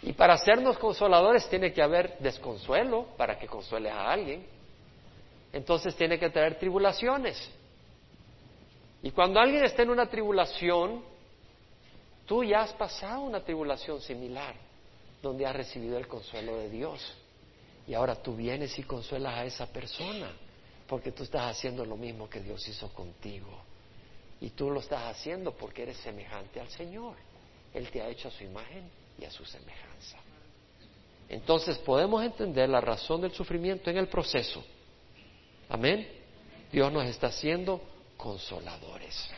Y 0.02 0.12
para 0.14 0.34
hacernos 0.34 0.78
consoladores 0.78 1.48
tiene 1.48 1.72
que 1.72 1.82
haber 1.82 2.18
desconsuelo 2.18 3.06
para 3.16 3.38
que 3.38 3.46
consueles 3.46 3.92
a 3.92 4.10
alguien. 4.10 4.46
Entonces 5.52 5.94
tiene 5.94 6.18
que 6.18 6.30
traer 6.30 6.58
tribulaciones. 6.58 7.50
Y 9.02 9.10
cuando 9.10 9.40
alguien 9.40 9.64
está 9.64 9.82
en 9.82 9.90
una 9.90 10.06
tribulación, 10.08 11.02
tú 12.26 12.44
ya 12.44 12.62
has 12.62 12.72
pasado 12.72 13.22
una 13.22 13.40
tribulación 13.40 14.00
similar, 14.00 14.54
donde 15.22 15.46
has 15.46 15.56
recibido 15.56 15.98
el 15.98 16.06
consuelo 16.06 16.56
de 16.58 16.70
Dios. 16.70 17.14
Y 17.86 17.94
ahora 17.94 18.14
tú 18.14 18.36
vienes 18.36 18.78
y 18.78 18.84
consuelas 18.84 19.34
a 19.34 19.44
esa 19.44 19.66
persona, 19.66 20.30
porque 20.86 21.12
tú 21.12 21.24
estás 21.24 21.56
haciendo 21.56 21.84
lo 21.84 21.96
mismo 21.96 22.28
que 22.28 22.40
Dios 22.40 22.66
hizo 22.68 22.88
contigo. 22.94 23.50
Y 24.40 24.50
tú 24.50 24.70
lo 24.70 24.80
estás 24.80 25.02
haciendo 25.04 25.52
porque 25.52 25.82
eres 25.82 25.98
semejante 25.98 26.60
al 26.60 26.68
Señor. 26.70 27.16
Él 27.74 27.90
te 27.90 28.00
ha 28.00 28.08
hecho 28.08 28.28
a 28.28 28.30
su 28.30 28.44
imagen 28.44 28.90
y 29.18 29.24
a 29.24 29.30
su 29.30 29.44
semejanza. 29.44 29.89
Entonces 31.30 31.78
podemos 31.78 32.24
entender 32.24 32.68
la 32.68 32.80
razón 32.80 33.20
del 33.20 33.30
sufrimiento 33.32 33.88
en 33.88 33.96
el 33.96 34.08
proceso. 34.08 34.64
Amén. 35.68 36.06
Dios 36.72 36.92
nos 36.92 37.06
está 37.06 37.28
haciendo 37.28 37.80
consoladores. 38.16 39.30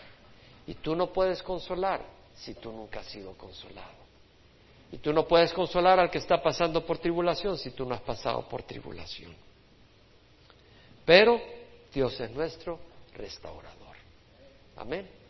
Y 0.67 0.75
tú 0.75 0.97
no 0.97 1.13
puedes 1.13 1.43
consolar 1.43 2.01
si 2.35 2.55
tú 2.55 2.73
nunca 2.73 3.01
has 3.01 3.07
sido 3.07 3.33
consolado. 3.37 4.03
Y 4.91 4.99
tú 4.99 5.13
no 5.13 5.29
puedes 5.29 5.53
consolar 5.53 6.01
al 6.01 6.11
que 6.11 6.19
está 6.19 6.43
pasando 6.43 6.85
por 6.85 6.97
tribulación 6.97 7.59
si 7.59 7.71
tú 7.73 7.85
no 7.85 7.95
has 7.95 8.01
pasado 8.01 8.49
por 8.49 8.63
tribulación. 8.63 9.35
Pero 11.05 11.39
Dios 11.93 12.19
es 12.19 12.31
nuestro 12.31 12.79
restaurador. 13.15 13.97
Amén. 14.77 15.22